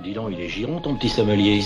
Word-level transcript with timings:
Dis 0.00 0.14
donc, 0.14 0.30
il 0.32 0.40
est 0.40 0.48
giron 0.48 0.80
ton 0.80 0.96
petit 0.96 1.08
sommelier. 1.08 1.60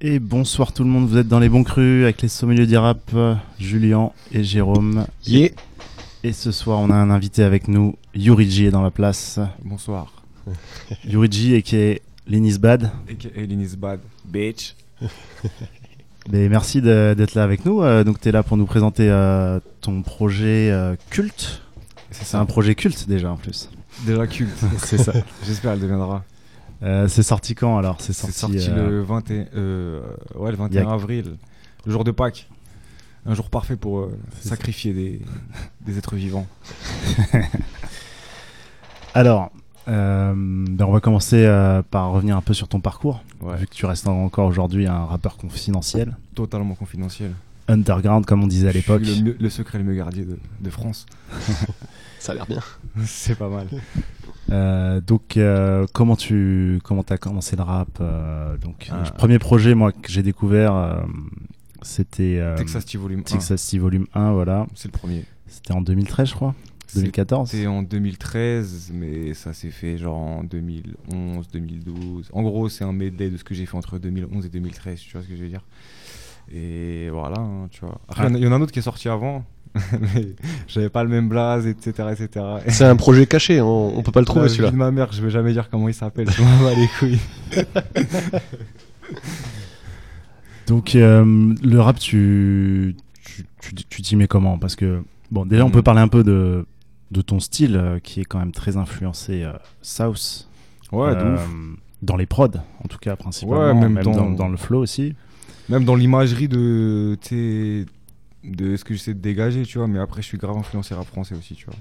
Et 0.00 0.18
bonsoir 0.18 0.72
tout 0.72 0.82
le 0.82 0.88
monde, 0.88 1.08
vous 1.08 1.18
êtes 1.18 1.28
dans 1.28 1.38
les 1.38 1.48
bons 1.50 1.62
crus 1.62 2.04
avec 2.04 2.22
les 2.22 2.28
sommeliers 2.28 2.66
du 2.66 2.76
rap, 2.76 2.98
euh, 3.14 3.34
Julien 3.58 4.12
et 4.32 4.42
Jérôme. 4.42 5.06
Yeah. 5.26 5.50
Et 6.24 6.32
ce 6.32 6.52
soir, 6.52 6.78
on 6.78 6.90
a 6.90 6.94
un 6.94 7.10
invité 7.10 7.42
avec 7.42 7.68
nous, 7.68 7.96
Yuriji 8.14 8.66
est 8.66 8.70
dans 8.70 8.82
la 8.82 8.90
place. 8.90 9.38
Bonsoir. 9.62 10.24
Yuriji 11.04 11.54
et 11.54 11.62
qui 11.62 11.76
est 11.76 12.02
Linis 12.26 12.58
Bad. 12.58 12.90
Et 13.34 13.46
Linis 13.46 13.76
Bad. 13.76 14.00
Bitch. 14.24 14.74
Mais 16.30 16.48
merci 16.48 16.82
d'être 16.82 17.34
là 17.34 17.42
avec 17.42 17.64
nous. 17.64 17.82
Euh, 17.82 18.04
donc 18.04 18.20
tu 18.20 18.28
es 18.28 18.32
là 18.32 18.42
pour 18.42 18.56
nous 18.56 18.66
présenter 18.66 19.08
euh, 19.10 19.58
ton 19.80 20.02
projet 20.02 20.70
euh, 20.70 20.94
culte. 21.10 21.62
C'est 22.10 22.36
un 22.36 22.44
projet 22.46 22.74
culte 22.74 23.08
déjà 23.08 23.30
en 23.32 23.36
plus. 23.36 23.70
Déjà 24.06 24.26
culte. 24.26 24.50
C'est 24.78 24.98
ça. 24.98 25.12
J'espère 25.44 25.72
elle 25.72 25.80
deviendra. 25.80 26.24
Euh, 26.82 27.08
c'est 27.08 27.22
sorti 27.22 27.54
quand 27.54 27.76
alors? 27.76 27.96
C'est 28.00 28.14
sorti, 28.14 28.38
sorti 28.38 28.68
euh, 28.70 28.88
le 28.88 29.02
21, 29.02 29.46
euh, 29.54 30.00
ouais, 30.36 30.50
le 30.50 30.56
21 30.56 30.80
il 30.80 30.84
y 30.84 30.88
a- 30.88 30.90
avril, 30.92 31.36
le 31.84 31.92
jour 31.92 32.04
de 32.04 32.10
Pâques. 32.10 32.48
Un 33.26 33.34
jour 33.34 33.50
parfait 33.50 33.76
pour 33.76 34.08
sacrifier 34.40 34.94
des, 34.94 35.20
des 35.82 35.98
êtres 35.98 36.14
vivants. 36.16 36.46
Alors, 39.14 39.50
euh, 39.90 40.32
ben, 40.34 40.84
on 40.86 40.92
va 40.92 41.00
commencer 41.00 41.44
euh, 41.44 41.82
par 41.82 42.10
revenir 42.12 42.36
un 42.36 42.40
peu 42.42 42.54
sur 42.54 42.68
ton 42.68 42.80
parcours. 42.80 43.22
Ouais. 43.40 43.56
Vu 43.56 43.66
que 43.66 43.74
tu 43.74 43.86
restes 43.86 44.06
encore 44.08 44.46
aujourd'hui 44.46 44.86
un 44.86 45.04
rappeur 45.04 45.36
confidentiel. 45.36 46.16
Totalement 46.34 46.74
confidentiel. 46.74 47.32
Underground, 47.68 48.24
comme 48.24 48.42
on 48.42 48.46
disait 48.46 48.68
à 48.68 48.72
l'époque. 48.72 49.02
Le, 49.04 49.48
secret 49.50 49.78
le 49.78 49.84
mieux 49.84 49.94
gardé 49.94 50.24
de, 50.24 50.38
de 50.60 50.70
France. 50.70 51.06
Ça 52.18 52.32
a 52.32 52.34
l'air 52.34 52.46
bien. 52.46 52.60
C'est 53.04 53.36
pas 53.36 53.48
mal. 53.48 53.66
Euh, 54.50 55.00
donc, 55.00 55.36
euh, 55.36 55.86
comment 55.92 56.16
tu 56.16 56.80
comment 56.84 57.04
as 57.08 57.18
commencé 57.18 57.56
le 57.56 57.62
rap 57.62 57.88
euh, 58.00 58.56
Donc, 58.58 58.88
Ah. 58.90 59.02
le 59.06 59.12
premier 59.16 59.38
projet, 59.38 59.74
moi, 59.74 59.92
que 59.92 60.10
j'ai 60.10 60.22
découvert, 60.22 60.74
euh, 60.74 61.00
c'était 61.82 62.38
euh, 62.38 62.56
Texas 62.56 62.84
T 62.84 62.98
Volume 62.98 63.20
1. 63.20 63.22
Texas 63.22 63.68
T 63.68 63.78
Volume 63.78 64.06
1, 64.14 64.32
voilà. 64.32 64.66
C'est 64.74 64.92
le 64.92 64.98
premier. 64.98 65.24
C'était 65.46 65.72
en 65.72 65.80
2013, 65.80 66.28
je 66.28 66.34
crois. 66.34 66.54
2014. 66.94 67.50
C'était 67.50 67.66
en 67.66 67.82
2013, 67.82 68.90
mais 68.94 69.34
ça 69.34 69.52
s'est 69.52 69.70
fait 69.70 69.96
genre 69.98 70.16
en 70.18 70.44
2011, 70.44 71.48
2012. 71.52 72.30
En 72.32 72.42
gros, 72.42 72.68
c'est 72.68 72.84
un 72.84 72.92
medley 72.92 73.30
de 73.30 73.36
ce 73.36 73.44
que 73.44 73.54
j'ai 73.54 73.66
fait 73.66 73.76
entre 73.76 73.98
2011 73.98 74.46
et 74.46 74.48
2013, 74.48 74.98
tu 75.00 75.12
vois 75.12 75.22
ce 75.22 75.28
que 75.28 75.36
je 75.36 75.42
veux 75.42 75.48
dire? 75.48 75.64
Et 76.52 77.08
voilà, 77.10 77.38
hein, 77.40 77.68
tu 77.70 77.80
vois. 77.80 78.00
Après, 78.08 78.26
il 78.26 78.30
y 78.30 78.32
en 78.32 78.34
a- 78.34 78.38
il 78.38 78.44
y 78.44 78.46
en 78.48 78.52
a 78.52 78.56
un 78.56 78.60
autre 78.60 78.72
qui 78.72 78.78
est 78.80 78.82
sorti 78.82 79.08
avant, 79.08 79.44
mais 80.14 80.34
j'avais 80.66 80.88
pas 80.88 81.04
le 81.04 81.10
même 81.10 81.28
blaze, 81.28 81.66
etc. 81.66 82.08
etc. 82.12 82.44
C'est 82.68 82.84
un 82.84 82.96
projet 82.96 83.26
caché, 83.26 83.60
hein, 83.60 83.64
on, 83.64 83.94
on 83.98 84.02
peut 84.02 84.10
pas 84.10 84.20
le 84.20 84.26
trouver 84.26 84.48
celui-là. 84.48 84.70
de 84.72 84.76
ma 84.76 84.90
mère, 84.90 85.12
je 85.12 85.22
vais 85.22 85.30
jamais 85.30 85.52
dire 85.52 85.68
comment 85.70 85.88
il 85.88 85.94
s'appelle, 85.94 86.28
je 86.30 86.42
m'en 86.42 86.58
bats 86.64 86.74
les 86.74 86.88
couilles. 86.98 87.20
Donc, 90.66 90.94
euh, 90.94 91.54
le 91.62 91.80
rap, 91.80 91.98
tu 91.98 92.94
tu 93.24 93.44
tu- 93.60 93.74
tu 93.88 94.02
t'y 94.02 94.16
mets 94.16 94.28
comment? 94.28 94.58
Parce 94.58 94.76
que, 94.76 95.02
bon, 95.30 95.44
déjà, 95.46 95.64
on 95.64 95.70
peut 95.70 95.82
parler 95.82 96.00
un 96.00 96.08
peu 96.08 96.22
de, 96.22 96.64
de 97.10 97.22
ton 97.22 97.40
style, 97.40 97.76
euh, 97.76 97.98
qui 97.98 98.20
est 98.20 98.24
quand 98.24 98.38
même 98.38 98.52
très 98.52 98.76
influencé 98.76 99.42
euh, 99.42 99.52
South. 99.82 100.48
Ouais, 100.92 101.14
de 101.14 101.20
Euh, 101.20 101.34
ouf. 101.34 101.48
Dans 102.02 102.16
les 102.16 102.26
prods, 102.26 102.48
en 102.82 102.88
tout 102.88 102.98
cas, 102.98 103.14
principalement. 103.16 103.66
Ouais, 103.68 103.74
même 103.74 103.92
même 103.92 104.04
dans- 104.04 104.14
dans... 104.14 104.30
dans 104.30 104.48
le 104.48 104.56
flow 104.56 104.80
aussi. 104.80 105.14
Même 105.68 105.84
dans 105.84 105.94
l'imagerie 105.96 106.48
de, 106.48 107.18
de 108.44 108.76
ce 108.76 108.84
que 108.84 108.94
j'essaie 108.94 109.14
de 109.14 109.20
dégager, 109.20 109.64
tu 109.64 109.78
vois. 109.78 109.86
Mais 109.86 109.98
après, 109.98 110.22
je 110.22 110.26
suis 110.26 110.38
grave 110.38 110.56
influencé 110.56 110.94
rap 110.94 111.06
français 111.06 111.34
aussi, 111.34 111.54
tu 111.54 111.66
vois. 111.66 111.74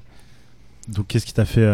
Donc, 0.89 1.07
qu'est-ce 1.07 1.25
qui 1.25 1.33
t'a 1.33 1.45
fait 1.45 1.65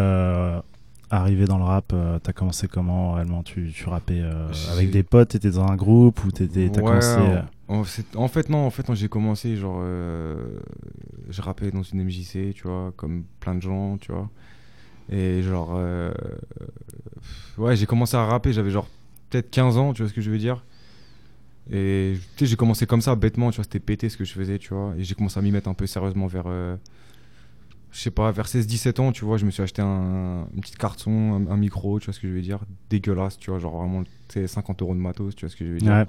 arriver 1.10 1.46
dans 1.46 1.58
le 1.58 1.64
rap 1.64 1.92
euh, 1.94 2.20
T'as 2.22 2.34
commencé 2.34 2.68
comment 2.68 3.14
réellement? 3.14 3.42
Tu, 3.44 3.72
tu 3.74 3.88
rappais 3.90 4.20
euh, 4.22 4.48
avec 4.72 4.92
des 4.92 5.04
potes 5.04 5.30
T'étais 5.30 5.52
dans 5.52 5.66
un 5.68 5.76
groupe 5.76 6.24
ou 6.26 6.32
t'étais, 6.32 6.70
t'as 6.70 6.82
Ouais, 6.82 6.88
commencé 6.88 7.18
euh, 7.20 7.42
en, 7.68 7.84
fait, 7.84 8.50
non, 8.50 8.66
en 8.66 8.70
fait, 8.70 8.94
j'ai 8.94 9.10
commencé, 9.10 9.56
genre, 9.58 9.80
euh, 9.82 10.60
je 11.30 11.42
dans 11.72 11.84
une 11.84 12.04
MJC, 12.04 12.54
tu 12.54 12.64
vois, 12.64 12.94
comme 12.96 13.24
plein 13.40 13.56
de 13.56 13.62
gens, 13.62 13.98
tu 13.98 14.12
vois. 14.12 14.30
Et 15.10 15.42
genre, 15.42 15.74
euh, 15.76 16.12
ouais, 17.58 17.76
j'ai 17.76 17.86
commencé 17.86 18.16
à 18.16 18.26
rapper, 18.26 18.54
j'avais 18.54 18.72
genre 18.72 18.88
peut-être 19.30 19.50
15 19.50 19.78
ans, 19.78 19.94
tu 19.94 20.02
vois 20.02 20.10
ce 20.10 20.14
que 20.14 20.22
je 20.22 20.30
veux 20.30 20.38
dire. 20.38 20.64
Et 21.72 22.18
tu 22.38 22.46
sais, 22.46 22.46
j'ai 22.46 22.56
commencé 22.56 22.86
comme 22.86 23.02
ça, 23.02 23.16
bêtement, 23.16 23.50
tu 23.50 23.56
vois, 23.56 23.64
c'était 23.64 23.80
pété 23.80 24.10
ce 24.10 24.18
que 24.18 24.26
je 24.26 24.34
faisais, 24.34 24.60
tu 24.60 24.74
vois. 24.74 24.94
Et 24.98 25.04
j'ai 25.04 25.16
commencé 25.16 25.40
à 25.40 25.42
m'y 25.42 25.52
mettre 25.52 25.68
un 25.68 25.74
peu 25.74 25.88
sérieusement 25.88 26.28
vers, 26.28 26.46
euh, 26.48 26.76
je 27.92 28.00
sais 28.00 28.12
pas, 28.12 28.32
vers 28.32 28.48
16-17 28.48 29.00
ans, 29.00 29.12
tu 29.12 29.26
vois, 29.26 29.38
je 29.38 29.46
me 29.46 29.52
suis 29.52 29.64
acheté 29.64 29.82
un, 29.82 30.48
une 30.54 30.62
petite 30.62 30.78
carton, 30.78 31.36
un, 31.36 31.48
un 31.52 31.58
micro, 31.58 32.00
tu 32.00 32.06
vois 32.06 32.14
ce 32.14 32.20
que 32.20 32.28
je 32.28 32.34
veux 32.34 32.42
dire, 32.42 32.60
dégueulasse, 32.92 33.38
tu 33.40 33.50
vois, 33.50 33.60
genre 33.60 33.78
vraiment, 33.78 34.04
tu 34.04 34.10
sais, 34.30 34.48
50 34.48 34.82
euros 34.84 34.94
de 34.94 35.00
matos, 35.00 35.36
tu 35.36 35.46
vois 35.46 35.52
ce 35.52 35.56
que 35.56 35.66
je 35.66 35.72
veux 35.72 35.80
dire. 35.80 36.06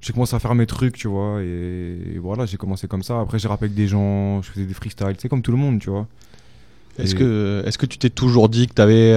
J'ai 0.00 0.12
commencé 0.12 0.34
à 0.34 0.38
faire 0.38 0.54
mes 0.54 0.66
trucs, 0.66 0.96
tu 0.96 1.08
vois, 1.08 1.42
et, 1.42 2.18
voilà, 2.18 2.46
j'ai 2.46 2.56
commencé 2.56 2.88
comme 2.88 3.02
ça. 3.02 3.20
Après, 3.20 3.38
j'ai 3.38 3.48
avec 3.48 3.74
des 3.74 3.86
gens, 3.88 4.42
je 4.42 4.50
faisais 4.50 4.66
des 4.66 4.74
freestyles, 4.74 5.14
sais, 5.18 5.28
comme 5.28 5.42
tout 5.42 5.52
le 5.52 5.58
monde, 5.58 5.80
tu 5.80 5.90
vois. 5.90 6.06
Est-ce 7.02 7.14
que, 7.14 7.62
est-ce 7.66 7.78
que 7.78 7.86
tu 7.86 7.98
t'es 7.98 8.10
toujours 8.10 8.48
dit 8.48 8.66
que 8.66 8.74
tu 8.74 8.82
avais 8.82 9.14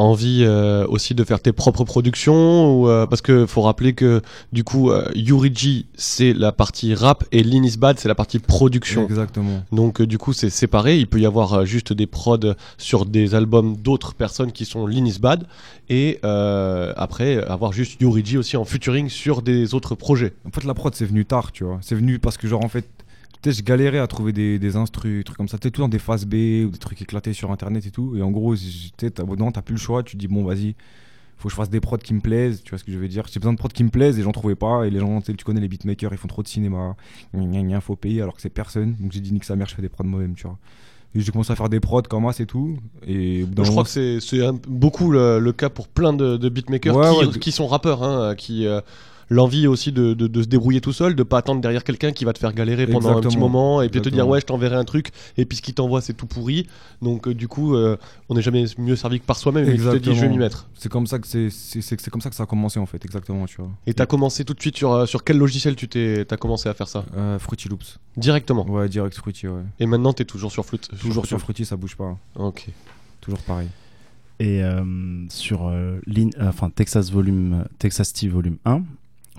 envie 0.00 0.44
euh, 0.46 0.86
aussi 0.88 1.14
de 1.14 1.24
faire 1.24 1.40
tes 1.40 1.52
propres 1.52 1.84
productions 1.84 2.80
ou, 2.80 2.88
euh, 2.88 3.06
Parce 3.06 3.20
que 3.20 3.46
faut 3.46 3.60
rappeler 3.62 3.92
que 3.92 4.22
du 4.52 4.64
coup, 4.64 4.90
euh, 4.90 5.08
Yuriji, 5.14 5.86
c'est 5.94 6.32
la 6.32 6.52
partie 6.52 6.94
rap 6.94 7.24
et 7.32 7.42
Linis 7.42 7.76
Bad, 7.78 7.98
c'est 7.98 8.08
la 8.08 8.14
partie 8.14 8.38
production. 8.38 9.04
Exactement. 9.04 9.62
Donc 9.72 10.00
euh, 10.00 10.06
du 10.06 10.18
coup, 10.18 10.32
c'est 10.32 10.50
séparé. 10.50 10.98
Il 10.98 11.06
peut 11.06 11.20
y 11.20 11.26
avoir 11.26 11.52
euh, 11.52 11.64
juste 11.64 11.92
des 11.92 12.06
prods 12.06 12.54
sur 12.78 13.04
des 13.04 13.34
albums 13.34 13.76
d'autres 13.76 14.14
personnes 14.14 14.52
qui 14.52 14.64
sont 14.64 14.86
Linis 14.86 15.18
Bad 15.20 15.46
et 15.88 16.18
euh, 16.24 16.92
après 16.96 17.44
avoir 17.44 17.72
juste 17.72 18.00
Yuriji 18.00 18.38
aussi 18.38 18.56
en 18.56 18.64
featuring 18.64 19.08
sur 19.08 19.42
des 19.42 19.74
autres 19.74 19.94
projets. 19.94 20.32
En 20.46 20.50
fait, 20.50 20.64
la 20.64 20.74
prod, 20.74 20.94
c'est 20.94 21.04
venu 21.04 21.24
tard, 21.24 21.52
tu 21.52 21.64
vois. 21.64 21.78
C'est 21.82 21.94
venu 21.94 22.18
parce 22.18 22.36
que, 22.36 22.46
genre, 22.48 22.64
en 22.64 22.68
fait, 22.68 22.86
sais, 23.44 23.52
je 23.52 23.62
galérais 23.62 23.98
à 23.98 24.06
trouver 24.06 24.32
des, 24.32 24.58
des 24.58 24.76
instrus, 24.76 25.18
des 25.18 25.24
trucs 25.24 25.36
comme 25.36 25.48
ça. 25.48 25.58
Tu 25.58 25.68
sais, 25.68 25.70
tout 25.70 25.80
dans 25.80 25.88
des 25.88 25.98
phases 25.98 26.26
B 26.26 26.34
ou 26.66 26.70
des 26.70 26.78
trucs 26.78 27.00
éclatés 27.02 27.32
sur 27.32 27.50
internet 27.50 27.84
et 27.86 27.90
tout. 27.90 28.16
Et 28.16 28.22
en 28.22 28.30
gros, 28.30 28.54
tu 28.56 28.62
sais, 28.98 29.10
t'as 29.10 29.24
non, 29.24 29.52
t'as 29.52 29.62
plus 29.62 29.74
le 29.74 29.80
choix. 29.80 30.02
Tu 30.02 30.16
te 30.16 30.20
dis, 30.20 30.28
bon, 30.28 30.44
vas-y, 30.44 30.74
faut 31.36 31.48
que 31.48 31.52
je 31.52 31.56
fasse 31.56 31.70
des 31.70 31.80
prods 31.80 31.98
qui 31.98 32.14
me 32.14 32.20
plaisent. 32.20 32.62
Tu 32.62 32.70
vois 32.70 32.78
ce 32.78 32.84
que 32.84 32.92
je 32.92 32.98
veux 32.98 33.08
dire? 33.08 33.24
J'ai 33.32 33.40
besoin 33.40 33.52
de 33.52 33.58
prods 33.58 33.68
qui 33.68 33.84
me 33.84 33.90
plaisent 33.90 34.18
et 34.18 34.22
j'en 34.22 34.32
trouvais 34.32 34.54
pas. 34.56 34.84
Et 34.86 34.90
les 34.90 34.98
gens, 35.00 35.20
tu 35.20 35.34
connais 35.44 35.60
les 35.60 35.68
beatmakers, 35.68 36.12
ils 36.12 36.18
font 36.18 36.28
trop 36.28 36.42
de 36.42 36.48
cinéma. 36.48 36.96
Gna, 37.34 37.44
gna, 37.46 37.62
gna, 37.62 37.80
faut 37.80 37.96
payer 37.96 38.22
alors 38.22 38.34
que 38.34 38.42
c'est 38.42 38.50
personne. 38.50 38.96
Donc 39.00 39.12
j'ai 39.12 39.20
dit, 39.20 39.32
nique 39.32 39.44
sa 39.44 39.56
mère, 39.56 39.68
je 39.68 39.74
fais 39.74 39.82
des 39.82 39.88
prods 39.88 40.04
moi-même, 40.04 40.34
tu 40.34 40.46
vois. 40.46 40.58
Et 41.14 41.20
j'ai 41.20 41.32
commencé 41.32 41.52
à 41.52 41.56
faire 41.56 41.68
des 41.68 41.80
prods 41.80 42.02
comme 42.02 42.30
c'est 42.32 42.46
tout. 42.46 42.76
Et 43.06 43.44
Je 43.44 43.70
crois 43.70 43.82
que 43.84 44.20
c'est 44.20 44.44
un- 44.46 44.52
beaucoup 44.68 45.10
le, 45.10 45.40
le 45.40 45.52
cas 45.52 45.68
pour 45.68 45.88
plein 45.88 46.12
de, 46.12 46.36
de 46.36 46.48
beatmakers 46.48 46.94
Ouais, 46.94 47.10
qui, 47.10 47.16
ouais, 47.26 47.32
de- 47.32 47.38
qui 47.38 47.52
sont 47.52 47.66
rappeurs, 47.66 48.02
hein, 48.04 48.34
qui 48.36 48.66
euh, 48.66 48.80
l'envie 49.30 49.66
aussi 49.68 49.92
de, 49.92 50.12
de- 50.12 50.26
de 50.26 50.42
se 50.42 50.48
débrouiller 50.48 50.80
tout 50.80 50.92
seul, 50.92 51.14
de 51.14 51.22
pas 51.22 51.38
attendre 51.38 51.60
derrière 51.60 51.84
quelqu'un 51.84 52.10
qui 52.12 52.24
va 52.24 52.32
te 52.32 52.38
faire 52.40 52.52
galérer 52.52 52.86
pendant 52.86 53.16
un 53.16 53.20
petit 53.22 53.38
moment 53.38 53.80
et 53.80 53.88
puis 53.88 54.02
te 54.02 54.08
dire 54.08 54.26
ouais 54.28 54.40
je 54.40 54.46
t'enverrai 54.46 54.76
un 54.76 54.84
truc 54.84 55.10
et 55.38 55.44
puis 55.46 55.56
ce 55.56 55.62
qu'il 55.62 55.72
t'envoie 55.74 56.00
c'est 56.00 56.14
tout 56.14 56.26
pourri. 56.26 56.66
Donc 57.00 57.28
euh, 57.28 57.34
du 57.34 57.46
coup 57.48 57.74
euh, 57.76 57.96
on 58.28 58.34
n'est 58.34 58.42
jamais 58.42 58.64
mieux 58.76 58.96
servi 58.96 59.20
que 59.20 59.24
par 59.24 59.36
soi-même 59.38 59.68
et 59.68 59.76
tu 59.76 59.78
te 59.82 59.96
dis 59.96 60.14
je 60.14 60.20
vais 60.20 60.28
m'y 60.28 60.38
mettre. 60.38 60.68
c'est 60.74 60.90
comme 60.90 61.06
ça 61.06 61.18
que 61.20 61.26
c'est 61.28 61.48
c'est 61.50 61.80
c'est- 61.80 62.00
c'est 62.00 62.10
comme 62.10 62.20
ça 62.20 62.28
que 62.28 62.36
ça 62.36 62.42
a 62.42 62.46
commencé 62.46 62.78
en 62.80 62.86
fait, 62.86 63.04
exactement, 63.04 63.46
tu 63.46 63.56
vois. 63.58 63.70
Et 63.86 63.94
t'as 63.94 64.06
commencé 64.06 64.44
tout 64.44 64.54
de 64.54 64.60
suite 64.60 64.76
sur, 64.76 64.92
euh, 64.92 65.06
sur 65.06 65.22
quel 65.24 65.38
logiciel 65.38 65.76
tu 65.76 65.88
t'es 65.88 66.24
t'as 66.24 66.36
commencé 66.36 66.68
à 66.68 66.74
faire 66.74 66.88
ça? 66.88 67.04
Euh, 67.16 67.38
Fruity 67.38 67.68
Loops. 67.68 67.98
Directement? 68.16 68.66
Ouais, 68.68 68.88
direct 68.88 69.16
Fruity, 69.16 69.46
ouais. 69.46 69.62
Et 69.78 69.86
maintenant 69.86 70.12
t'es 70.12 70.24
toujours 70.24 70.50
sur 70.50 70.64
flûte. 70.64 70.88
Toujours 71.00 71.24
sur 71.26 71.38
Fruity, 71.38 71.64
ça 71.64 71.76
bouge 71.76 71.96
pas. 71.96 72.16
Ok. 72.34 72.66
Toujours 73.20 73.40
pareil. 73.42 73.68
Et 74.40 74.64
euh, 74.64 74.82
sur 75.28 75.68
euh, 75.68 76.00
euh, 76.08 76.30
enfin, 76.48 76.70
Texas, 76.70 77.10
volume, 77.10 77.66
Texas 77.78 78.12
T 78.14 78.26
Volume 78.26 78.56
1, 78.64 78.82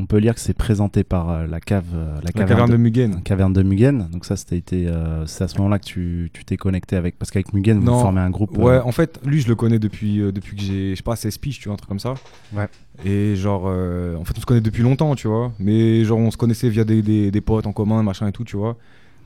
on 0.02 0.06
peut 0.08 0.18
lire 0.18 0.34
que 0.34 0.40
c'est 0.42 0.54
présenté 0.56 1.04
par 1.04 1.30
euh, 1.30 1.46
la 1.48 1.60
cave, 1.60 1.86
euh, 1.94 2.16
la, 2.16 2.22
La 2.26 2.32
caverne, 2.32 2.50
caverne 2.50 2.72
de 2.72 2.78
Mugen. 2.78 3.22
caverne 3.24 3.54
de 3.54 3.62
Mugen. 3.64 4.08
Donc 4.12 4.26
ça, 4.26 4.36
c'était 4.36 4.58
été, 4.58 4.88
euh, 4.88 5.26
c'est 5.28 5.44
à 5.44 5.48
ce 5.48 5.58
moment-là 5.58 5.78
que 5.80 5.86
tu 5.86 6.30
tu 6.34 6.44
t'es 6.44 6.58
connecté 6.58 6.96
avec, 6.96 7.20
parce 7.20 7.30
qu'avec 7.30 7.54
Mugen, 7.54 7.80
vous 7.80 7.86
formez 7.86 8.22
un 8.22 8.30
groupe. 8.32 8.58
Ouais, 8.58 8.74
euh, 8.74 8.84
en 8.84 8.92
fait, 8.92 9.20
lui, 9.26 9.42
je 9.42 9.48
le 9.48 9.56
connais 9.56 9.80
depuis, 9.80 10.20
euh, 10.20 10.32
depuis 10.32 10.56
que 10.56 10.62
j'ai, 10.64 10.92
je 10.92 10.96
sais 10.96 11.04
pas, 11.04 11.16
16 11.16 11.38
piges, 11.38 11.60
tu 11.60 11.68
vois, 11.70 11.74
un 11.74 11.78
truc 11.78 11.90
comme 11.90 12.00
ça. 12.00 12.16
Ouais. 12.54 12.68
Et 13.06 13.36
genre, 13.36 13.66
en 13.66 14.24
fait, 14.26 14.34
on 14.38 14.42
se 14.42 14.46
connaît 14.46 14.62
depuis 14.62 14.84
longtemps, 14.84 15.16
tu 15.16 15.28
vois. 15.28 15.52
Mais 15.60 16.04
genre, 16.04 16.20
on 16.20 16.32
se 16.32 16.38
connaissait 16.38 16.70
via 16.70 16.84
des, 16.84 17.02
des, 17.02 17.32
des 17.32 17.42
potes 17.42 17.68
en 17.68 17.74
commun, 17.74 18.02
machin 18.04 18.28
et 18.28 18.32
tout, 18.32 18.44
tu 18.44 18.58
vois. 18.58 18.78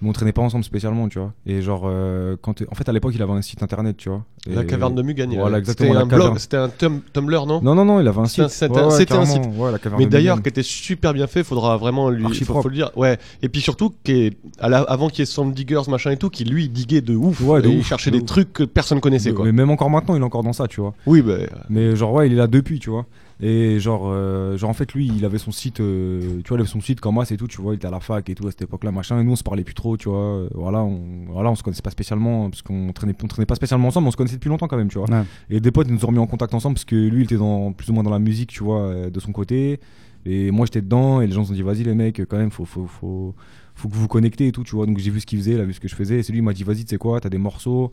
Mais 0.01 0.09
on 0.09 0.12
traînait 0.13 0.33
pas 0.33 0.42
ensemble 0.42 0.63
spécialement, 0.65 1.07
tu 1.07 1.19
vois. 1.19 1.31
Et 1.45 1.62
genre, 1.62 1.83
euh, 1.86 2.36
quand 2.42 2.62
en 2.69 2.75
fait, 2.75 2.88
à 2.89 2.92
l'époque, 2.92 3.13
il 3.15 3.21
avait 3.21 3.31
un 3.31 3.42
site 3.42 3.63
internet, 3.63 3.95
tu 3.95 4.09
vois. 4.09 4.24
La 4.45 4.63
caverne 4.65 4.94
de 4.94 5.01
Mugan. 5.01 5.27
il 5.31 5.36
Voilà, 5.38 5.51
avait- 5.56 5.59
exactement, 5.59 5.89
C'était 5.94 6.01
un 6.01 6.06
blog, 6.06 6.38
c'était 6.38 6.57
un 6.57 6.68
tum- 6.69 7.01
Tumblr, 7.13 7.45
non 7.47 7.62
Non, 7.62 7.74
non, 7.75 7.86
non, 7.86 8.00
il 8.01 8.07
avait 8.07 8.19
un 8.19 8.24
un- 8.24 8.25
site. 8.25 8.50
c'était 8.50 8.77
un- 8.77 8.88
un 8.88 8.89
site. 8.92 9.09
Ouais, 9.57 9.71
la 9.71 9.80
caverne 9.80 10.00
Mais 10.00 10.06
de 10.06 10.12
d'ailleurs, 10.12 10.42
qui 10.42 10.50
était 10.50 10.63
super 10.63 11.13
bien 11.13 11.27
fait, 11.27 11.44
faudra 11.44 11.77
vraiment 11.77 12.09
lui. 12.09 12.25
Faut, 12.44 12.62
faut 12.62 12.69
le 12.69 12.75
dire. 12.75 12.92
Ouais. 12.97 13.18
Et 13.42 13.50
puis 13.50 13.62
surtout, 13.62 13.94
qui 14.03 14.38
la- 14.62 14.80
avant 14.81 15.07
qu'il 15.09 15.19
y 15.19 15.24
ait 15.24 15.25
Sound 15.25 15.53
Diggers, 15.53 15.81
machin 15.88 16.12
et 16.12 16.18
tout, 16.18 16.30
qui 16.30 16.44
lui 16.44 16.68
diguait 16.69 17.01
de 17.01 17.15
ouf. 17.15 17.39
Ouais, 17.41 17.62
de 17.62 17.69
et 17.69 17.71
il 17.71 17.80
ouf, 17.80 17.88
cherchait 17.88 18.12
de 18.12 18.18
des 18.18 18.21
ouf. 18.24 18.27
trucs 18.27 18.53
que 18.53 18.63
personne 18.63 19.00
connaissait, 19.00 19.33
quoi. 19.33 19.45
Mais 19.45 19.51
même 19.53 19.69
encore 19.69 19.89
maintenant, 19.89 20.15
il 20.15 20.21
est 20.21 20.25
encore 20.25 20.44
dans 20.44 20.53
ça, 20.53 20.68
tu 20.68 20.81
vois. 20.81 20.94
Oui, 21.07 21.21
bah. 21.21 21.36
Mais 21.69 21.95
genre, 21.95 22.12
ouais, 22.13 22.27
il 22.27 22.33
est 22.33 22.38
là 22.38 22.48
depuis, 22.48 22.80
tu 22.80 22.89
vois. 22.89 23.06
Et 23.41 23.79
genre, 23.79 24.03
euh, 24.05 24.55
genre 24.55 24.69
en 24.69 24.73
fait 24.73 24.93
lui 24.93 25.07
il 25.07 25.25
avait 25.25 25.37
son 25.37 25.51
site, 25.51 25.81
euh, 25.81 26.41
tu 26.43 26.47
vois, 26.49 26.57
il 26.57 26.61
avait 26.61 26.69
son 26.69 26.79
site 26.79 27.01
comme 27.01 27.15
moi 27.15 27.25
et 27.29 27.35
tout, 27.35 27.47
tu 27.47 27.61
vois, 27.61 27.73
il 27.73 27.77
était 27.77 27.87
à 27.87 27.91
la 27.91 27.99
fac 27.99 28.29
et 28.29 28.35
tout 28.35 28.47
à 28.47 28.51
cette 28.51 28.61
époque-là, 28.61 28.91
machin. 28.91 29.19
Et 29.19 29.23
nous 29.25 29.33
on 29.33 29.35
se 29.35 29.43
parlait 29.43 29.65
plus 29.65 29.73
trop, 29.73 29.97
tu 29.97 30.07
vois. 30.07 30.19
euh, 30.19 30.49
Voilà, 30.53 30.81
on, 30.83 31.01
voilà, 31.29 31.51
on 31.51 31.55
se 31.55 31.61
connaissait 31.63 31.81
pas 31.81 31.89
spécialement 31.89 32.49
parce 32.49 32.61
qu'on 32.61 32.93
traînait, 32.93 33.13
on 33.21 33.27
traînait 33.27 33.45
pas 33.45 33.55
spécialement 33.55 33.89
ensemble, 33.89 34.05
mais 34.05 34.07
on 34.07 34.11
se 34.11 34.17
connaissait 34.17 34.37
depuis 34.37 34.47
longtemps 34.49 34.67
quand 34.69 34.77
même, 34.77 34.87
tu 34.87 34.97
vois. 34.99 35.09
Ouais. 35.09 35.23
Et 35.49 35.59
des 35.59 35.71
potes 35.71 35.87
ils 35.89 35.93
nous 35.93 36.03
ont 36.05 36.07
remis 36.07 36.19
en 36.19 36.27
contact 36.27 36.53
ensemble 36.53 36.75
parce 36.75 36.85
que 36.85 36.95
lui 36.95 37.21
il 37.21 37.23
était 37.25 37.35
dans 37.37 37.73
plus 37.73 37.89
ou 37.89 37.93
moins 37.93 38.03
dans 38.03 38.09
la 38.09 38.19
musique, 38.19 38.51
tu 38.51 38.63
vois, 38.63 39.09
de 39.09 39.19
son 39.19 39.33
côté. 39.33 39.79
Et 40.25 40.49
moi 40.51 40.65
j'étais 40.65 40.81
dedans 40.81 41.19
et 41.21 41.27
les 41.27 41.33
gens 41.33 41.43
se 41.43 41.49
sont 41.49 41.53
dit 41.53 41.61
vas-y 41.61 41.83
les 41.83 41.93
mecs, 41.93 42.21
quand 42.29 42.38
même 42.38 42.51
faut 42.51 42.65
faut 42.65 42.88
faut 42.88 43.35
faut 43.75 43.89
que 43.89 43.93
vous 43.93 44.01
vous 44.01 44.07
connectez 44.07 44.47
et 44.47 44.51
tout, 44.53 44.63
tu 44.63 44.75
vois. 44.75 44.85
Donc 44.85 44.97
j'ai 44.99 45.11
vu 45.11 45.19
ce 45.19 45.25
qu'il 45.25 45.38
faisait, 45.39 45.51
il 45.55 45.59
a 45.59 45.65
vu 45.65 45.73
ce 45.73 45.81
que 45.81 45.88
je 45.89 45.95
faisais. 45.95 46.19
Et 46.19 46.23
c'est 46.23 46.31
lui 46.31 46.39
il 46.39 46.43
m'a 46.43 46.53
dit 46.53 46.63
vas-y 46.63 46.85
tu 46.85 46.91
sais 46.91 46.97
quoi, 46.97 47.19
t'as 47.19 47.29
des 47.29 47.38
morceaux. 47.38 47.91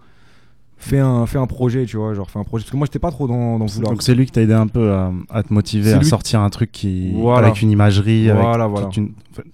Fais 0.85 0.99
un, 0.99 1.27
fais 1.27 1.39
un 1.39 1.47
projet, 1.47 1.87
tu 1.87 1.97
vois, 1.97 2.13
genre 2.13 2.29
fais 2.29 2.41
un 2.41 2.45
projet. 2.45 2.65
Parce 2.65 2.73
que 2.73 2.77
moi, 2.77 2.87
j'étais 2.87 2.99
pas 2.99 3.13
trop 3.13 3.29
dans, 3.29 3.57
dans 3.57 3.67
vouloir. 3.67 3.93
Donc 3.93 4.03
c'est 4.03 4.17
lui 4.17 4.27
qui 4.27 4.33
t'a 4.33 4.43
aidé 4.43 4.53
un 4.53 4.67
peu 4.67 4.91
à, 4.93 5.13
à 5.31 5.45
te 5.45 5.55
motiver 5.55 5.93
à 5.93 5.99
lui- 5.99 6.05
sortir 6.05 6.41
un 6.41 6.51
truc 6.51 6.73
qui 6.73 7.13
Voilà. 7.15 7.47
avec 7.47 7.63
une 7.63 7.71
imagerie, 7.71 8.29
avec 8.29 8.43
Voilà, 8.43 8.67
voilà. 8.67 8.89
une- 8.97 9.13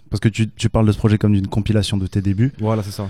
parce 0.09 0.21
que 0.21 0.31
tu, 0.31 0.49
tu 0.49 0.71
parles 0.71 0.87
de 0.87 0.93
ce 0.93 0.97
projet 0.99 1.19
comme 1.19 1.35
d'une 1.35 1.47
compilation 1.47 1.99
de 1.99 2.07
tes 2.07 2.23
débuts. 2.23 2.53
Voilà, 2.61 2.83
c'est 2.83 2.93
ça. 2.93 3.07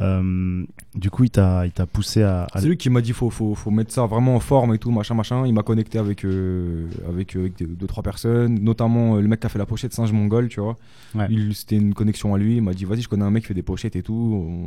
Euh, 0.00 0.64
du 0.96 1.08
coup, 1.08 1.24
il 1.24 1.30
t'a 1.30 1.64
il 1.66 1.72
t'a 1.72 1.86
poussé 1.86 2.22
à, 2.22 2.46
à- 2.52 2.60
C'est 2.60 2.66
lui 2.66 2.76
qui 2.76 2.90
m'a 2.90 3.00
dit 3.00 3.12
faut, 3.12 3.30
faut, 3.30 3.54
faut 3.54 3.70
mettre 3.70 3.92
ça 3.92 4.04
vraiment 4.06 4.34
en 4.34 4.40
forme 4.40 4.74
et 4.74 4.78
tout, 4.78 4.90
machin, 4.90 5.14
machin. 5.14 5.46
Il 5.46 5.54
m'a 5.54 5.62
connecté 5.62 5.98
avec, 5.98 6.24
euh, 6.24 6.88
avec, 7.08 7.36
euh, 7.36 7.40
avec 7.40 7.58
deux, 7.58 7.66
deux, 7.66 7.86
trois 7.86 8.02
personnes, 8.02 8.58
notamment 8.60 9.16
euh, 9.16 9.20
le 9.20 9.28
mec 9.28 9.40
qui 9.40 9.46
a 9.46 9.48
fait 9.48 9.58
la 9.58 9.66
pochette 9.66 9.94
Singe 9.94 10.12
Mongol, 10.12 10.48
tu 10.48 10.60
vois. 10.60 10.76
Ouais. 11.14 11.26
Il- 11.30 11.54
C'était 11.54 11.76
une 11.76 11.94
connexion 11.94 12.34
à 12.34 12.38
lui. 12.38 12.56
Il 12.56 12.62
m'a 12.62 12.74
dit 12.74 12.84
vas-y, 12.84 13.02
je 13.02 13.08
connais 13.08 13.24
un 13.24 13.30
mec 13.30 13.44
qui 13.44 13.48
fait 13.48 13.54
des 13.54 13.62
pochettes 13.62 13.94
et 13.96 14.02
tout. 14.02 14.12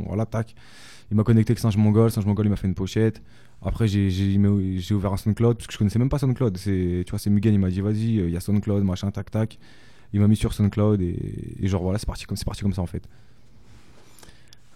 On- 0.04 0.08
voilà, 0.08 0.24
tac. 0.26 0.54
Il 1.10 1.16
m'a 1.16 1.24
connecté 1.24 1.52
avec 1.52 1.58
Singe 1.58 1.76
Mongol. 1.76 2.10
Singe 2.10 2.26
Mongol, 2.26 2.46
il 2.46 2.50
m'a 2.50 2.56
fait 2.56 2.66
une 2.66 2.74
pochette. 2.74 3.22
Après, 3.62 3.88
j'ai 3.88 4.38
ouvert 4.94 5.12
un 5.12 5.16
SoundCloud 5.16 5.56
parce 5.56 5.66
que 5.66 5.72
je 5.72 5.78
connaissais 5.78 5.98
même 5.98 6.08
pas 6.10 6.18
SoundCloud. 6.18 6.56
C'est, 6.58 7.02
tu 7.06 7.10
vois, 7.10 7.18
c'est 7.18 7.30
Mugen, 7.30 7.52
il 7.54 7.58
m'a 7.58 7.70
dit 7.70 7.80
vas-y, 7.80 8.18
euh, 8.20 8.28
il 8.28 8.32
y 8.32 8.36
a 8.36 8.40
SoundCloud, 8.40 8.84
machin, 8.84 9.10
tac, 9.10 9.30
tac. 9.30 9.58
Il 10.12 10.20
m'a 10.20 10.28
mis 10.28 10.36
sur 10.36 10.52
SoundCloud 10.52 11.00
et, 11.00 11.16
et 11.60 11.66
genre 11.68 11.82
voilà, 11.82 11.98
c'est 11.98 12.06
parti, 12.06 12.24
comme- 12.24 12.36
c'est 12.36 12.44
parti 12.44 12.62
comme 12.62 12.72
ça 12.72 12.82
en 12.82 12.86
fait. 12.86 13.02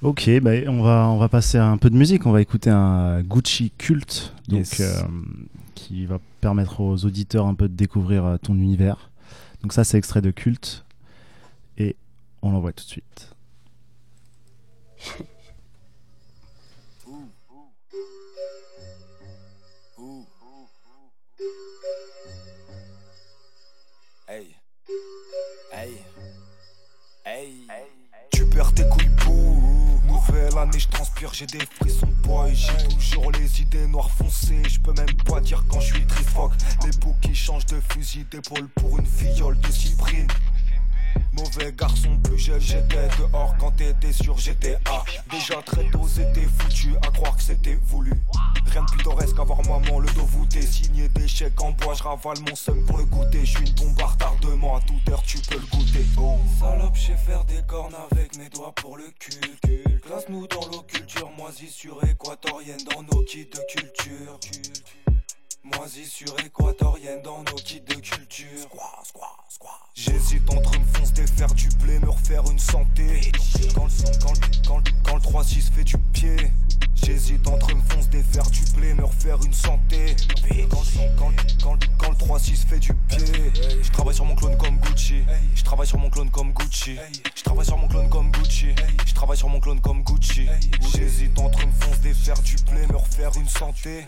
Ok, 0.03 0.29
bah, 0.43 0.51
on 0.67 0.83
va 0.83 1.09
on 1.11 1.17
va 1.19 1.29
passer 1.29 1.59
à 1.59 1.69
un 1.69 1.77
peu 1.79 1.89
de 1.91 1.97
musique. 1.97 2.27
On 2.27 2.33
va 2.33 2.41
écouter 2.43 2.71
un 2.71 3.23
Gucci 3.23 3.71
culte, 3.79 4.35
donc 4.49 4.59
Yes. 4.59 4.81
euh, 4.81 5.01
qui 5.77 6.07
va 6.07 6.19
permettre 6.41 6.81
aux 6.81 7.05
auditeurs 7.05 7.47
un 7.47 7.55
peu 7.55 7.69
de 7.69 7.75
découvrir 7.75 8.25
euh, 8.25 8.37
ton 8.37 8.55
univers. 8.55 9.11
Donc 9.63 9.73
ça, 9.73 9.85
c'est 9.85 9.97
extrait 9.99 10.21
de 10.23 10.33
culte 10.33 10.85
et 11.79 11.95
on 12.43 12.51
l'envoie 12.51 12.73
tout 12.73 12.85
de 12.85 12.89
suite. 12.91 13.35
Hey. 27.25 27.69
Tu 28.33 28.45
perds 28.47 28.75
tes 28.75 28.89
couilles 28.89 29.09
bouh. 29.25 30.01
Nouvelle 30.07 30.59
année, 30.59 30.79
je 30.79 30.89
transpire, 30.89 31.33
j'ai 31.33 31.47
des 31.47 31.65
frissons 31.79 32.09
boy. 32.25 32.53
J'ai 32.53 32.89
toujours 32.89 33.31
les 33.31 33.61
idées 33.61 33.87
noires 33.87 34.11
foncées. 34.11 34.63
Je 34.69 34.81
peux 34.81 34.93
même 34.93 35.15
pas 35.25 35.41
dire 35.41 35.65
quand 35.69 35.79
je 35.79 35.95
suis 35.95 36.07
trifoque. 36.07 36.53
Les 36.85 36.91
boucs 36.99 37.21
qui 37.21 37.35
changent 37.35 37.67
de 37.67 37.81
fusil 37.93 38.27
d'épaule 38.29 38.69
pour 38.75 38.99
une 38.99 39.07
fiole 39.07 39.57
de 39.61 39.71
cyprine. 39.71 40.27
Mauvais 41.33 41.73
garçon, 41.73 42.17
plus 42.23 42.39
jeune, 42.39 42.61
j'étais 42.61 43.09
dehors 43.19 43.55
quand 43.59 43.71
t'étais 43.73 44.13
sur 44.13 44.37
GTA. 44.39 44.79
Déjà 45.31 45.63
très 45.63 45.89
tôt, 45.91 46.07
c'était 46.07 46.47
foutu 46.59 46.95
à 47.03 47.11
croire 47.11 47.37
que 47.37 47.43
c'était 47.43 47.79
voulu. 47.87 48.13
Rien 48.67 48.85
de 48.85 48.91
pittoresque, 48.91 49.39
avoir 49.39 49.63
maman 49.63 49.99
le 49.99 50.09
dos 50.13 50.27
voûté. 50.27 50.63
Signé 50.63 51.09
des 51.09 51.29
chèques 51.29 51.61
en 51.61 51.73
bois, 51.73 51.95
je 51.95 52.03
ravale 52.03 52.39
mon 52.49 52.55
seum 52.55 52.85
pour 52.87 52.99
le 52.99 53.05
goûter. 53.05 53.45
Je 53.45 53.59
une 53.59 53.73
bombe 53.73 54.01
à 54.01 54.07
retardement, 54.07 54.77
à 54.77 54.81
toute 54.81 55.09
heure 55.09 55.23
tu 55.23 55.39
peux 55.39 55.59
le 55.59 55.67
goûter. 55.67 56.05
Salope, 56.59 56.95
je 56.95 57.01
sais 57.01 57.17
faire 57.17 57.45
des 57.45 57.63
cornes 57.67 57.97
avec 58.11 58.37
mes 58.37 58.49
doigts 58.49 58.75
pour 58.77 58.97
le 58.97 59.05
cul. 59.19 59.41
Classe-nous 60.07 60.47
dans 60.49 60.67
l'eau 60.67 60.83
culture, 60.83 61.31
moisissure 61.37 61.99
équatorienne 62.05 62.81
dans 62.95 63.03
nos 63.03 63.23
kits 63.25 63.47
de 63.47 63.61
culture. 63.73 64.39
Moisissure 65.65 66.35
équatorienne 66.45 67.23
dans 67.23 67.39
nos 67.45 67.55
kits 67.57 67.81
de 67.81 67.95
culture. 67.95 68.69
J'hésite 69.95 70.51
entre 70.51 70.79
me 70.79 70.85
foncer, 70.87 71.27
faire 71.27 71.55
du 71.55 71.69
blé, 71.81 71.99
me 72.01 72.11
refaire 72.11 72.43
une 72.51 72.59
santé. 72.59 73.31
Quand, 73.75 73.87
le- 74.79 74.91
quand 75.07 75.15
le 75.15 75.21
3-6 75.21 75.71
fait 75.73 75.85
du 75.85 75.97
pied. 76.13 76.37
J'hésite 77.05 77.47
entre 77.49 77.75
me 77.75 77.83
foncer, 77.83 78.23
faire 78.33 78.49
du 78.51 78.61
blé, 78.77 78.95
me 78.95 79.05
refaire 79.05 79.39
une 79.45 79.53
santé. 79.53 80.17
Quand 80.71 80.83
quand, 81.19 81.33
quand, 81.63 81.79
quand 81.99 82.11
le 82.11 82.17
3-6 82.17 82.67
fait 82.67 82.79
du 82.79 82.95
pied. 83.09 83.53
Je 83.83 83.91
travaille 83.91 84.15
sur 84.15 84.25
mon 84.25 84.35
clone 84.35 84.57
comme 84.57 84.79
Gucci. 84.79 85.23
Je 85.55 85.63
travaille 85.65 85.87
sur 85.87 85.99
mon 85.99 86.11
clone 86.11 86.31
comme 86.31 86.53
Gucci. 86.53 86.97
Je 87.35 87.43
travaille 87.43 87.67
sur 87.67 87.77
mon 87.77 87.89
clone 87.89 88.09
comme 88.09 88.31
Gucci. 88.31 88.75
Je 89.07 89.15
travaille 89.15 89.37
sur 89.37 89.49
mon 89.49 89.61
clone 89.61 89.81
comme 89.81 90.03
Gucci. 90.03 90.47
J'hésite 90.95 91.39
entre 91.39 91.67
me 91.67 91.73
foncer, 91.73 92.15
faire 92.15 92.41
du 92.43 92.57
blé, 92.71 92.87
me 92.87 92.97
refaire 92.97 93.33
une 93.37 93.49
santé. 93.49 94.07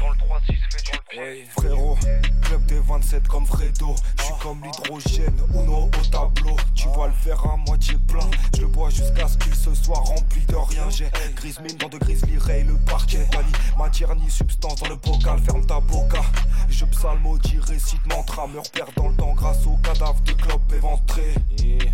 Quand 0.00 0.08
le 0.08 0.16
3-6 0.16 0.58
fait 0.70 0.92
du 0.92 0.98
pied. 1.10 1.48
Frérot, 1.50 1.98
club 2.42 2.64
des 2.66 2.78
27 2.78 3.28
comme 3.28 3.44
Fredo. 3.44 3.94
Je 4.16 4.22
suis 4.22 4.34
comme 4.40 4.62
l'hydrogène, 4.64 5.36
Uno 5.54 5.84
au 5.84 6.06
tableau. 6.10 6.56
Tu 6.74 6.88
vois 6.88 7.08
le 7.08 7.12
verre 7.22 7.44
à 7.44 7.56
moitié 7.58 7.96
plein. 8.08 8.30
Je 8.56 8.62
le 8.62 8.68
bois 8.68 8.88
jusqu'à 8.88 9.28
ce 9.28 9.36
qu'il 9.36 9.54
se 9.54 9.74
soit 9.74 9.98
rempli 9.98 10.46
de 10.46 10.56
rien. 10.56 10.88
J'ai 10.88 11.10
grise 11.36 11.60
mine 11.60 11.76
dans 11.76 11.90
de 11.90 11.98
grizzly 11.98 12.38
ray, 12.38 12.64
le 12.64 12.78
parquet. 12.86 13.18
Ni 13.18 13.78
matière 13.78 14.16
ni 14.16 14.30
substance 14.30 14.76
dans 14.76 14.88
le 14.88 14.96
bocal. 14.96 15.38
Ferme 15.40 15.66
ta 15.66 15.80
boca. 15.80 16.22
Je 16.70 16.86
psalmodie, 16.86 17.58
récite 17.58 18.06
mantra. 18.06 18.46
Me 18.46 18.58
repère 18.58 18.86
dans 18.96 19.08
le 19.08 19.16
temps 19.16 19.34
grâce 19.34 19.66
au 19.66 19.76
cadavre 19.82 20.20
de 20.22 20.32
clope 20.32 20.72
éventré. 20.72 21.34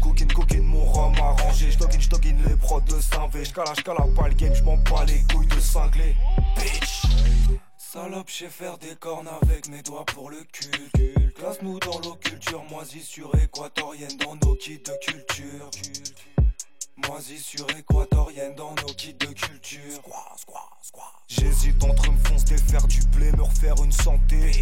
Cooking, 0.00 0.32
cooking, 0.32 0.62
mon 0.62 0.85
rhum 0.85 1.12
arrangé. 1.19 1.73
J'doggine, 1.73 2.00
j'doggine 2.00 2.38
les 2.47 2.55
prods 2.55 2.81
de 2.82 3.00
Saint-V. 3.00 3.44
J'cala, 3.44 3.73
j'cala 3.76 4.06
pas 4.14 4.29
le 4.29 4.35
game, 4.35 4.55
j'm'en 4.55 4.76
bats 4.76 5.05
les 5.05 5.25
couilles 5.32 5.49
de 5.49 5.59
cinglé. 5.59 6.14
Bitch. 6.56 7.02
Salope, 7.97 8.29
je 8.29 8.35
sais 8.45 8.51
faire 8.51 8.77
des 8.77 8.95
cornes 8.97 9.27
avec 9.41 9.69
mes 9.69 9.81
doigts 9.81 10.05
pour 10.05 10.29
le 10.29 10.37
cul. 10.53 11.31
Classe-nous 11.35 11.79
dans 11.81 11.99
l'eau 12.01 12.15
culture, 12.17 12.63
moisissure 12.65 13.31
équatorienne 13.43 14.15
dans 14.19 14.37
nos 14.37 14.55
kits 14.57 14.79
de 14.85 14.93
culture. 15.03 15.71
Moisissure 17.09 17.67
équatorienne 17.79 18.55
dans 18.55 18.75
nos 18.75 18.93
kits 18.93 19.15
de 19.15 19.25
culture. 19.29 20.03
J'hésite 21.27 21.83
entre 21.85 22.13
me 22.13 22.19
foncer, 22.19 22.59
faire 22.59 22.87
du 22.87 23.01
blé, 23.17 23.33
me 23.33 23.43
refaire 23.43 23.83
une 23.83 23.93
santé. 23.93 24.53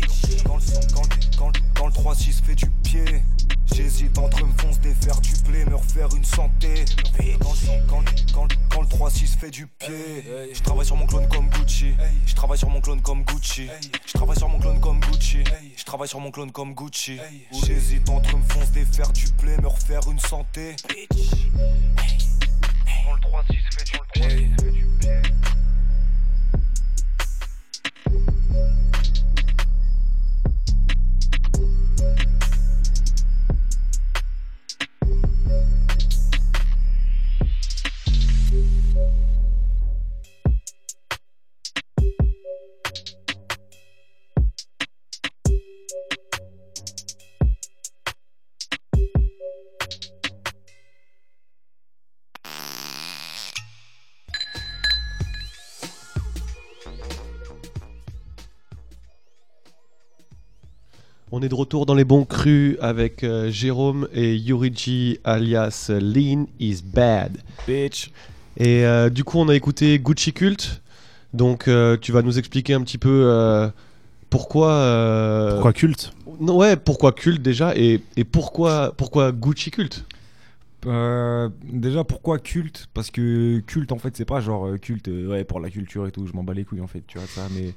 Quand 0.47 0.55
le, 0.55 0.61
son- 0.63 0.81
quand, 0.95 1.03
le- 1.03 1.37
quand, 1.37 1.49
le- 1.57 1.63
quand 1.75 1.87
le 1.87 1.93
3-6 1.93 2.41
fait 2.45 2.55
du 2.55 2.71
pied. 2.85 3.05
J'hésite 3.73 4.17
entre 4.19 4.45
me 4.45 4.53
foncer, 4.59 4.95
faire 4.95 5.21
du 5.21 5.33
blé, 5.49 5.65
me 5.65 5.75
refaire 5.77 6.09
une 6.17 6.25
santé. 6.25 6.85
Quand 7.41 7.55
quand, 7.89 8.05
quand, 8.33 8.45
le- 8.45 8.57
quand 8.71 8.81
le 8.83 8.87
3-6 8.87 9.37
fait 9.39 9.51
du 9.51 9.67
pied. 9.67 10.25
Je 10.55 10.61
travaille 10.63 10.87
sur 10.87 10.97
mon 10.97 11.07
clone 11.07 11.27
comme 11.29 11.49
Gucci. 11.49 11.95
Je 12.27 12.35
travaille 12.35 12.59
sur 12.59 12.69
mon 12.71 12.81
clone 12.81 13.01
comme 13.03 13.23
Gucci. 13.25 13.69
Je 14.07 14.13
travaille 14.15 14.37
sur 14.39 14.49
mon 14.49 14.59
clone 14.61 14.81
comme 14.81 15.01
Gucci. 15.01 15.45
Je 15.77 15.85
travaille 15.85 16.09
sur 16.09 16.21
mon 16.21 16.31
clone 16.31 16.53
comme 16.53 16.75
Gucci. 16.75 17.19
J'hésite 17.53 18.09
entre 18.09 18.37
me 18.37 18.43
foncer, 18.45 18.85
faire 18.85 19.13
du 19.13 19.27
blé, 19.43 19.57
me 19.59 19.69
refaire 19.69 20.09
une 20.11 20.21
santé. 20.21 20.77
Quand 23.05 23.15
le 23.15 23.21
3-6 23.21 23.59
fait 23.71 23.85
du 23.85 23.99
pied. 24.13 24.74
Est 61.45 61.49
de 61.49 61.55
retour 61.55 61.87
dans 61.87 61.95
les 61.95 62.05
bons 62.05 62.25
crus 62.25 62.77
avec 62.81 63.23
euh, 63.23 63.51
Jérôme 63.51 64.09
et 64.13 64.35
Yuriji 64.35 65.19
alias 65.25 65.91
Lean 65.91 66.47
is 66.59 66.83
Bad. 66.85 67.39
Bitch. 67.67 68.11
Et 68.57 68.85
euh, 68.85 69.11
du 69.11 69.25
coup, 69.25 69.39
on 69.39 69.49
a 69.49 69.55
écouté 69.55 69.99
Gucci 69.99 70.33
Cult. 70.33 70.83
Donc, 71.33 71.69
euh, 71.69 71.97
tu 72.01 72.13
vas 72.13 72.23
nous 72.23 72.39
expliquer 72.39 72.75
un 72.75 72.83
petit 72.83 72.99
peu 72.99 73.25
euh, 73.27 73.69
pourquoi. 74.31 74.71
euh, 74.71 75.53
Pourquoi 75.53 75.73
culte? 75.73 76.13
Non, 76.41 76.57
ouais, 76.57 76.77
pourquoi 76.77 77.13
Cult 77.13 77.43
déjà 77.43 77.77
et, 77.77 78.01
et 78.17 78.25
pourquoi, 78.25 78.95
pourquoi 78.97 79.33
Gucci 79.33 79.71
Cult? 79.71 80.05
Euh, 80.87 81.49
déjà 81.73 82.05
pourquoi 82.05 82.39
culte? 82.39 82.89
Parce 82.93 83.11
que 83.11 83.61
culte 83.61 83.91
en 83.91 83.99
fait 83.99 84.15
c'est 84.17 84.27
pas 84.27 84.41
genre 84.41 84.69
culte 84.81 85.09
euh, 85.09 85.29
ouais 85.29 85.43
pour 85.43 85.59
la 85.59 85.71
culture 85.71 86.07
et 86.07 86.11
tout, 86.13 86.27
je 86.27 86.35
m'en 86.35 86.45
bats 86.45 86.53
les 86.53 86.65
couilles 86.65 86.83
en 86.83 86.87
fait, 86.87 87.03
tu 87.07 87.17
vois 87.17 87.27
ça 87.27 87.49
mais 87.55 87.73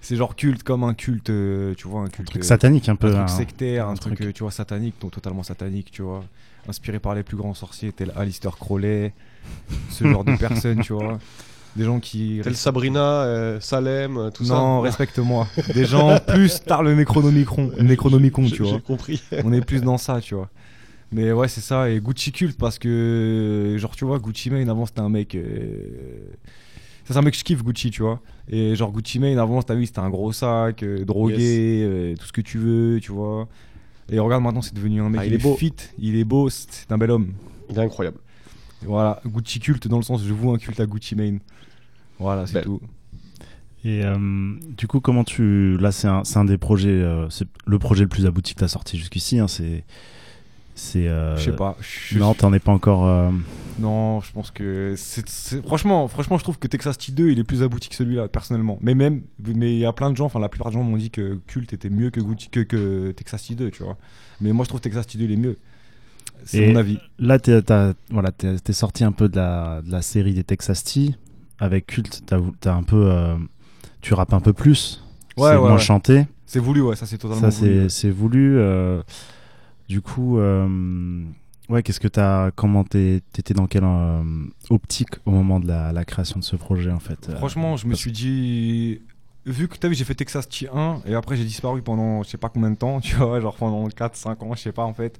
c'est 0.00 0.16
genre 0.16 0.36
culte 0.36 0.62
comme 0.62 0.84
un 0.84 0.94
culte, 0.94 1.30
euh, 1.30 1.74
tu 1.76 1.88
vois, 1.88 2.02
un 2.02 2.08
culte. 2.08 2.28
truc 2.30 2.42
euh, 2.42 2.46
satanique 2.46 2.88
un 2.88 2.96
peu. 2.96 3.08
un 3.16 3.24
truc 3.24 3.28
sectaire, 3.36 3.88
un, 3.88 3.92
un 3.92 3.94
truc, 3.94 4.14
truc- 4.16 4.28
euh, 4.28 4.32
tu 4.32 4.42
vois, 4.42 4.52
satanique, 4.52 4.94
donc 5.00 5.12
totalement 5.12 5.42
satanique, 5.42 5.90
tu 5.90 6.02
vois. 6.02 6.24
Inspiré 6.68 6.98
par 6.98 7.14
les 7.14 7.22
plus 7.22 7.36
grands 7.36 7.54
sorciers, 7.54 7.92
tel 7.92 8.12
Alistair 8.16 8.56
Crowley, 8.56 9.12
ce 9.90 10.04
genre 10.04 10.24
de 10.24 10.36
personnes, 10.38 10.80
tu 10.82 10.92
vois. 10.92 11.18
Des 11.76 11.84
gens 11.84 12.00
qui. 12.00 12.40
Tel 12.42 12.56
Sabrina, 12.56 13.22
euh, 13.22 13.60
Salem, 13.60 14.30
tout 14.34 14.44
ça. 14.44 14.54
non, 14.54 14.80
respecte-moi. 14.80 15.46
Des 15.74 15.84
gens 15.84 16.18
plus 16.26 16.60
tard 16.60 16.82
le 16.82 16.94
Necronomicon, 16.94 17.70
Necronomicon, 17.80 18.44
tu 18.46 18.62
vois. 18.62 18.72
J'ai 18.72 18.80
compris. 18.80 19.22
On 19.44 19.52
est 19.52 19.60
plus 19.64 19.82
dans 19.82 19.98
ça, 19.98 20.20
tu 20.20 20.34
vois. 20.34 20.48
Mais 21.12 21.32
ouais, 21.32 21.48
c'est 21.48 21.60
ça. 21.60 21.88
Et 21.88 22.00
Gucci 22.00 22.32
culte 22.32 22.58
parce 22.58 22.78
que, 22.78 23.76
genre, 23.78 23.94
tu 23.96 24.04
vois, 24.04 24.18
Gucci 24.18 24.50
Mane 24.50 24.68
avant 24.68 24.84
c'était 24.86 25.00
un 25.00 25.08
mec. 25.08 25.34
euh, 25.34 25.78
c'est 27.12 27.16
un 27.18 27.22
mec 27.22 27.32
que 27.34 27.38
je 27.38 27.44
kiffe, 27.44 27.62
Gucci, 27.62 27.90
tu 27.90 28.02
vois. 28.02 28.20
Et 28.48 28.74
genre, 28.76 28.92
Gucci 28.92 29.18
Mane 29.18 29.38
avant, 29.38 29.62
t'as 29.62 29.74
vu, 29.74 29.86
c'était 29.86 29.98
un 30.00 30.10
gros 30.10 30.32
sac, 30.32 30.82
euh, 30.82 31.04
drogué, 31.04 31.82
euh, 31.84 32.14
tout 32.18 32.26
ce 32.26 32.32
que 32.32 32.40
tu 32.40 32.58
veux, 32.58 32.98
tu 33.00 33.12
vois. 33.12 33.48
Et 34.10 34.18
regarde 34.18 34.42
maintenant, 34.42 34.62
c'est 34.62 34.74
devenu 34.74 35.02
un 35.02 35.10
mec. 35.10 35.20
Ah, 35.22 35.26
il 35.26 35.34
est 35.34 35.42
beau. 35.42 35.54
fit, 35.54 35.74
il 35.98 36.16
est 36.16 36.24
beau, 36.24 36.48
c'est 36.48 36.90
un 36.90 36.98
bel 36.98 37.10
homme. 37.10 37.32
Il 37.70 37.78
est 37.78 37.82
incroyable. 37.82 38.18
Et 38.82 38.86
voilà, 38.86 39.20
Gucci 39.26 39.58
culte 39.60 39.88
dans 39.88 39.96
le 39.98 40.02
sens, 40.02 40.24
je 40.24 40.32
voue 40.32 40.50
un 40.52 40.58
culte 40.58 40.80
à 40.80 40.86
Gucci 40.86 41.14
Mane. 41.14 41.40
Voilà, 42.18 42.46
c'est 42.46 42.54
Belle. 42.54 42.64
tout. 42.64 42.80
Et 43.84 44.02
euh, 44.04 44.16
du 44.76 44.86
coup, 44.88 45.00
comment 45.00 45.24
tu. 45.24 45.76
Là, 45.78 45.92
c'est 45.92 46.08
un, 46.08 46.24
c'est 46.24 46.38
un 46.38 46.44
des 46.44 46.58
projets. 46.58 46.88
euh, 46.88 47.28
c'est 47.30 47.46
le 47.66 47.78
projet 47.78 48.02
le 48.02 48.08
plus 48.08 48.26
abouti 48.26 48.54
que 48.54 48.58
tu 48.58 48.64
as 48.64 48.68
sorti 48.68 48.98
jusqu'ici. 48.98 49.38
hein, 49.38 49.46
c'est. 49.48 49.84
C'est. 50.80 51.08
euh, 51.08 51.36
Je 51.36 51.42
sais 51.44 51.56
pas. 51.56 51.76
Non, 52.14 52.34
t'en 52.34 52.52
es 52.52 52.60
pas 52.60 52.70
encore. 52.70 53.04
euh, 53.06 53.30
Non, 53.80 54.20
je 54.20 54.30
pense 54.32 54.52
que 54.52 54.94
c'est 54.96 55.26
franchement, 55.66 56.06
franchement, 56.06 56.38
je 56.38 56.44
trouve 56.44 56.58
que 56.58 56.68
Texas 56.68 56.96
T2 56.96 57.32
il 57.32 57.38
est 57.40 57.44
plus 57.44 57.64
abouti 57.64 57.88
que 57.88 57.96
celui-là 57.96 58.28
personnellement. 58.28 58.78
Mais 58.80 58.94
même, 58.94 59.22
mais 59.44 59.72
il 59.74 59.78
y 59.80 59.84
a 59.86 59.92
plein 59.92 60.10
de 60.10 60.16
gens, 60.16 60.26
enfin 60.26 60.38
la 60.38 60.48
plupart 60.48 60.70
des 60.70 60.74
gens 60.78 60.84
m'ont 60.84 60.96
dit 60.96 61.10
que 61.10 61.40
Cult 61.48 61.72
était 61.72 61.90
mieux 61.90 62.10
que 62.10 62.20
que, 62.50 62.60
que 62.60 63.10
Texas 63.10 63.42
T2, 63.50 63.70
tu 63.72 63.82
vois. 63.82 63.96
Mais 64.40 64.52
moi 64.52 64.64
je 64.64 64.68
trouve 64.68 64.80
Texas 64.80 65.06
T2 65.06 65.22
il 65.24 65.32
est 65.32 65.36
mieux. 65.36 65.56
C'est 66.44 66.68
mon 66.68 66.76
avis. 66.76 66.98
Là, 67.18 67.38
t'es 67.40 67.60
voilà, 68.10 68.30
t'es- 68.30 68.58
t'es 68.60 68.72
sorti 68.72 69.02
un 69.02 69.10
peu 69.12 69.28
de 69.28 69.36
la, 69.36 69.82
de 69.82 69.90
la 69.90 70.02
série 70.02 70.34
des 70.34 70.44
Texas 70.44 70.84
T. 70.84 71.14
Avec 71.58 71.86
Cult, 71.86 72.22
t'as 72.60 72.72
un 72.72 72.84
peu. 72.84 73.10
euh, 73.10 73.34
tu 74.00 74.14
rappes 74.14 74.32
un 74.32 74.40
peu 74.40 74.52
plus. 74.52 75.02
Ouais, 75.36 75.48
c'est 75.50 75.56
ouais, 75.56 75.60
moins 75.60 75.72
ouais. 75.72 75.78
chanté. 75.80 76.26
C'est 76.46 76.60
voulu, 76.60 76.80
ouais, 76.82 76.94
ça 76.94 77.04
c'est 77.04 77.18
totalement 77.18 77.50
Ça, 77.50 77.58
voulu. 77.58 77.82
c'est 77.82 77.88
c'est 77.88 78.10
voulu. 78.10 78.56
euh, 78.58 79.02
du 79.88 80.00
coup, 80.02 80.38
euh, 80.38 81.24
ouais, 81.68 81.82
qu'est-ce 81.82 82.00
que 82.00 82.08
t'as. 82.08 82.50
Comment 82.52 82.84
t'étais 82.84 83.54
dans 83.54 83.66
quelle 83.66 83.84
euh, 83.84 84.22
optique 84.70 85.10
au 85.24 85.30
moment 85.30 85.60
de 85.60 85.66
la, 85.66 85.92
la 85.92 86.04
création 86.04 86.38
de 86.38 86.44
ce 86.44 86.56
projet, 86.56 86.90
en 86.90 86.98
fait 87.00 87.28
euh, 87.28 87.36
Franchement, 87.36 87.76
je 87.76 87.86
me 87.86 87.90
parce- 87.92 88.00
suis 88.00 88.12
dit. 88.12 89.00
Vu 89.46 89.66
que 89.66 89.78
t'as 89.78 89.88
vu, 89.88 89.94
j'ai 89.94 90.04
fait 90.04 90.14
Texas 90.14 90.46
T1 90.46 91.00
et 91.06 91.14
après 91.14 91.34
j'ai 91.36 91.44
disparu 91.44 91.80
pendant 91.80 92.22
je 92.22 92.28
sais 92.28 92.36
pas 92.36 92.50
combien 92.50 92.70
de 92.70 92.76
temps, 92.76 93.00
tu 93.02 93.14
vois, 93.16 93.40
genre 93.40 93.56
pendant 93.56 93.88
4-5 93.88 94.44
ans, 94.44 94.54
je 94.54 94.60
sais 94.60 94.72
pas 94.72 94.84
en 94.84 94.92
fait. 94.92 95.18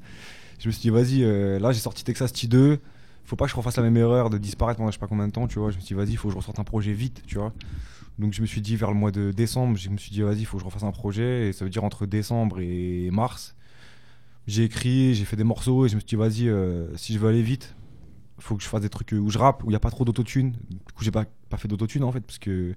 Je 0.58 0.66
me 0.68 0.72
suis 0.72 0.82
dit, 0.82 0.90
vas-y, 0.90 1.22
euh, 1.25 1.58
là 1.58 1.72
j'ai 1.72 1.78
sorti 1.80 2.04
Texas 2.04 2.32
T2, 2.34 2.78
faut 3.25 3.37
pas 3.37 3.46
que 3.46 3.50
je 3.52 3.56
refasse 3.56 3.76
la 3.78 3.82
même 3.84 3.96
erreur 3.96 4.28
de 4.28 4.37
disparaître 4.37 4.76
pendant 4.78 4.90
je 4.90 4.96
sais 4.96 5.00
pas 5.00 5.06
combien 5.06 5.28
de 5.28 5.32
temps, 5.32 5.46
tu 5.48 5.58
vois. 5.58 5.70
Je 5.70 5.76
me 5.76 5.80
suis 5.80 5.94
dit, 5.94 5.98
vas-y, 5.98 6.16
faut 6.16 6.28
que 6.28 6.32
je 6.32 6.37
ressorte 6.38 6.58
un 6.58 6.64
projet 6.64 6.92
vite, 6.92 7.22
tu 7.26 7.37
vois. 7.38 7.54
Donc 8.18 8.34
je 8.34 8.42
me 8.42 8.46
suis 8.46 8.60
dit, 8.60 8.76
vers 8.76 8.90
le 8.90 8.96
mois 8.98 9.12
de 9.12 9.30
décembre, 9.32 9.78
je 9.78 9.88
me 9.88 9.96
suis 9.96 10.10
dit, 10.10 10.20
vas-y, 10.20 10.44
faut 10.44 10.58
que 10.58 10.60
je 10.60 10.66
refasse 10.66 10.82
un 10.82 10.90
projet 10.92 11.48
et 11.48 11.52
ça 11.54 11.64
veut 11.64 11.70
dire 11.70 11.84
entre 11.84 12.04
décembre 12.04 12.58
et 12.60 13.08
mars. 13.10 13.54
J'ai 14.49 14.64
écrit, 14.64 15.14
j'ai 15.14 15.25
fait 15.25 15.37
des 15.37 15.45
morceaux 15.45 15.87
et 15.87 15.88
je 15.88 15.95
me 15.95 16.00
suis 16.00 16.07
dit, 16.09 16.17
vas-y, 16.17 16.49
euh, 16.49 16.88
si 16.97 17.12
je 17.12 17.19
veux 17.19 17.28
aller 17.28 17.43
vite, 17.43 17.75
faut 18.38 18.57
que 18.57 18.62
je 18.62 18.69
fasse 18.69 18.81
des 18.81 18.88
trucs 18.88 19.12
où 19.12 19.31
je 19.31 19.38
rappe, 19.38 19.62
où 19.62 19.67
il 19.67 19.71
n'y 19.71 19.76
a 19.76 19.81
pas 19.81 19.90
trop 19.90 20.05
d'autotune. 20.05 20.52
Du 20.71 20.78
coup, 20.95 21.05
j'ai 21.05 21.11
pas, 21.11 21.26
pas 21.50 21.59
fait 21.59 21.69
d'autotune 21.69 22.02
en 22.02 22.12
fait, 22.12 22.21
parce 22.21 22.38
que. 22.38 22.73
Tu 22.73 22.76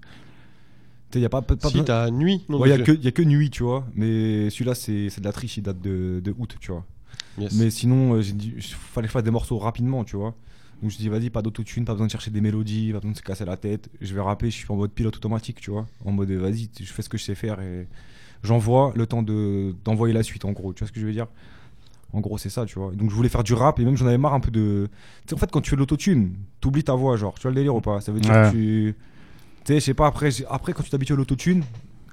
sais, 1.13 1.19
il 1.19 1.21
n'y 1.21 1.25
a 1.25 1.29
pas, 1.29 1.41
pas, 1.41 1.55
pas 1.55 1.69
si 1.69 1.83
t'as 1.83 2.09
nuit, 2.09 2.41
non 2.49 2.59
Ouais, 2.59 2.69
il 2.69 2.71
mais 2.71 2.77
n'y 2.77 2.81
a, 2.83 2.85
que- 2.85 3.01
y 3.03 3.07
a 3.07 3.11
que 3.11 3.21
Nuit, 3.21 3.49
tu 3.49 3.63
vois. 3.63 3.85
Mais 3.95 4.49
celui-là, 4.49 4.75
c'est 4.75 5.09
c'est 5.09 5.19
de 5.21 5.25
la 5.25 5.33
triche, 5.33 5.57
il 5.57 5.63
date 5.63 5.81
de, 5.81 6.21
de 6.23 6.33
août, 6.37 6.55
tu 6.59 6.71
vois. 6.71 6.85
Yes. 7.37 7.53
Mais 7.53 7.69
sinon, 7.69 8.15
euh, 8.15 8.21
il 8.21 8.61
fallait 8.61 9.07
faire 9.09 9.23
des 9.23 9.31
morceaux 9.31 9.57
rapidement, 9.57 10.03
tu 10.03 10.15
vois. 10.15 10.35
Donc 10.81 10.89
je 10.91 10.97
dis, 10.97 11.09
vas-y, 11.09 11.29
pas 11.29 11.41
d'autotune, 11.41 11.85
pas 11.85 11.93
besoin 11.93 12.07
de 12.07 12.11
chercher 12.11 12.31
des 12.31 12.41
mélodies, 12.41 12.91
pas 12.91 12.99
besoin 12.99 13.11
de 13.11 13.17
se 13.17 13.21
casser 13.21 13.45
la 13.45 13.57
tête. 13.57 13.89
Je 14.01 14.13
vais 14.13 14.21
rapper, 14.21 14.49
je 14.49 14.55
suis 14.55 14.65
en 14.69 14.75
mode 14.75 14.91
pilote 14.91 15.15
automatique, 15.17 15.59
tu 15.61 15.71
vois. 15.71 15.85
En 16.05 16.11
mode, 16.11 16.31
vas-y, 16.31 16.69
je 16.79 16.91
fais 16.91 17.01
ce 17.01 17.09
que 17.09 17.17
je 17.17 17.23
sais 17.23 17.35
faire 17.35 17.59
et 17.61 17.87
j'envoie 18.43 18.93
le 18.95 19.05
temps 19.05 19.21
de- 19.23 19.75
d'envoyer 19.85 20.13
la 20.13 20.23
suite, 20.23 20.45
en 20.45 20.51
gros. 20.53 20.73
Tu 20.73 20.79
vois 20.79 20.87
ce 20.87 20.93
que 20.93 20.99
je 20.99 21.05
veux 21.05 21.11
dire? 21.13 21.27
En 22.13 22.19
gros, 22.19 22.37
c'est 22.37 22.49
ça, 22.49 22.65
tu 22.65 22.77
vois. 22.77 22.91
Donc 22.93 23.09
je 23.09 23.15
voulais 23.15 23.29
faire 23.29 23.43
du 23.43 23.53
rap 23.53 23.79
et 23.79 23.85
même 23.85 23.95
j'en 23.95 24.05
avais 24.07 24.17
marre 24.17 24.33
un 24.33 24.39
peu 24.41 24.51
de. 24.51 24.89
Tu 25.21 25.29
sais, 25.29 25.33
en 25.35 25.37
fait, 25.37 25.49
quand 25.51 25.61
tu 25.61 25.69
fais 25.69 25.75
de 25.77 25.79
l'autotune, 25.81 26.33
t'oublies 26.59 26.83
ta 26.83 26.93
voix, 26.93 27.15
genre. 27.17 27.33
Tu 27.35 27.43
vois 27.43 27.51
le 27.51 27.55
délire 27.55 27.75
ou 27.75 27.81
pas? 27.81 28.01
Ça 28.01 28.11
veut 28.11 28.19
dire 28.19 28.31
Ouais. 28.33 28.41
que 28.47 28.49
tu. 28.51 28.95
Tu 29.63 29.73
sais, 29.73 29.79
je 29.79 29.85
sais 29.85 29.93
pas, 29.93 30.07
après, 30.07 30.29
après 30.49 30.73
quand 30.73 30.83
tu 30.83 30.89
t'habitues 30.89 31.13
à 31.13 31.15
l'autotune, 31.15 31.63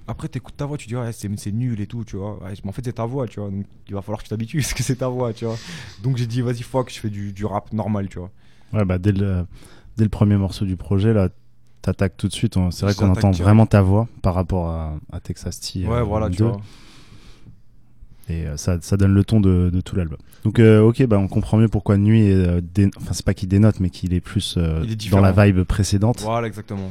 après 0.06 0.28
t'écoutes 0.28 0.56
ta 0.56 0.66
voix, 0.66 0.76
tu 0.76 0.86
dis, 0.86 0.94
ouais, 0.96 1.10
c'est 1.12 1.52
nul 1.52 1.80
et 1.80 1.86
tout, 1.86 2.04
tu 2.04 2.16
vois. 2.16 2.34
Ouais, 2.42 2.52
mais 2.62 2.68
en 2.68 2.72
fait, 2.72 2.82
c'est 2.84 2.92
ta 2.92 3.06
voix, 3.06 3.26
tu 3.26 3.40
vois. 3.40 3.50
Donc 3.50 3.64
il 3.88 3.94
va 3.94 4.02
falloir 4.02 4.18
que 4.18 4.24
tu 4.24 4.28
t'habitues 4.30 4.58
parce 4.62 4.74
que 4.74 4.82
c'est 4.82 4.96
ta 4.96 5.08
voix, 5.08 5.32
tu 5.32 5.46
vois. 5.46 5.56
Donc 6.02 6.16
j'ai 6.16 6.26
dit, 6.26 6.42
vas-y, 6.42 6.62
fuck, 6.62 6.90
je 6.92 6.98
fais 7.00 7.10
du, 7.10 7.32
du 7.32 7.44
rap 7.44 7.72
normal, 7.72 8.08
tu 8.08 8.18
vois. 8.18 8.30
Ouais, 8.72 8.84
bah, 8.84 8.98
dès, 8.98 9.12
le, 9.12 9.46
dès 9.96 10.04
le 10.04 10.10
premier 10.10 10.36
morceau 10.36 10.64
du 10.66 10.76
projet, 10.76 11.12
là, 11.14 11.30
t'attaques 11.82 12.16
tout 12.18 12.28
de 12.28 12.32
suite. 12.34 12.56
on- 12.58 12.70
C'est 12.70 12.84
vrai 12.84 12.94
qu'on 12.94 13.08
entend 13.10 13.30
direct. 13.30 13.42
vraiment 13.42 13.64
ta 13.66 13.80
voix 13.82 14.08
par 14.22 14.34
rapport 14.34 14.68
à, 14.68 14.96
à 15.10 15.20
Texas 15.20 15.58
T. 15.60 15.86
Ouais, 15.86 15.94
euh, 15.96 16.02
voilà, 16.02 16.28
tu 16.28 16.36
2. 16.36 16.44
vois. 16.44 16.56
Et 18.30 18.46
euh, 18.46 18.56
ça, 18.56 18.78
ça 18.80 18.96
donne 18.96 19.14
le 19.14 19.24
ton 19.24 19.40
de, 19.40 19.70
de 19.72 19.80
tout 19.80 19.96
l'album. 19.96 20.18
Donc, 20.44 20.58
euh, 20.58 20.80
ok, 20.80 21.04
bah, 21.06 21.18
on 21.18 21.28
comprend 21.28 21.56
mieux 21.56 21.68
pourquoi 21.68 21.96
Nuit 21.96 22.26
est. 22.26 22.34
euh, 22.34 22.60
dé- 22.62 22.90
Enfin, 22.98 23.12
c'est 23.12 23.24
pas 23.24 23.34
qu'il 23.34 23.48
dénote, 23.48 23.80
mais 23.80 23.90
qu'il 23.90 24.12
est 24.14 24.20
plus 24.20 24.54
euh, 24.58 24.80
Il 24.84 24.92
est 24.92 25.10
dans 25.10 25.20
la 25.20 25.32
vibe 25.32 25.62
précédente. 25.62 26.20
Voilà, 26.20 26.46
exactement. 26.46 26.90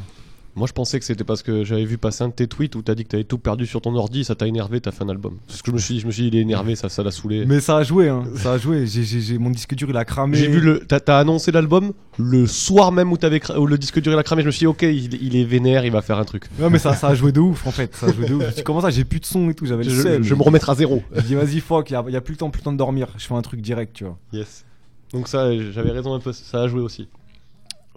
Moi, 0.58 0.66
je 0.68 0.74
pensais 0.74 0.98
que 1.00 1.06
c'était 1.06 1.24
parce 1.24 1.44
que 1.44 1.64
j'avais 1.64 1.86
vu 1.86 1.98
passer 2.00 2.24
un 2.24 2.30
de 2.30 2.34
tes 2.34 2.48
tweets 2.48 2.76
où 2.76 2.82
t'as 2.82 2.96
dit 2.96 3.04
que 3.04 3.10
t'avais 3.10 3.24
tout 3.24 3.38
perdu 3.38 3.68
sur 3.68 3.80
ton 3.80 3.96
ordi, 3.96 4.24
ça 4.24 4.34
t'a 4.36 4.48
énervé, 4.48 4.82
t'as 4.82 4.92
fait 4.92 5.04
un 5.04 5.10
album. 5.10 5.38
C'est 5.48 5.58
ce 5.58 5.62
que 5.64 5.70
je 5.70 5.76
me 5.76 5.80
suis 5.80 5.94
dit. 5.94 6.00
Je 6.02 6.08
me 6.08 6.12
suis 6.12 6.24
dit, 6.24 6.30
il 6.30 6.36
est 6.36 6.42
énervé, 6.42 6.76
ça, 6.76 6.90
ça 6.90 7.04
l'a 7.04 7.12
saoulé. 7.12 7.46
Mais 7.46 7.60
ça 7.60 7.78
a 7.78 7.84
joué, 7.84 8.10
hein. 8.10 8.24
Ça 8.38 8.54
a 8.54 8.58
joué. 8.58 8.88
J'ai- 8.88 9.04
j'ai- 9.04 9.38
mon 9.38 9.52
disque 9.52 9.76
dur, 9.76 9.88
il 9.92 9.96
a 9.98 10.04
cramé. 10.04 10.36
J'ai 10.36 10.48
vu 10.48 10.60
le. 10.60 10.80
T'as 10.80 11.00
t'as 11.00 11.20
annoncé 11.20 11.52
l'album 11.52 11.94
le 12.18 12.48
soir 12.48 12.92
même 12.92 13.12
où, 13.12 13.18
t'avais 13.18 13.38
cra- 13.38 13.58
où 13.60 13.68
le 13.68 13.78
disque 13.78 14.02
dur 14.02 14.12
il 14.12 14.18
a 14.18 14.24
cramé. 14.24 14.42
Je 14.42 14.48
me 14.48 14.52
suis 14.52 14.62
dit, 14.62 14.68
ok, 14.68 14.82
il, 14.82 15.14
il 15.24 15.36
est 15.36 15.44
vénère, 15.46 15.86
il 15.86 15.92
va 15.92 16.02
faire 16.02 16.18
un 16.18 16.26
truc. 16.26 16.46
Ouais, 16.60 16.70
mais 16.72 16.80
ça, 16.80 16.94
ça 16.96 17.10
a 17.10 17.14
joué 17.16 17.32
de 17.32 17.40
ouf, 17.40 17.68
en 17.68 17.72
fait. 17.72 17.96
Ça 17.96 18.08
a 18.08 18.12
joué 18.12 18.26
de 18.28 18.34
ouf. 18.34 18.42
Je 18.42 18.46
me 18.48 18.52
suis 18.52 18.56
dit, 18.58 18.64
comment 18.64 18.82
ça, 18.82 18.90
j'ai 18.90 19.06
plus 19.06 19.20
de 19.20 19.26
son 19.26 19.50
et 19.52 19.54
tout. 19.54 19.68
J'avais 19.68 19.84
le 19.84 19.92
je, 19.92 20.02
seum. 20.02 20.24
je 20.24 20.30
vais 20.30 20.36
me 20.36 20.44
remettre 20.44 20.72
à 20.72 20.76
zéro. 20.76 21.04
Je 21.16 21.22
dis, 21.22 21.36
vas-y, 21.36 21.60
fuck, 21.60 21.88
il 21.92 21.94
y 21.94 21.96
a, 21.96 22.04
y 22.10 22.16
a 22.16 22.22
plus 22.22 22.34
le 22.34 22.38
temps, 22.38 22.50
plus 22.50 22.62
le 22.62 22.64
temps 22.64 22.74
de 22.74 22.78
dormir. 22.78 23.10
Je 23.18 23.28
fais 23.28 23.36
un 23.36 23.42
truc 23.44 23.62
direct, 23.62 23.94
tu 23.94 24.06
vois. 24.06 24.18
Yes. 24.34 24.66
Donc 25.14 25.28
ça, 25.28 25.52
j'avais 25.72 25.92
raison 25.92 26.16
un 26.16 26.20
peu. 26.20 26.34
Ça 26.34 26.64
a 26.64 26.68
joué 26.68 26.82
aussi. 26.82 27.08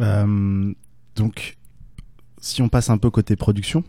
Euh, 0.01 0.73
donc, 1.17 1.57
si 2.41 2.63
on 2.63 2.69
passe 2.69 2.91
un 2.91 2.99
peu 2.99 3.11
côté 3.11 3.37
production, 3.37 3.85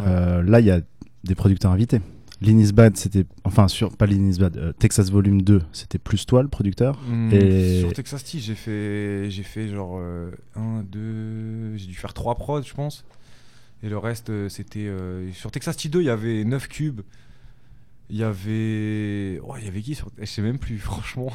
euh, 0.00 0.42
là, 0.42 0.60
il 0.60 0.66
y 0.66 0.70
a 0.70 0.80
des 1.24 1.34
producteurs 1.34 1.70
invités. 1.72 2.00
Linisbad, 2.40 2.96
c'était. 2.96 3.24
Enfin, 3.44 3.68
sur, 3.68 3.96
pas 3.96 4.06
Linisbad, 4.06 4.56
euh, 4.56 4.72
Texas 4.72 5.10
Volume 5.10 5.42
2, 5.42 5.62
c'était 5.72 5.98
plus 5.98 6.26
toi 6.26 6.42
le 6.42 6.48
producteur. 6.48 6.98
Hmm, 7.08 7.30
Et- 7.32 7.80
Sur 7.80 7.92
Texas 7.92 8.24
T, 8.24 8.40
j'ai 8.40 8.56
fait, 8.56 9.30
j'ai 9.30 9.44
fait 9.44 9.68
genre 9.68 10.00
1, 10.56 10.82
2, 10.90 11.76
j'ai 11.76 11.86
dû 11.86 11.94
faire 11.94 12.12
3 12.14 12.34
prods, 12.34 12.62
je 12.62 12.74
pense. 12.74 13.04
Et 13.84 13.88
le 13.88 13.98
reste, 13.98 14.30
euh, 14.30 14.48
c'était. 14.48 14.86
euh, 14.86 15.30
sur 15.32 15.50
Texas 15.52 15.76
T 15.76 15.88
2, 15.88 16.00
il 16.00 16.06
y 16.06 16.10
avait 16.10 16.44
9 16.44 16.66
cubes. 16.68 17.02
Il 18.10 18.16
y 18.16 18.24
avait. 18.24 19.40
Oh, 19.44 19.54
il 19.58 19.64
y 19.64 19.68
avait 19.68 19.80
qui 19.80 19.94
sur. 19.94 20.08
Je 20.18 20.24
sais 20.24 20.42
même 20.42 20.58
plus, 20.58 20.78
franchement. 20.80 21.30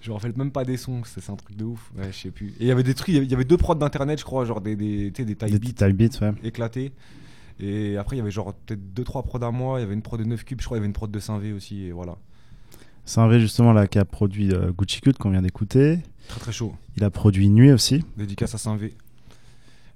Je 0.00 0.10
me 0.10 0.14
rappelle 0.14 0.32
même 0.36 0.52
pas 0.52 0.64
des 0.64 0.76
sons, 0.76 1.02
c'est 1.04 1.28
un 1.30 1.34
truc 1.36 1.56
de 1.56 1.64
ouf. 1.64 1.90
Ouais, 1.96 2.04
je 2.12 2.16
sais 2.16 2.30
plus. 2.30 2.48
Et 2.60 2.62
il 2.62 2.66
y 2.66 2.70
avait 2.70 2.82
des 2.84 2.94
trucs, 2.94 3.08
il 3.08 3.24
y 3.24 3.34
avait- 3.34 3.44
deux 3.44 3.56
prods 3.56 3.74
d'internet, 3.74 4.18
je 4.20 4.24
crois, 4.24 4.44
genre 4.44 4.60
des, 4.60 4.76
des, 4.76 5.10
des 5.10 5.24
type 5.24 5.38
beats 5.38 5.86
type 5.88 5.96
beats, 5.96 6.20
ouais. 6.20 6.32
éclatés. 6.44 6.92
Et 7.60 7.96
après, 7.96 8.14
il 8.16 8.20
y 8.20 8.22
avait 8.22 8.30
genre 8.30 8.54
peut-être 8.54 8.80
2-3 8.94 9.24
prods 9.24 9.42
à 9.44 9.50
moi. 9.50 9.78
Il 9.80 9.82
y 9.82 9.84
avait 9.84 9.94
une 9.94 10.02
prod 10.02 10.20
de 10.20 10.24
9 10.24 10.44
cubes, 10.44 10.60
je 10.60 10.64
crois, 10.66 10.76
il 10.76 10.78
y 10.78 10.82
avait 10.82 10.86
une 10.86 10.92
prod 10.92 11.10
de 11.10 11.18
5V 11.18 11.52
aussi. 11.56 11.82
Et 11.86 11.92
voilà. 11.92 12.16
C'est 13.04 13.20
un 13.20 13.26
V 13.28 13.40
justement 13.40 13.72
là 13.72 13.86
qui 13.88 13.98
a 13.98 14.04
produit 14.04 14.52
euh, 14.52 14.70
Gucci 14.70 15.00
Cut 15.00 15.14
qu'on 15.14 15.30
vient 15.30 15.42
d'écouter. 15.42 15.98
Très 16.28 16.38
très 16.40 16.52
chaud. 16.52 16.74
Il 16.96 17.02
a 17.04 17.10
produit 17.10 17.48
Nuit 17.48 17.72
aussi. 17.72 18.04
Dédicace 18.16 18.54
à 18.54 18.58
5V. 18.58 18.92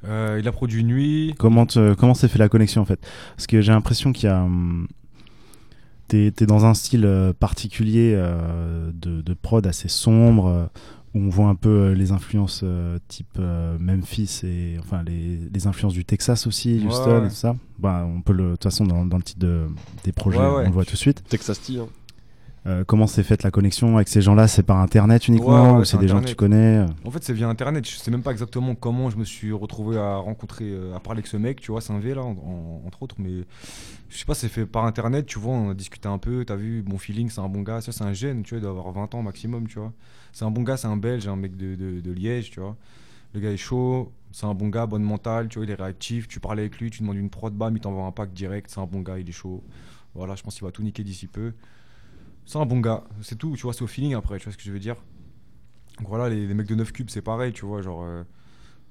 Euh, 0.05 0.39
il 0.41 0.49
a 0.49 0.53
produit 0.53 0.83
Nuit. 0.83 1.35
Comment 1.39 1.67
te- 1.67 1.95
comment 1.95 2.15
s'est 2.15 2.27
fait 2.29 2.39
la 2.39 2.49
connexion 2.49 2.83
en 2.83 2.85
fait? 2.85 2.99
Parce 3.37 3.47
que 3.47 3.61
j'ai 3.61 3.71
l'impression 3.71 4.13
qu'il 4.13 4.25
y 4.25 4.33
a. 4.33 4.43
hum, 4.43 4.89
T'es 6.13 6.31
t'es 6.31 6.45
dans 6.45 6.67
un 6.67 6.75
style 6.75 7.07
euh, 7.07 7.33
particulier 7.33 8.13
euh, 8.15 8.91
de, 8.93 9.23
de 9.23 9.33
prod 9.35 9.67
assez 9.67 9.89
sombre, 9.89 10.47
euh, 10.47 10.65
où 11.15 11.21
on 11.21 11.31
voit 11.31 11.49
un 11.49 11.55
peu 11.55 11.93
les 11.93 12.13
influences 12.13 12.65
type 13.09 13.39
Memphis 13.79 14.41
et 14.45 14.77
enfin 14.79 15.03
les, 15.03 15.39
les 15.53 15.67
influences 15.67 15.95
du 15.95 16.05
Texas 16.05 16.47
aussi, 16.47 16.83
Houston 16.87 17.21
ouais. 17.21 17.27
et 17.27 17.29
tout 17.31 17.35
ça. 17.35 17.57
Bah, 17.79 18.07
on 18.07 18.21
peut 18.21 18.33
le, 18.35 18.45
de 18.45 18.51
toute 18.53 18.65
façon 18.65 18.85
dans, 18.85 19.07
dans 19.07 19.17
le 19.17 19.23
titre 19.23 19.41
de- 19.41 19.69
des 20.05 20.13
projets, 20.13 20.39
Ouais, 20.39 20.45
on 20.45 20.65
le 20.65 20.71
voit 20.71 20.85
tout 20.85 20.93
de 20.93 20.97
suite. 20.99 21.23
Texas 21.29 21.61
T. 21.63 21.79
hein. 21.79 21.87
Euh, 22.65 22.85
comment 22.87 23.09
s'est 23.09 23.25
faite 23.25 23.43
la 23.43 23.51
connexion 23.51 23.97
avec 23.97 24.07
ces 24.07 24.23
gens-là? 24.23 24.47
C'est 24.47 24.63
par 24.63 24.79
internet 24.79 25.27
uniquement 25.27 25.75
Ouais, 25.75 25.81
ou 25.81 25.85
c'est 25.85 25.99
des 25.99 26.07
gens 26.07 26.21
que 26.21 26.27
tu 26.29 26.37
connais 26.37 26.79
euh? 26.79 26.87
En 27.05 27.11
fait, 27.11 27.23
c'est 27.25 27.33
via 27.33 27.49
internet. 27.49 27.85
Je 27.89 27.97
sais 27.97 28.11
même 28.13 28.23
pas 28.23 28.31
exactement 28.31 28.77
comment 28.77 29.11
je 29.11 29.17
me 29.17 29.25
suis 29.25 29.51
retrouvé 29.51 29.99
à 29.99 30.15
rencontrer, 30.17 30.67
euh, 30.71 30.95
à 30.95 31.01
parler 31.01 31.19
avec 31.19 31.27
ce 31.27 31.37
mec, 31.37 31.61
tu 31.61 31.73
vois, 31.73 31.81
c'est 31.81 31.93
un 31.93 31.99
V 31.99 32.15
là, 32.15 32.23
en- 32.23 32.31
en- 32.31 32.83
entre 32.87 33.03
autres. 33.03 33.17
Mais 33.19 33.45
je 34.11 34.17
sais 34.17 34.25
pas, 34.25 34.35
c'est 34.35 34.49
fait 34.49 34.65
par 34.65 34.85
internet, 34.85 35.27
tu 35.27 35.41
vois, 35.41 35.55
on 35.55 35.71
a 35.71 35.75
discuté 35.75 36.07
un 36.09 36.19
peu. 36.19 36.45
T'as 36.45 36.55
vu, 36.55 36.85
mon 36.87 36.99
feeling, 36.99 37.31
c'est 37.31 37.41
un 37.41 37.49
bon 37.49 37.63
gars. 37.63 37.81
Ça, 37.81 37.91
c'est 37.91 38.05
un 38.05 38.13
jeune, 38.13 38.45
tu 38.45 38.51
vois, 38.51 38.59
il 38.59 38.63
doit 38.63 38.71
avoir 38.71 38.93
20 38.93 39.13
ans 39.17 39.23
maximum, 39.23 39.67
tu 39.67 39.81
vois. 39.81 39.93
C'est 40.33 40.45
un 40.45 40.51
bon 40.53 40.63
gars, 40.63 40.77
c'est 40.77 40.87
un 40.87 40.97
belge, 40.97 41.27
un 41.27 41.35
mec 41.37 41.57
de, 41.57 41.75
de- 41.75 42.01
de 42.01 42.13
Liège, 42.13 42.51
tu 42.53 42.61
vois. 42.61 42.77
Le 43.35 43.41
gars 43.41 43.51
est 43.51 43.57
chaud, 43.57 44.13
c'est 44.31 44.47
un 44.47 44.55
bon 44.55 44.69
gars, 44.69 44.87
bonne 44.87 45.03
mentale, 45.03 45.49
tu 45.49 45.59
vois, 45.59 45.67
il 45.67 45.71
est 45.73 45.75
réactif. 45.83 46.29
Tu 46.29 46.39
parles 46.39 46.61
avec 46.61 46.79
lui, 46.79 46.91
tu 46.91 47.01
demandes 47.01 47.17
une 47.17 47.29
prod, 47.31 47.53
bam, 47.53 47.75
il 47.77 47.81
t'envoie 47.81 48.05
un 48.05 48.13
pack 48.13 48.33
direct. 48.33 48.71
C'est 48.73 48.79
un 48.81 48.87
bon 48.87 49.01
gars, 49.01 49.19
il 49.19 49.29
est 49.29 49.33
chaud. 49.33 49.65
Voilà, 50.15 50.37
je 50.37 50.43
pense 50.45 50.55
qu'il 50.55 50.65
va 50.65 50.71
tout 50.71 50.85
niquer 50.85 51.03
d'ici 51.03 51.27
peu. 51.27 51.53
C'est 52.45 52.59
un 52.59 52.67
bon 52.67 52.81
gars, 52.81 53.05
c'est 53.23 53.37
tout, 53.39 53.55
tu 53.57 53.63
vois, 53.63 53.73
c'est 53.73 53.83
au 53.83 53.87
feeling 53.87 54.15
après, 54.15 54.39
tu 54.39 54.45
vois 54.45 54.53
ce 54.53 54.59
que 54.59 54.65
je 54.65 54.73
veux 54.73 54.79
dire. 54.81 54.97
Donc 55.99 56.09
voilà, 56.09 56.29
les, 56.29 56.47
les 56.47 56.55
mecs 56.55 56.67
de 56.67 56.75
9 56.75 56.93
cubes, 56.93 57.09
c'est 57.11 57.23
pareil, 57.23 57.53
tu 57.53 57.65
vois, 57.65 57.83
genre. 57.83 58.03
euh, 58.03 58.25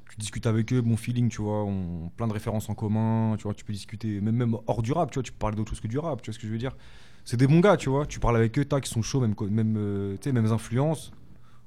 tu 0.10 0.17
discutes 0.17 0.46
avec 0.46 0.74
eux, 0.74 0.81
bon 0.81 0.98
feeling, 0.98 1.29
tu 1.29 1.41
vois, 1.41 1.63
on, 1.63 2.10
plein 2.17 2.27
de 2.27 2.34
références 2.34 2.70
en 2.70 2.74
commun, 2.75 3.36
tu 3.38 3.43
vois, 3.43 3.53
tu 3.53 3.63
peux 3.63 3.72
discuter, 3.74 4.20
même, 4.20 4.36
même 4.36 4.58
hors 4.67 4.81
du 4.81 4.91
rap, 4.91 5.10
tu 5.12 5.15
vois, 5.15 5.24
tu 5.24 5.31
peux 5.31 5.38
parler 5.38 5.55
d'autre 5.55 5.70
chose 5.70 5.79
que 5.79 5.88
du 5.88 5.98
rap, 6.00 6.22
tu 6.22 6.29
vois 6.29 6.34
ce 6.34 6.39
que 6.39 6.48
je 6.48 6.51
veux 6.51 6.58
dire. 6.58 6.75
C'est 7.24 7.38
des 7.38 7.48
bons 7.48 7.60
gars, 7.60 7.77
tu 7.77 7.89
vois, 7.89 8.05
tu 8.05 8.20
parles 8.20 8.36
avec 8.36 8.58
eux, 8.60 8.65
tac, 8.65 8.86
ils 8.86 8.91
sont 8.91 9.01
chauds, 9.01 9.22
même, 9.22 9.36
même, 9.50 9.75
euh, 9.77 10.15
tu 10.17 10.24
sais, 10.24 10.31
mêmes 10.34 10.51
influences. 10.51 11.12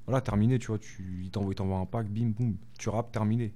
Voilà, 0.05 0.21
terminé, 0.21 0.59
tu 0.59 0.67
vois, 0.67 0.77
tu, 0.77 1.21
ils 1.23 1.31
t'envoient 1.31 1.53
ils 1.53 1.55
t'envoient 1.55 1.79
un 1.79 1.85
pack, 1.85 2.07
bim, 2.07 2.27
boum, 2.37 2.55
tu 2.77 2.89
rappes, 2.89 3.11
terminé. 3.11 3.51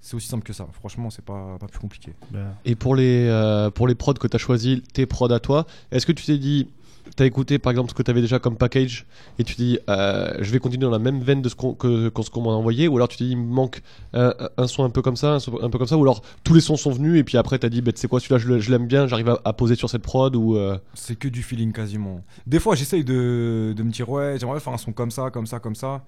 C'est 0.00 0.16
aussi 0.16 0.28
simple 0.28 0.44
que 0.44 0.52
ça, 0.52 0.68
franchement, 0.72 1.08
c'est 1.08 1.24
pas, 1.24 1.56
pas 1.58 1.66
plus 1.66 1.78
compliqué. 1.78 2.12
Bah, 2.30 2.54
Et 2.66 2.74
pour 2.74 2.94
les, 2.94 3.26
euh, 3.30 3.70
pour 3.70 3.88
les 3.88 3.94
prods 3.94 4.12
que 4.14 4.26
tu 4.26 4.36
as 4.36 4.38
choisi, 4.38 4.82
tes 4.92 5.06
prods 5.06 5.32
à 5.32 5.40
toi, 5.40 5.66
est-ce 5.90 6.04
que 6.04 6.12
tu 6.12 6.26
t'es 6.26 6.36
dit, 6.36 6.68
tu 7.16 7.22
as 7.22 7.26
écouté 7.26 7.58
par 7.58 7.70
exemple 7.70 7.90
ce 7.90 7.94
que 7.94 8.02
tu 8.02 8.10
avais 8.10 8.20
déjà 8.20 8.38
comme 8.38 8.56
package 8.56 9.06
et 9.38 9.44
tu 9.44 9.54
dit, 9.54 9.78
euh, 9.88 10.34
je 10.40 10.50
vais 10.50 10.58
continuer 10.58 10.84
dans 10.84 10.90
la 10.90 10.98
même 10.98 11.20
veine 11.20 11.42
de 11.42 11.48
ce 11.48 11.54
qu'on 11.54 11.74
que, 11.74 12.08
que 12.08 12.22
ce 12.22 12.30
qu'on 12.30 12.42
m'a 12.42 12.50
envoyé 12.50 12.88
ou 12.88 12.96
alors 12.96 13.08
tu 13.08 13.16
t'es 13.18 13.24
dit, 13.24 13.30
il 13.32 13.36
me 13.38 13.52
manque 13.52 13.82
un, 14.12 14.32
un 14.56 14.66
son 14.66 14.84
un 14.84 14.90
peu 14.90 15.02
comme 15.02 15.16
ça, 15.16 15.34
un, 15.34 15.38
son 15.38 15.62
un 15.62 15.70
peu 15.70 15.78
comme 15.78 15.86
ça 15.86 15.96
ou 15.96 16.02
alors 16.02 16.22
tous 16.44 16.54
les 16.54 16.60
sons 16.60 16.76
sont 16.76 16.90
venus 16.90 17.18
et 17.20 17.24
puis 17.24 17.36
après 17.38 17.58
tu 17.58 17.66
as 17.66 17.68
dit, 17.70 17.82
bah, 17.82 17.92
sais 17.94 18.08
quoi, 18.08 18.20
celui-là 18.20 18.58
je, 18.58 18.70
l'aime 18.70 18.86
bien, 18.86 19.06
j'arrive 19.06 19.28
à, 19.28 19.40
à 19.44 19.52
poser 19.52 19.74
sur 19.74 19.88
cette 19.90 20.02
prod 20.02 20.34
ou. 20.36 20.56
euh, 20.56 20.78
C'est 20.94 21.16
que 21.18 21.28
du 21.28 21.42
feeling 21.42 21.72
quasiment. 21.72 22.22
Des 22.46 22.58
fois, 22.60 22.74
j'essaye 22.74 23.04
de, 23.04 23.74
de 23.76 23.82
me 23.82 23.90
dire, 23.90 24.08
ouais, 24.08 24.36
j'aimerais 24.40 24.60
faire 24.60 24.72
un 24.72 24.78
son 24.78 24.92
comme 24.92 25.10
ça, 25.10 25.30
comme 25.30 25.46
ça, 25.46 25.58
comme 25.60 25.74
ça. 25.74 26.04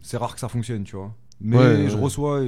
C'est 0.00 0.16
rare 0.16 0.34
que 0.34 0.40
ça 0.40 0.48
fonctionne, 0.48 0.84
tu 0.84 0.96
vois. 0.96 1.14
Mais 1.40 1.56
Ouais, 1.58 1.88
je 1.88 1.96
ouais. 1.96 2.02
reçois 2.02 2.42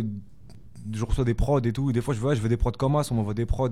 je 0.92 1.04
reçois 1.04 1.24
des 1.24 1.34
prods 1.34 1.60
et 1.60 1.72
tout. 1.72 1.90
Et 1.90 1.92
des 1.92 2.00
fois, 2.00 2.12
je 2.14 2.20
veux, 2.20 2.28
ouais, 2.28 2.36
je 2.36 2.40
veux 2.42 2.48
des 2.48 2.56
prods 2.56 2.72
comme 2.72 2.92
ça, 3.02 3.08
on 3.12 3.14
m'envoie 3.16 3.34
des 3.34 3.46
prods 3.46 3.70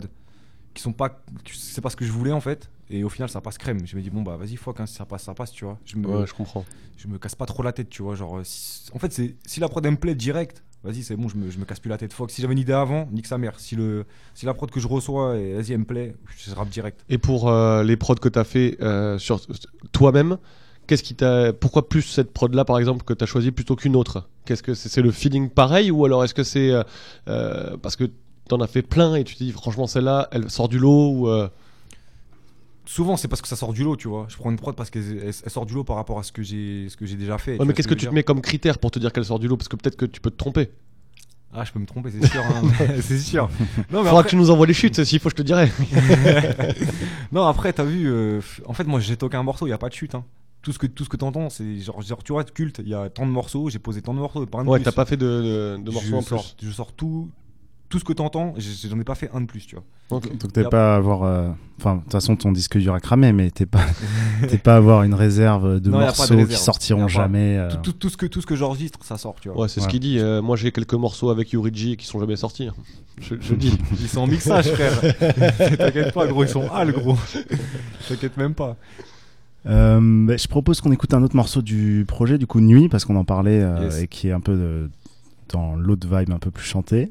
qui 0.74 0.82
sont 0.82 0.92
pas. 0.92 1.22
C'est 1.52 1.80
pas 1.80 1.90
ce 1.90 1.96
que 1.96 2.04
je 2.04 2.12
voulais 2.12 2.32
en 2.32 2.40
fait. 2.40 2.70
Et 2.90 3.04
au 3.04 3.08
final, 3.08 3.28
ça 3.30 3.40
passe 3.40 3.56
crème. 3.58 3.78
Je 3.86 3.96
me 3.96 4.02
dis, 4.02 4.10
bon, 4.10 4.22
bah 4.22 4.36
vas-y, 4.36 4.56
fuck, 4.56 4.78
hein, 4.80 4.86
si 4.86 4.94
ça 4.94 5.06
passe, 5.06 5.22
ça 5.22 5.32
passe, 5.34 5.50
tu 5.52 5.64
vois. 5.64 5.78
Je 5.86 5.96
me, 5.96 6.06
Ouais, 6.06 6.26
je 6.26 6.34
comprends. 6.34 6.64
je 6.98 7.08
me 7.08 7.18
casse 7.18 7.34
pas 7.34 7.46
trop 7.46 7.62
la 7.62 7.72
tête, 7.72 7.88
tu 7.88 8.02
vois. 8.02 8.14
Genre, 8.14 8.40
si- 8.44 8.90
en 8.92 8.98
fait, 8.98 9.12
c'est 9.12 9.36
si 9.46 9.60
la 9.60 9.68
prod 9.68 9.84
elle 9.86 9.92
me 9.92 9.96
plaît 9.96 10.14
direct, 10.14 10.62
vas-y, 10.84 11.02
c'est 11.02 11.16
bon, 11.16 11.28
je 11.28 11.36
me, 11.36 11.50
je 11.50 11.58
me 11.58 11.64
casse 11.64 11.80
plus 11.80 11.88
la 11.88 11.96
tête. 11.96 12.12
Fuck, 12.12 12.30
si 12.30 12.42
j'avais 12.42 12.52
une 12.52 12.58
idée 12.58 12.72
avant, 12.74 13.08
nique 13.12 13.26
sa 13.26 13.38
mère. 13.38 13.58
Si, 13.60 13.76
le, 13.76 14.04
si 14.34 14.44
la 14.46 14.52
prod 14.52 14.70
que 14.70 14.78
je 14.80 14.88
reçois, 14.88 15.38
et 15.38 15.54
vas-y, 15.54 15.72
elle 15.72 15.78
me 15.78 15.84
plaît, 15.86 16.14
je 16.36 16.54
rappe 16.54 16.68
direct. 16.68 17.02
Et 17.08 17.16
pour 17.18 17.48
euh, 17.48 17.82
les 17.82 17.96
prods 17.96 18.16
que 18.16 18.28
tu 18.28 18.38
as 18.38 18.44
fait 18.44 18.76
euh, 18.82 19.18
sur 19.18 19.40
toi-même, 19.92 20.36
qu'est-ce 20.86 21.02
qui 21.02 21.14
t'a 21.14 21.52
pourquoi 21.54 21.88
plus 21.88 22.02
cette 22.02 22.32
prod 22.32 22.52
là 22.52 22.64
par 22.66 22.78
exemple 22.78 23.04
que 23.04 23.14
tu 23.14 23.22
as 23.24 23.26
choisi 23.26 23.52
plutôt 23.52 23.76
qu'une 23.76 23.96
autre? 23.96 24.28
Qu'est-ce 24.44 24.62
que 24.62 24.74
c'est 24.74 25.00
le 25.00 25.12
feeling 25.12 25.48
pareil 25.48 25.90
ou 25.92 26.04
alors 26.04 26.24
est-ce 26.24 26.34
que 26.34 26.42
c'est 26.42 26.72
euh, 27.28 27.76
parce 27.78 27.96
que 27.96 28.10
t'en 28.56 28.60
as 28.62 28.66
fait 28.66 28.82
plein 28.82 29.14
et 29.14 29.24
tu 29.24 29.34
te 29.36 29.42
dis 29.42 29.50
franchement 29.52 29.86
celle-là 29.86 30.28
elle 30.32 30.50
sort 30.50 30.68
du 30.68 30.78
lot 30.78 31.10
ou 31.12 31.28
euh, 31.28 31.48
Souvent, 32.84 33.16
c'est 33.16 33.28
parce 33.28 33.40
que 33.40 33.46
ça 33.48 33.54
sort 33.54 33.72
du 33.72 33.84
lot, 33.84 33.96
tu 33.96 34.08
vois. 34.08 34.26
Je 34.28 34.36
prends 34.36 34.50
une 34.50 34.56
prod 34.58 34.74
parce 34.74 34.90
qu'elle 34.90 35.02
elle- 35.22 35.32
elle 35.44 35.50
sort 35.50 35.66
du 35.66 35.72
lot 35.74 35.84
par 35.84 35.94
rapport 35.96 36.18
à 36.18 36.24
ce 36.24 36.32
que 36.32 36.42
j'ai 36.42 36.88
ce 36.88 36.96
que 36.96 37.06
j'ai 37.06 37.14
déjà 37.14 37.38
fait. 37.38 37.52
Ouais, 37.52 37.64
mais 37.64 37.70
ce 37.72 37.76
qu'est-ce 37.76 37.88
que 37.88 37.94
tu 37.94 38.06
te 38.06 38.12
mets 38.12 38.24
comme 38.24 38.40
critère 38.40 38.78
pour 38.78 38.90
te 38.90 38.98
dire 38.98 39.12
qu'elle 39.12 39.24
sort 39.24 39.38
du 39.38 39.46
lot? 39.46 39.56
Parce 39.56 39.68
que 39.68 39.76
peut-être 39.76 39.96
que 39.96 40.04
tu 40.04 40.20
peux 40.20 40.30
te 40.30 40.36
tromper. 40.36 40.70
Ah, 41.54 41.64
je 41.64 41.70
peux 41.72 41.78
me 41.78 41.86
tromper, 41.86 42.10
c'est 42.10 42.26
sûr. 42.26 42.42
hein. 42.44 42.62
c'est 43.00 43.18
sûr. 43.20 43.44
Non, 43.44 43.68
mais 43.68 43.96
Faudra 43.98 44.10
après, 44.10 44.24
que 44.24 44.28
tu 44.30 44.36
nous 44.36 44.50
envoies 44.50 44.66
les 44.66 44.74
chutes 44.74 45.04
s'il 45.04 45.20
faut 45.20 45.30
je 45.30 45.34
te 45.36 45.42
dirai. 45.42 45.70
non, 47.32 47.44
après 47.46 47.72
t'as 47.72 47.84
vu. 47.84 48.06
euh, 48.10 48.40
en 48.66 48.72
fait, 48.74 48.84
moi, 48.84 49.00
j'ai 49.00 49.16
toqué 49.16 49.36
un 49.36 49.42
morceau, 49.42 49.66
il 49.66 49.70
y 49.70 49.74
a 49.74 49.78
pas 49.78 49.88
de 49.88 49.94
chute. 49.94 50.14
Hein. 50.14 50.24
Tout 50.62 50.72
ce 50.72 50.78
que 50.78 50.86
tout 50.88 51.04
ce 51.04 51.08
que 51.08 51.16
t'entends, 51.16 51.50
c'est 51.50 51.78
genre, 51.78 52.02
genre, 52.02 52.22
tu 52.24 52.32
vois, 52.32 52.42
culte. 52.44 52.80
Il 52.84 52.88
y 52.88 52.94
a 52.94 53.08
tant 53.10 53.26
de 53.26 53.30
morceaux, 53.32 53.68
j'ai 53.70 53.78
posé 53.78 54.02
tant 54.02 54.12
de 54.14 54.18
morceaux, 54.18 54.44
pas 54.46 54.62
Ouais, 54.62 54.80
t'as 54.80 54.92
pas 54.92 55.04
fait 55.04 55.16
de, 55.16 55.76
de, 55.78 55.82
de 55.82 55.90
morceaux 55.90 56.08
je 56.08 56.14
en 56.16 56.20
sors, 56.22 56.54
plus. 56.56 56.66
Je 56.66 56.72
sors 56.72 56.92
tout, 56.92 57.30
tout 57.92 57.98
ce 57.98 58.04
que 58.04 58.14
t'entends. 58.14 58.54
J'en 58.56 58.98
ai 58.98 59.04
pas 59.04 59.14
fait 59.14 59.28
un 59.34 59.42
de 59.42 59.46
plus, 59.46 59.66
tu 59.66 59.76
vois. 59.76 59.84
Donc 60.10 60.52
t'es 60.52 60.64
pas 60.64 60.94
à 60.94 60.96
avoir, 60.96 61.22
euh, 61.24 61.50
enfin 61.78 61.96
de 61.96 62.00
toute 62.02 62.12
façon 62.12 62.36
ton 62.36 62.50
disque 62.52 62.78
dur 62.78 62.94
a 62.94 63.00
cramé, 63.00 63.32
mais 63.34 63.50
t'es 63.50 63.66
pas, 63.66 63.80
t'es 64.48 64.56
pas 64.58 64.74
à 64.74 64.76
avoir 64.78 65.02
une 65.02 65.12
réserve 65.14 65.78
de 65.78 65.90
Non, 65.90 65.98
morceaux 66.00 66.46
qui 66.46 66.56
sortiront 66.56 67.06
jamais. 67.08 67.58
euh, 67.58 67.68
Tout, 67.70 67.76
tout, 67.76 67.92
tout 67.92 68.08
ce 68.08 68.16
que 68.16 68.26
tout 68.26 68.40
ce 68.40 68.46
que 68.46 68.56
j'enregistre, 68.56 68.98
ça 69.02 69.18
sort, 69.18 69.34
tu 69.40 69.50
vois. 69.50 69.62
Ouais, 69.62 69.68
c'est 69.68 69.80
ce 69.80 69.88
qu'il 69.88 70.00
dit. 70.00 70.18
euh, 70.18 70.40
moi, 70.42 70.56
j'ai 70.56 70.72
quelques 70.72 70.94
morceaux 70.94 71.28
avec 71.30 71.52
Yuriji 71.52 71.96
qui 71.98 72.06
sont 72.06 72.18
jamais 72.18 72.36
sortis. 72.36 72.68
hein. 72.68 72.74
Je, 73.20 73.34
je 73.40 73.54
dis. 73.54 73.76
Ils 74.00 74.08
sont 74.08 74.22
en 74.22 74.26
mixage, 74.26 74.70
frère. 74.72 74.98
T'inquiète 75.78 76.12
pas, 76.14 76.26
gros, 76.26 76.44
ils 76.44 76.48
sont 76.48 76.68
hal, 76.72 76.92
gros. 76.92 77.16
T'inquiète 78.08 78.36
même 78.38 78.54
pas. 78.54 78.76
Euh, 79.66 80.00
bah, 80.26 80.36
je 80.36 80.48
propose 80.48 80.80
qu'on 80.80 80.92
écoute 80.92 81.14
un 81.14 81.22
autre 81.22 81.36
morceau 81.36 81.62
du 81.62 82.04
projet, 82.08 82.36
du 82.38 82.46
coup 82.46 82.60
Nuit, 82.60 82.88
parce 82.88 83.04
qu'on 83.04 83.16
en 83.16 83.24
parlait 83.24 83.60
euh, 83.62 83.84
Yes. 83.84 84.00
et 84.02 84.08
qui 84.08 84.28
est 84.28 84.32
un 84.32 84.40
peu 84.40 84.54
de- 84.56 84.90
dans 85.50 85.76
l'autre 85.76 86.06
vibe 86.08 86.32
un 86.32 86.38
peu 86.38 86.50
plus 86.50 86.64
chantée. 86.64 87.08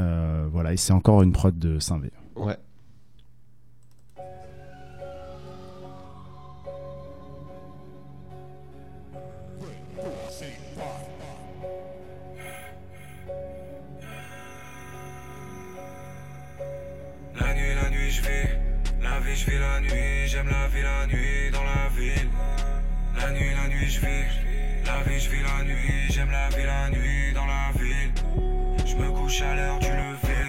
Euh, 0.00 0.48
voilà, 0.50 0.72
et 0.72 0.76
c'est 0.76 0.92
encore 0.92 1.22
une 1.22 1.32
prod 1.32 1.58
de 1.58 1.78
Saint-V. 1.78 2.10
Ouais. 2.36 2.56
La 17.38 17.54
nuit, 17.54 17.74
la 17.74 17.90
nuit, 17.90 18.10
je 18.10 18.22
vis. 18.22 18.28
La 19.02 19.20
vie, 19.20 19.36
je 19.36 19.50
vis 19.50 19.58
la 19.58 19.80
nuit. 19.80 20.26
J'aime 20.26 20.48
la 20.48 20.68
vie, 20.68 20.82
la 20.82 21.06
nuit 21.06 21.50
dans 21.52 21.64
la 21.64 21.88
ville. 21.96 22.28
La 23.18 23.30
nuit, 23.32 23.54
la 23.54 23.68
nuit, 23.68 23.88
je 23.88 24.00
vis. 24.00 24.86
La 24.86 25.02
vie, 25.02 25.20
je 25.20 25.30
vis 25.30 25.42
la 25.42 25.64
nuit. 25.64 26.10
J'aime 26.10 26.30
la 26.30 26.48
vie, 26.48 26.64
la 26.64 26.90
nuit 26.90 27.32
dans 27.34 27.46
la 27.46 27.72
ville. 27.78 28.51
L'heure 29.40 29.78
du 29.78 29.86
lever. 29.86 30.44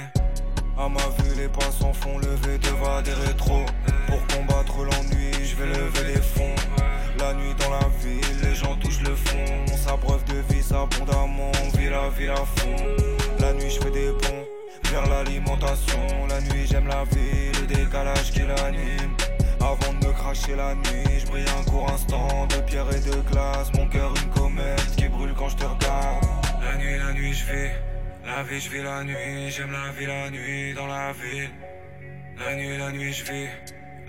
À 0.78 0.89
ma 0.89 1.00
vue, 1.00 1.36
les 1.38 1.48
passants 1.48 1.93
font 1.93 2.17
lever 2.17 2.58
devant 2.58 3.02
des 3.02 3.13
rétros. 3.13 3.65
Pour 4.08 4.19
combattre 4.28 4.84
l'ennui, 4.84 5.32
je 5.41 5.56
vais 5.56 5.67
lever 5.67 6.13
les 6.13 6.22
fonds. 6.22 6.54
La 7.17 7.34
nuit 7.34 7.56
dans 7.60 7.69
la 7.69 7.88
ville, 8.02 8.19
les 8.43 8.54
gens 8.54 8.76
touchent 8.76 9.00
le 9.00 9.15
fond. 9.15 9.46
On 9.72 9.78
s'abreuve 9.78 10.26
de 10.26 10.54
vie 10.54 10.65
abondamment, 10.72 11.52
on 11.63 11.78
vit 11.78 11.89
la 11.89 12.10
ville 12.10 12.32
à 12.32 12.36
fond. 12.36 12.76
La 13.39 13.54
nuit, 13.54 13.69
je 13.69 13.80
fais 13.80 13.89
des 13.89 14.12
ponts 14.22 14.91
vers 14.91 15.08
l'alimentation. 15.08 16.28
La 16.28 16.41
nuit, 16.41 16.67
j'aime 16.69 16.88
la 16.88 17.06
vie, 17.06 17.54
le 17.62 17.67
décalage 17.67 18.32
qui 18.32 18.39
l'anime. 18.39 19.15
Avant 19.62 19.93
de 19.93 20.08
me 20.08 20.12
cracher 20.12 20.58
la 20.58 20.76
nuit, 20.76 21.19
je 21.19 21.26
brille 21.28 21.46
un 21.58 21.63
court 21.72 21.89
instant 21.89 22.48
de 22.48 22.58
pierre 22.58 22.91
et 22.93 23.00
de 23.00 23.15
glace. 23.32 23.72
Mon 23.76 23.88
cœur, 23.88 24.13
une 24.22 24.30
comète 24.32 24.93
qui 24.98 25.08
brûle 25.08 25.34
quand 25.38 25.48
je 25.48 25.56
te 25.56 25.63
regarde. 25.63 26.26
La 26.62 26.76
nuit, 26.76 26.98
la 26.98 27.13
nuit, 27.13 27.34
je 27.34 27.46
vis. 27.46 27.92
La 28.25 28.41
vie, 28.43 28.59
je 28.59 28.69
vis 28.69 28.81
la 28.83 29.03
nuit. 29.03 29.49
J'aime 29.49 29.71
la 29.71 29.91
vie, 29.91 30.05
la 30.05 30.29
nuit 30.29 30.73
dans 30.73 30.88
la 30.88 31.12
ville. 31.12 31.49
La 32.38 32.55
nuit, 32.55 32.77
la 32.77 32.91
nuit, 32.91 33.12
je 33.12 33.25
vis. 33.25 33.49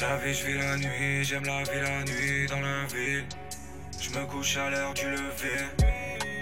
La 0.00 0.16
vie, 0.18 0.32
je 0.32 0.46
vis 0.46 0.58
la 0.58 0.76
nuit. 0.76 1.24
J'aime 1.24 1.44
la 1.44 1.62
vie, 1.64 1.80
la 1.82 2.04
nuit 2.04 2.46
dans 2.46 2.60
la 2.60 2.84
ville. 2.86 3.24
Je 4.00 4.10
me 4.10 4.24
couche 4.26 4.56
à 4.56 4.70
l'heure 4.70 4.94
du 4.94 5.10
lever. 5.10 5.58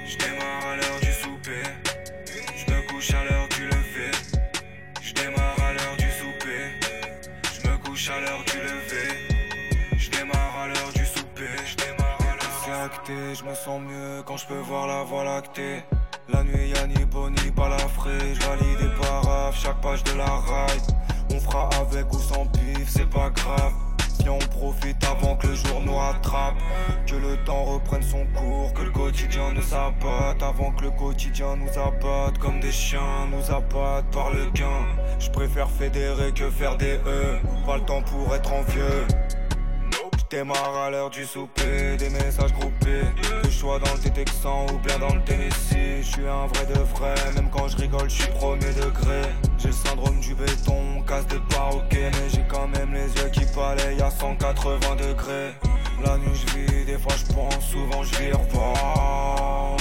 Je 0.07 0.17
démarre 0.19 0.67
à 0.67 0.77
l'heure 0.77 1.01
du 1.01 1.13
souper. 1.13 1.63
Je 2.55 2.73
me 2.73 2.89
couche 2.89 3.11
à 3.15 3.25
l'heure 3.25 3.49
du 3.49 3.65
lever. 3.65 4.11
Je 5.01 5.15
démarre 5.15 5.61
à 5.67 5.73
l'heure 5.73 5.97
du 5.97 6.11
souper. 6.11 6.65
Je 7.55 7.69
me 7.69 7.77
couche 7.79 8.11
à 8.11 8.21
l'heure 8.21 8.45
du 8.45 8.59
lever. 8.59 9.09
Je 9.97 10.11
démarre 10.11 10.59
à 10.61 10.69
l'heure 10.69 10.93
du 10.95 11.07
souper. 11.07 11.57
Je 11.67 11.77
démarre 11.77 12.19
à 12.21 12.35
l'heure. 12.37 13.35
Je 13.35 13.45
me 13.45 13.55
sens 13.55 13.81
mieux 13.81 14.23
quand 14.27 14.37
je 14.37 14.47
peux 14.47 14.61
voir 14.61 14.87
la 14.87 15.05
voie 15.05 15.25
lactée. 15.25 15.83
La 16.33 16.43
nuit 16.45 16.71
y'a 16.75 16.87
ni 16.87 17.05
bon 17.05 17.31
ni 17.31 17.51
balafré. 17.51 18.35
Je 18.35 18.41
valide 18.41 18.79
des 18.79 19.01
paraphes, 19.01 19.61
chaque 19.63 19.81
page 19.81 20.03
de 20.05 20.17
la 20.17 20.25
ride. 20.25 20.83
On 21.31 21.39
fera 21.39 21.69
avec 21.81 22.13
ou 22.13 22.19
sans 22.19 22.47
pif, 22.47 22.89
c'est 22.89 23.09
pas 23.09 23.31
grave. 23.31 23.73
Viens, 24.21 24.33
on 24.33 24.59
profite 24.59 25.03
avant 25.05 25.37
que 25.37 25.49
le 25.49 25.55
jour 25.55 25.83
nous 25.85 25.97
rattrape. 25.97 26.55
Que 27.07 27.17
le 27.17 27.37
temps 27.45 27.65
reprenne 27.65 28.03
son 28.03 28.25
cours, 28.35 28.73
que 28.73 28.83
le 28.83 28.91
quotidien 28.91 29.53
nous 29.53 29.75
abatte. 29.75 30.43
Avant 30.43 30.73
que 30.73 30.85
le 30.85 30.91
quotidien 30.91 31.57
nous 31.57 31.79
abatte, 31.79 32.39
comme 32.39 32.61
des 32.61 32.73
chiens 32.73 33.27
nous 33.31 33.55
abattent 33.55 34.11
par 34.13 34.31
le 34.31 34.47
gain. 34.55 34.87
Je 35.19 35.31
préfère 35.31 35.71
fédérer 35.71 36.33
que 36.33 36.51
faire 36.51 36.77
des 36.77 36.99
E. 37.07 37.39
Pas 37.67 37.77
le 37.77 37.85
temps 37.85 38.03
pour 38.03 38.35
être 38.35 38.53
envieux. 38.53 39.07
Démarre 40.33 40.77
à 40.87 40.91
l'heure 40.91 41.11
du 41.11 41.27
souper, 41.27 41.99
des 41.99 42.09
messages 42.09 42.55
groupés. 42.55 43.03
Que 43.43 43.51
je 43.51 43.55
sois 43.55 43.79
dans 43.79 43.93
le 43.93 44.11
Texan 44.11 44.65
ou 44.73 44.79
bien 44.79 44.99
dans 44.99 45.15
le 45.15 45.21
Tennessee. 45.25 46.01
Je 46.01 46.07
suis 46.11 46.27
un 46.27 46.47
vrai 46.47 46.65
de 46.75 46.81
vrai, 46.81 47.15
même 47.35 47.51
quand 47.51 47.69
je 47.69 47.77
rigole, 47.77 48.09
je 48.09 48.23
suis 48.23 48.33
premier 48.33 48.73
degré. 48.73 49.21
J'ai 49.59 49.69
le 49.69 49.75
syndrome 49.75 50.19
du 50.21 50.35
béton, 50.35 51.03
casse 51.07 51.27
de 51.27 51.37
paroquet. 51.55 52.11
Mais 52.13 52.31
j'ai 52.31 52.45
quand 52.49 52.67
même 52.67 52.95
les 52.95 53.09
yeux 53.09 53.29
qui 53.31 53.45
balayent 53.55 54.01
à 54.01 54.11
180 54.11 54.97
degrés. 54.97 55.53
La 56.03 56.17
nuit 56.17 56.35
je 56.35 56.57
vis, 56.57 56.87
des 56.87 56.97
fois 56.97 57.13
je 57.15 57.31
pense, 57.35 57.63
souvent 57.71 58.03
je 58.03 58.17
vire 58.17 58.41
voir. 58.53 59.77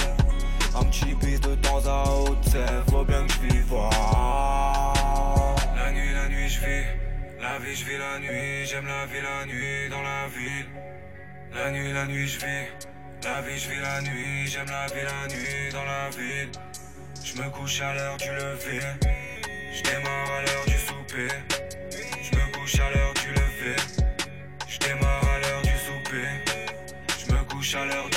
Un 0.78 0.84
petit 0.84 1.14
bis 1.14 1.40
de 1.40 1.54
temps 1.54 1.80
à 1.86 2.10
autre, 2.10 2.36
c'est 2.42 2.90
faut 2.90 3.04
bien 3.04 3.26
que 3.26 3.32
je 3.32 3.40
vive. 3.54 3.72
La 5.76 5.92
nuit, 5.92 6.12
la 6.12 6.28
nuit 6.28 6.50
je 6.50 6.60
vis. 6.60 7.01
La 7.52 7.58
vie, 7.58 7.76
je 7.76 7.84
vis 7.84 7.98
la 7.98 8.18
nuit, 8.18 8.64
j'aime 8.64 8.86
la 8.86 9.04
vie, 9.04 9.20
la 9.20 9.44
nuit 9.44 9.90
dans 9.90 10.00
la 10.00 10.26
ville. 10.26 10.70
La 11.54 11.70
nuit, 11.70 11.92
la 11.92 12.06
nuit, 12.06 12.26
je 12.26 12.38
vis. 12.38 12.66
La 13.24 13.42
vie, 13.42 13.58
je 13.58 13.68
vis 13.68 13.78
la 13.78 14.00
nuit, 14.00 14.46
j'aime 14.46 14.70
la 14.70 14.86
vie, 14.86 15.04
la 15.04 15.28
nuit 15.28 15.70
dans 15.70 15.84
la 15.84 16.08
ville. 16.08 16.50
Je 17.22 17.42
me 17.42 17.50
couche 17.50 17.82
à 17.82 17.92
l'heure 17.94 18.16
du 18.16 18.30
lever, 18.30 18.80
je 19.74 19.82
démarre 19.82 20.30
à 20.32 20.40
l'heure 20.46 20.64
du 20.66 20.78
souper. 20.78 21.28
Je 22.22 22.36
me 22.38 22.52
couche 22.52 22.80
à 22.80 22.90
l'heure 22.90 23.14
du 23.20 23.28
lever, 23.28 23.76
je 24.66 24.78
démarre 24.78 25.28
à 25.28 25.38
l'heure 25.40 25.62
du 25.62 25.76
souper. 25.86 26.28
Je 27.20 27.32
me 27.34 27.44
couche 27.50 27.74
à 27.74 27.84
l'heure 27.84 28.08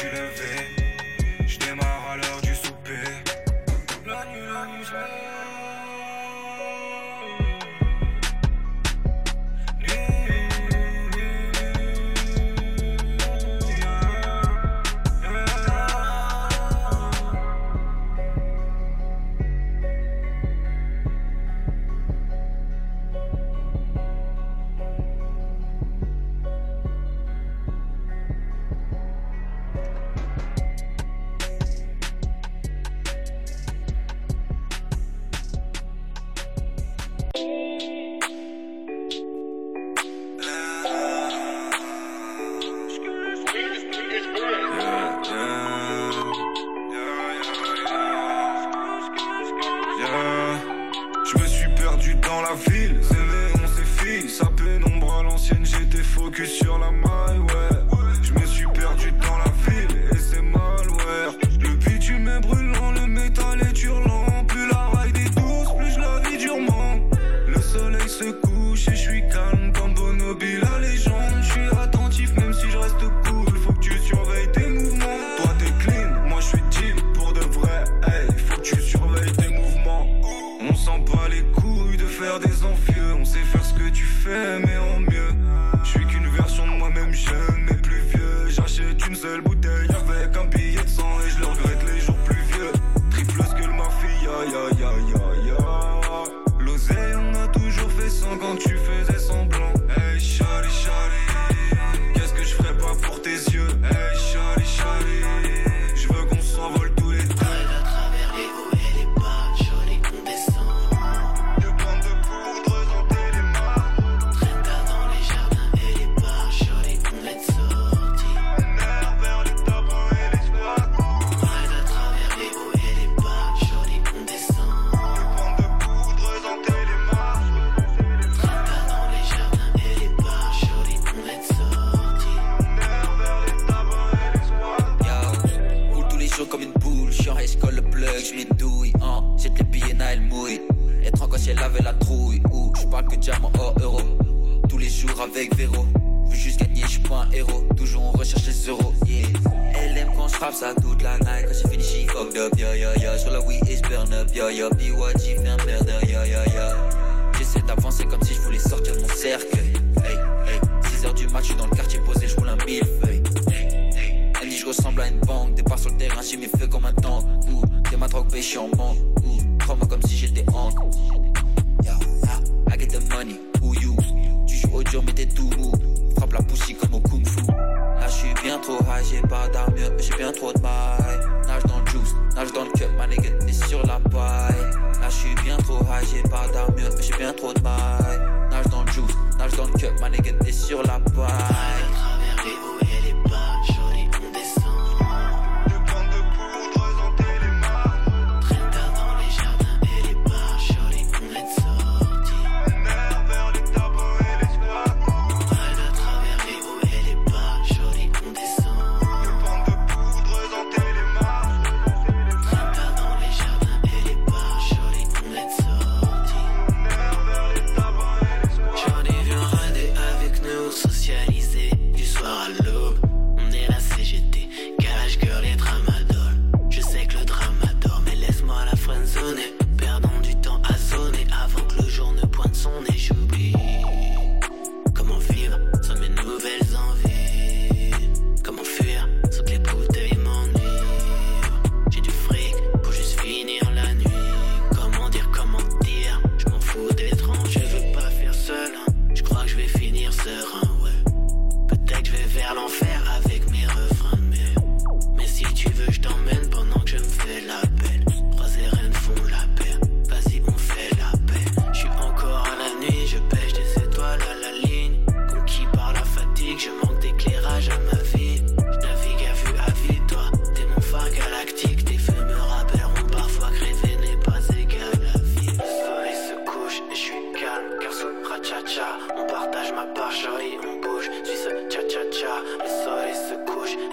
trop 178.65 178.80
high, 178.86 179.06
j'ai 179.06 179.21
pas 179.21 179.47
d'armure, 179.49 179.91
j'ai 179.99 180.15
bien 180.17 180.32
trop 180.32 180.51
de 180.51 180.60
mailles. 180.60 181.19
Nage 181.47 181.63
dans 181.63 181.80
le 181.80 181.88
juice, 181.91 182.15
nage 182.36 182.51
dans 182.51 182.63
le 182.63 182.71
cup, 182.71 182.89
ma 182.97 183.06
nigga, 183.06 183.30
t'es 183.39 183.54
sur 183.54 183.86
la 183.86 183.99
paille. 183.99 184.56
Là, 185.01 185.10
j'suis 185.10 185.36
bien 185.43 185.58
trop 185.58 185.82
high, 185.82 186.08
j'ai 186.12 186.23
pas 186.23 186.47
d'armure, 186.51 186.89
j'ai 186.99 187.15
bien 187.15 187.32
trop 187.34 187.54
de 187.54 187.62
mailles. 187.62 188.19
Nage 188.49 188.65
dans 188.71 188.84
le 188.84 188.91
juice, 188.91 189.15
nage 189.38 189.51
dans 189.51 189.65
le 189.65 189.73
cup, 189.73 189.91
ma 190.01 190.10
nigga, 190.10 190.32
t'es 190.43 190.51
sur 190.51 190.82
la 190.82 190.99
paille. 190.99 191.94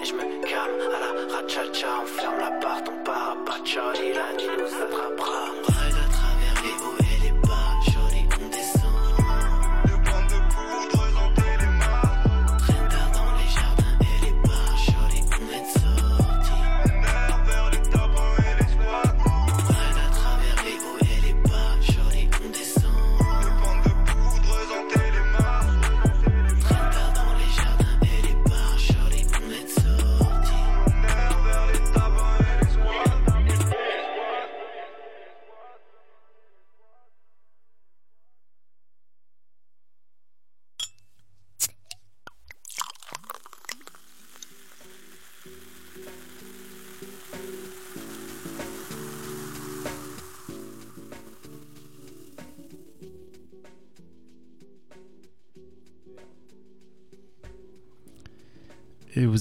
et 0.01 0.05
je 0.05 0.13
me 0.13 0.23
calme 0.47 0.81
à 0.95 0.99
la 0.99 1.35
rachacha. 1.35 1.87
On 2.01 2.05
ferme 2.05 2.39
la 2.39 2.51
part, 2.51 2.81
on 2.87 3.03
part 3.03 3.31
à 3.31 3.45
Pachori, 3.45 4.13
la 4.13 4.33
nuit 4.37 4.57
nous 4.57 4.83
attrapera. 4.83 5.72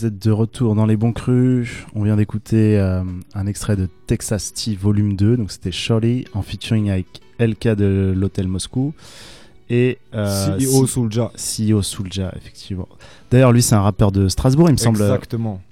Vous 0.02 0.08
êtes 0.08 0.20
de 0.20 0.32
retour 0.32 0.74
dans 0.74 0.84
les 0.86 0.96
bons 0.96 1.12
crus. 1.12 1.86
On 1.94 2.02
vient 2.02 2.16
d'écouter 2.16 2.76
euh, 2.76 3.04
un 3.34 3.46
extrait 3.46 3.76
de 3.76 3.88
Texas 4.08 4.52
Tea 4.52 4.74
Volume 4.74 5.14
2. 5.14 5.36
Donc 5.36 5.52
c'était 5.52 5.70
Shorty 5.70 6.24
en 6.34 6.42
featuring 6.42 6.90
avec 6.90 7.06
LK 7.38 7.68
de 7.76 8.12
l'Hôtel 8.16 8.48
Moscou. 8.48 8.94
Et 9.70 9.98
euh, 10.14 10.58
CEO 10.58 10.86
Soulja. 10.88 11.30
CEO 11.36 11.82
Soulja, 11.82 12.32
effectivement. 12.36 12.88
D'ailleurs, 13.30 13.52
lui, 13.52 13.62
c'est 13.62 13.76
un 13.76 13.80
rappeur 13.80 14.10
de 14.10 14.26
Strasbourg, 14.26 14.68
il 14.68 14.72
me 14.72 14.76
semble. 14.76 15.00
Exactement. 15.00 15.62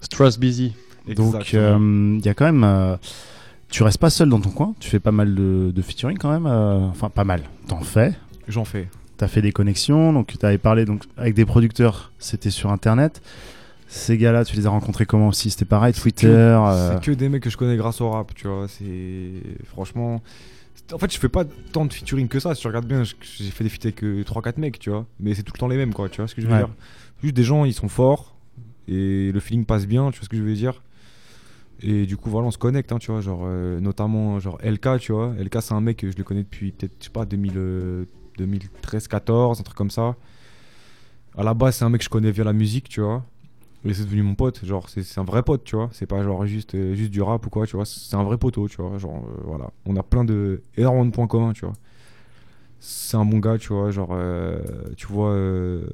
Strass 0.00 0.38
Busy. 0.38 0.72
Donc, 1.16 1.52
euh, 1.54 2.16
il 2.20 2.24
y 2.24 2.28
a 2.28 2.34
quand 2.34 2.44
même. 2.44 2.62
euh, 2.62 2.96
tu 3.70 3.82
restes 3.82 3.98
pas 3.98 4.10
seul 4.10 4.28
dans 4.28 4.40
ton 4.40 4.50
coin. 4.50 4.72
Tu 4.78 4.88
fais 4.88 5.00
pas 5.00 5.10
mal 5.10 5.34
de, 5.34 5.72
de 5.74 5.82
featuring 5.82 6.16
quand 6.16 6.30
même. 6.30 6.46
euh, 6.46 6.78
enfin, 6.90 7.10
pas 7.10 7.24
mal. 7.24 7.42
T'en 7.66 7.80
fais. 7.80 8.14
J'en 8.46 8.64
fais. 8.64 8.88
T'as 9.16 9.26
fait 9.26 9.42
des 9.42 9.50
connexions. 9.52 10.12
Donc, 10.12 10.36
tu 10.38 10.46
avais 10.46 10.58
parlé 10.58 10.84
donc, 10.84 11.02
avec 11.16 11.34
des 11.34 11.44
producteurs. 11.44 12.12
C'était 12.20 12.50
sur 12.50 12.70
Internet. 12.70 13.20
Ces 13.92 14.16
gars-là, 14.18 14.44
tu 14.44 14.54
les 14.54 14.66
as 14.66 14.70
rencontrés 14.70 15.04
comment 15.04 15.28
aussi? 15.28 15.50
C'était 15.50 15.64
pareil, 15.64 15.92
C'est 15.94 16.02
Twitter. 16.02 16.26
que- 16.28 16.30
euh, 16.32 16.92
C'est 16.94 17.04
que 17.04 17.10
des 17.10 17.28
mecs 17.28 17.42
que 17.42 17.50
je 17.50 17.56
connais 17.56 17.76
grâce 17.76 18.00
au 18.00 18.08
rap, 18.10 18.32
tu 18.34 18.46
vois. 18.46 18.66
C'est 18.68 19.32
franchement. 19.64 20.22
c'est- 20.74 20.94
En 20.94 20.98
fait, 20.98 21.12
je 21.12 21.18
fais 21.18 21.28
pas 21.28 21.44
tant 21.72 21.84
de 21.86 21.92
featuring 21.92 22.28
que 22.28 22.38
ça. 22.38 22.54
Si 22.54 22.60
tu 22.60 22.66
regardes 22.68 22.86
bien, 22.86 23.02
j'ai 23.04 23.50
fait 23.50 23.64
des 23.64 23.70
feats 23.70 23.84
avec 23.84 24.04
euh, 24.04 24.22
3-4 24.24 24.58
mecs, 24.58 24.78
tu 24.78 24.90
vois. 24.90 25.06
Mais 25.18 25.34
c'est 25.34 25.42
tout 25.42 25.52
le 25.54 25.58
temps 25.58 25.66
les 25.68 25.76
mêmes, 25.76 25.92
quoi. 25.92 26.08
Tu 26.08 26.18
vois 26.20 26.28
ce 26.28 26.34
que 26.36 26.40
je 26.40 26.46
veux 26.46 26.52
Ouais. 26.52 26.58
dire? 26.60 26.68
Juste 27.22 27.34
des 27.34 27.42
gens, 27.42 27.64
ils 27.64 27.74
sont 27.74 27.88
forts 27.88 28.36
et 28.86 29.32
le 29.32 29.40
feeling 29.40 29.64
passe 29.64 29.86
bien, 29.86 30.10
tu 30.12 30.18
vois 30.20 30.24
ce 30.24 30.28
que 30.28 30.36
je 30.36 30.42
veux 30.42 30.54
dire? 30.54 30.82
Et 31.82 32.06
du 32.06 32.16
coup, 32.16 32.30
voilà, 32.30 32.46
on 32.46 32.50
se 32.50 32.58
connecte, 32.58 32.92
hein, 32.92 32.98
tu 32.98 33.10
vois. 33.10 33.20
Genre, 33.22 33.40
euh, 33.44 33.80
notamment, 33.80 34.38
genre 34.38 34.58
LK, 34.62 34.98
tu 35.00 35.12
vois. 35.12 35.34
LK, 35.38 35.60
c'est 35.62 35.74
un 35.74 35.80
mec 35.80 35.96
que 35.96 36.10
je 36.10 36.16
le 36.16 36.22
connais 36.24 36.42
depuis 36.44 36.70
peut-être, 36.72 36.92
je 37.00 37.04
sais 37.06 37.10
pas, 37.10 37.24
2000, 37.24 37.54
euh, 37.56 38.04
2013-14, 38.38 39.58
un 39.60 39.62
truc 39.64 39.76
comme 39.76 39.90
ça. 39.90 40.14
À 41.36 41.42
la 41.42 41.54
base, 41.54 41.76
c'est 41.76 41.84
un 41.84 41.88
mec 41.90 42.00
que 42.00 42.04
je 42.04 42.10
connais 42.10 42.30
via 42.30 42.44
la 42.44 42.52
musique, 42.52 42.88
tu 42.88 43.00
vois. 43.00 43.24
Et 43.84 43.94
c'est 43.94 44.04
devenu 44.04 44.22
mon 44.22 44.34
pote, 44.34 44.64
genre 44.64 44.88
c'est 44.90 45.18
un 45.18 45.24
vrai 45.24 45.42
pote, 45.42 45.64
tu 45.64 45.74
vois. 45.74 45.88
C'est 45.92 46.06
pas 46.06 46.22
genre 46.22 46.44
juste, 46.44 46.74
euh, 46.74 46.94
juste 46.94 47.10
du 47.10 47.22
rap 47.22 47.46
ou 47.46 47.50
quoi, 47.50 47.66
tu 47.66 47.76
vois. 47.76 47.86
C'est 47.86 48.14
un 48.14 48.24
vrai 48.24 48.36
poteau, 48.36 48.68
tu 48.68 48.82
vois. 48.82 48.98
Genre 48.98 49.16
euh, 49.16 49.42
voilà. 49.44 49.70
On 49.86 49.96
a 49.96 50.02
plein 50.02 50.24
de. 50.24 50.62
énormément 50.76 51.06
de 51.06 51.10
points 51.10 51.26
communs, 51.26 51.52
tu 51.52 51.64
vois. 51.64 51.74
C'est 52.78 53.16
un 53.16 53.24
bon 53.24 53.38
gars, 53.38 53.56
tu 53.56 53.72
vois. 53.72 53.90
Genre, 53.90 54.10
euh, 54.12 54.60
tu 54.96 55.06
vois, 55.06 55.30
euh, 55.30 55.86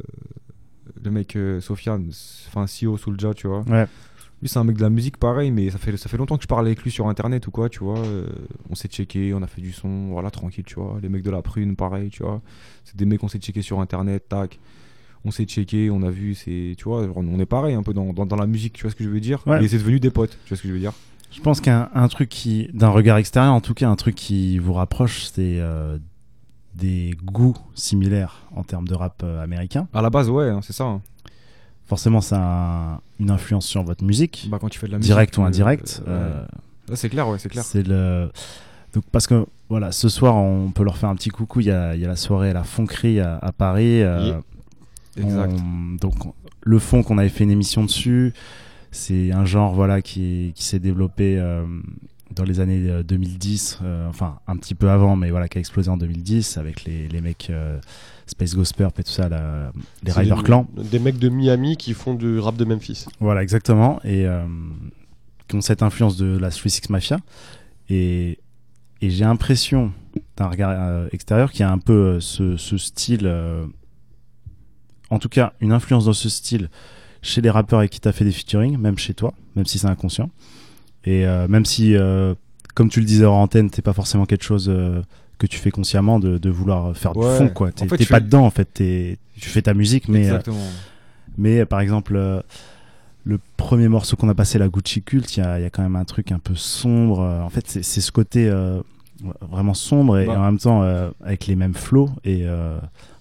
le 1.03 1.11
mec 1.13 1.39
Sofiane, 1.61 2.11
enfin 2.49 2.65
CEO 2.67 2.97
Soulja, 2.97 3.35
tu 3.35 3.47
vois. 3.47 3.61
Ouais. 3.69 3.87
Lui, 4.43 4.49
c'est 4.49 4.59
un 4.59 4.65
mec 4.65 4.77
de 4.77 4.83
la 4.83 4.91
musique 4.91 5.17
pareil, 5.17 5.51
mais 5.51 5.71
ça 5.71 5.79
fait, 5.79 5.97
ça 5.97 6.09
fait 6.09 6.17
longtemps 6.17 6.37
que 6.37 6.43
je 6.43 6.49
parle 6.49 6.67
avec 6.67 6.83
lui 6.83 6.91
sur 6.91 7.09
internet 7.09 7.47
ou 7.47 7.51
quoi, 7.51 7.69
tu 7.69 7.79
vois. 7.79 8.03
on 8.69 8.75
s'est 8.75 8.89
checké, 8.89 9.33
on 9.33 9.43
a 9.43 9.47
fait 9.47 9.63
du 9.63 9.73
son, 9.73 10.09
voilà, 10.09 10.31
tranquille, 10.31 10.65
tu 10.65 10.75
vois. 10.75 10.99
Les 11.01 11.09
mecs 11.09 11.23
de 11.23 11.31
la 11.31 11.41
prune, 11.41 11.77
pareil, 11.77 12.11
tu 12.11 12.23
vois. 12.25 12.43
C'est 12.85 12.97
des 12.97 13.07
mecs 13.07 13.21
qu'on 13.21 13.29
s'est 13.29 13.39
checké 13.39 13.63
sur 13.63 13.81
internet, 13.81 14.29
tac. 14.29 14.59
On 15.27 15.31
s'est 15.33 15.45
checké, 15.45 15.91
on 15.91 16.03
a 16.05 16.11
vu, 16.11 16.35
c'est, 16.37 16.75
tu 16.79 16.85
vois, 16.85 17.03
on 17.17 17.39
est 17.41 17.47
pareil 17.47 17.75
un 17.75 17.83
peu 17.83 17.93
dans, 17.93 18.13
dans, 18.13 18.25
dans 18.27 18.37
la 18.37 18.47
musique, 18.47 18.75
tu 18.75 18.83
vois 18.83 18.91
ce 18.93 18.97
que 18.97 19.03
je 19.05 19.09
veux 19.11 19.19
dire? 19.21 19.43
Ouais. 19.47 19.63
Et 19.65 19.67
c'est 19.69 19.79
devenu 19.79 19.99
des 20.01 20.11
potes, 20.11 20.39
tu 20.45 20.49
vois 20.51 20.57
ce 20.57 20.63
que 20.63 20.69
je 20.69 20.73
veux 20.73 20.79
dire? 20.79 20.93
Je 21.33 21.41
pense 21.41 21.61
qu'un 21.61 21.91
un 21.95 22.07
truc 22.09 22.29
qui, 22.29 22.71
d'un 22.73 22.89
regard 22.91 23.17
extérieur, 23.19 23.53
en 23.53 23.61
tout 23.61 23.75
cas, 23.75 23.89
un 23.91 23.97
truc 23.97 24.15
qui 24.15 24.59
vous 24.59 24.73
rapproche, 24.73 25.25
c'est 25.25 25.59
euh, 25.59 25.99
des 26.77 27.17
goûts 27.25 27.57
similaires 27.75 28.43
en 28.55 28.63
termes 28.63 28.87
de 28.87 28.95
rap 28.95 29.21
euh, 29.25 29.43
américain. 29.43 29.89
À 29.93 30.01
la 30.01 30.11
base, 30.11 30.31
ouais, 30.31 30.49
hein, 30.49 30.61
c'est 30.63 30.73
ça. 30.73 30.85
hein. 30.85 31.03
Forcément, 31.87 32.21
ça 32.21 32.37
a 32.39 32.95
un- 32.95 33.01
une 33.21 33.31
influence 33.31 33.67
sur 33.67 33.83
votre 33.83 34.05
musique, 34.05 34.47
Bah, 34.51 34.59
quand 34.61 34.69
tu 34.69 34.79
fais 34.79 34.87
de 34.87 34.93
la 34.93 34.99
musique. 34.99 35.11
direct 35.11 35.37
ou 35.39 35.43
euh, 35.43 35.47
indirect. 35.47 36.03
euh, 36.07 36.11
euh, 36.11 36.43
ouais. 36.91 36.97
C'est 36.97 37.09
clair, 37.09 37.29
ouais, 37.29 37.39
c'est 37.39 37.49
clair. 37.49 37.65
c'est 37.65 37.87
le. 37.87 38.31
Donc, 38.95 39.05
parce 39.13 39.27
que 39.27 39.45
voilà, 39.69 39.91
ce 39.93 40.09
soir, 40.09 40.37
on 40.37 40.71
peut 40.71 40.85
leur 40.85 40.97
faire 40.97 41.09
un 41.09 41.17
petit 41.17 41.31
coucou. 41.31 41.61
Il 41.61 41.67
y 41.67 41.71
a, 41.73 41.95
il 41.97 42.01
y 42.01 42.05
a 42.05 42.09
la 42.09 42.17
soirée 42.17 42.51
à 42.51 42.55
la 42.55 42.65
Fonquerie 42.65 43.19
à, 43.21 43.37
à 43.39 43.51
Paris. 43.53 43.99
Yeah. 43.99 44.41
Exact. 45.17 45.53
on- 45.59 45.95
donc, 45.97 46.27
on- 46.27 46.35
le 46.63 46.79
fond 46.79 47.03
qu'on 47.03 47.19
avait 47.19 47.29
fait 47.29 47.45
une 47.45 47.51
émission 47.51 47.85
dessus, 47.85 48.33
c'est 48.91 49.31
un 49.33 49.45
genre 49.45 49.73
voilà 49.75 50.03
qui, 50.03 50.53
qui 50.55 50.65
s'est 50.65 50.79
développé 50.81 51.39
euh, 51.39 51.65
dans 52.35 52.43
les 52.45 52.59
années 52.61 52.89
euh, 52.89 53.03
2010, 53.03 53.79
euh, 53.83 54.09
enfin 54.09 54.39
un 54.49 54.57
petit 54.57 54.75
peu 54.75 54.91
avant, 54.91 55.15
mais 55.17 55.31
voilà 55.31 55.49
qui 55.49 55.59
a 55.59 55.61
explosé 55.61 55.91
en 55.91 55.97
2010 55.97 56.57
avec 56.59 56.85
les, 56.85 57.07
les 57.09 57.21
mecs 57.21 57.49
euh, 57.51 57.79
Space 58.27 58.55
Ghost 58.57 58.75
Purp 58.77 58.99
et 58.99 59.05
tout 59.05 59.11
ça, 59.13 59.29
la- 59.29 59.71
les 60.03 60.11
Rider 60.13 60.35
Clan. 60.43 60.67
Des 60.77 60.99
mecs 60.99 61.19
de 61.19 61.29
Miami 61.29 61.77
qui 61.77 61.95
font 61.95 62.15
du 62.15 62.39
rap 62.41 62.57
de 62.57 62.65
Memphis. 62.65 63.07
Voilà, 63.21 63.43
exactement. 63.45 64.01
Et 64.03 64.27
euh, 64.27 64.45
qui 65.47 65.55
ont 65.55 65.61
cette 65.61 65.83
influence 65.85 66.17
de 66.17 66.37
la 66.37 66.51
36 66.51 66.91
Mafia. 66.91 67.19
Et, 67.89 68.41
et 69.01 69.11
j'ai 69.11 69.25
l'impression, 69.25 69.93
d'un 70.37 70.49
regard 70.49 70.71
euh, 70.73 71.07
extérieur, 71.13 71.53
qu'il 71.53 71.61
y 71.61 71.63
a 71.63 71.71
un 71.71 71.79
peu 71.79 71.93
euh, 72.17 72.21
ce, 72.21 72.57
ce 72.57 72.77
style. 72.79 73.27
En 75.11 75.19
tout 75.19 75.29
cas, 75.29 75.53
une 75.61 75.73
influence 75.73 76.07
dans 76.07 76.13
ce 76.13 76.29
style 76.29 76.69
chez 77.23 77.41
les 77.41 77.51
rappeurs 77.51 77.79
avec 77.81 77.91
qui 77.91 78.01
tu 78.01 78.09
as 78.09 78.13
fait 78.13 78.25
des 78.25 78.33
featuring, 78.33 78.77
même 78.79 78.99
chez 78.99 79.15
toi, 79.15 79.33
même 79.57 79.67
si 79.67 79.79
c'est 79.79 79.87
inconscient. 79.89 80.31
Et 81.05 81.27
euh, 81.27 81.47
même 81.49 81.65
si, 81.65 81.95
euh, 81.97 82.35
comme 82.75 82.89
tu 82.89 83.01
le 83.01 83.07
disais 83.07 83.25
hors 83.25 83.37
antenne, 83.37 83.71
t'es 83.71 83.83
pas 83.83 83.93
forcément 83.93 84.27
quelque 84.27 84.45
chose 84.45 84.69
euh, 84.69 85.03
que 85.39 85.47
tu 85.47 85.59
fais 85.59 85.71
consciemment 85.71 86.19
de, 86.19 86.39
de 86.39 86.51
vouloir 86.51 86.97
faire 86.97 87.17
Ouais. 87.17 87.31
du 87.31 87.37
fond, 87.47 87.49
quoi. 87.53 87.69
En 87.69 87.71
T'es 87.73 87.89
fait, 87.89 88.07
pas 88.07 88.17
fais- 88.17 88.21
dedans, 88.23 88.45
en 88.45 88.51
fait. 88.51 88.69
Tu 88.75 89.17
fais 89.49 89.63
ta 89.63 89.75
musique, 89.75 90.09
mais. 90.09 90.31
mais 91.39 91.65
par 91.67 91.81
exemple, 91.81 92.15
le 93.25 93.39
premier 93.57 93.89
morceau 93.89 94.17
qu'on 94.17 94.29
a 94.29 94.35
passé, 94.35 94.59
la 94.59 94.69
Gucci 94.69 95.03
Cult, 95.03 95.37
il 95.37 95.41
y 95.41 95.43
a, 95.43 95.59
il 95.59 95.63
y 95.63 95.67
a 95.67 95.71
quand 95.71 95.83
même 95.83 95.97
un 95.97 96.05
truc 96.05 96.33
un 96.33 96.39
peu 96.39 96.55
sombre. 96.55 97.21
en 97.21 97.51
fait, 97.51 97.67
c'est 97.69 97.83
ce 98.01 98.13
côté 98.13 98.51
vraiment 99.41 99.75
sombre 99.75 100.19
et 100.19 100.27
Bah. 100.27 100.39
en 100.39 100.45
même 100.45 100.59
temps 100.59 100.83
avec 101.25 101.47
les 101.47 101.57
mêmes 101.57 101.75
flows 101.75 102.11
et 102.25 102.45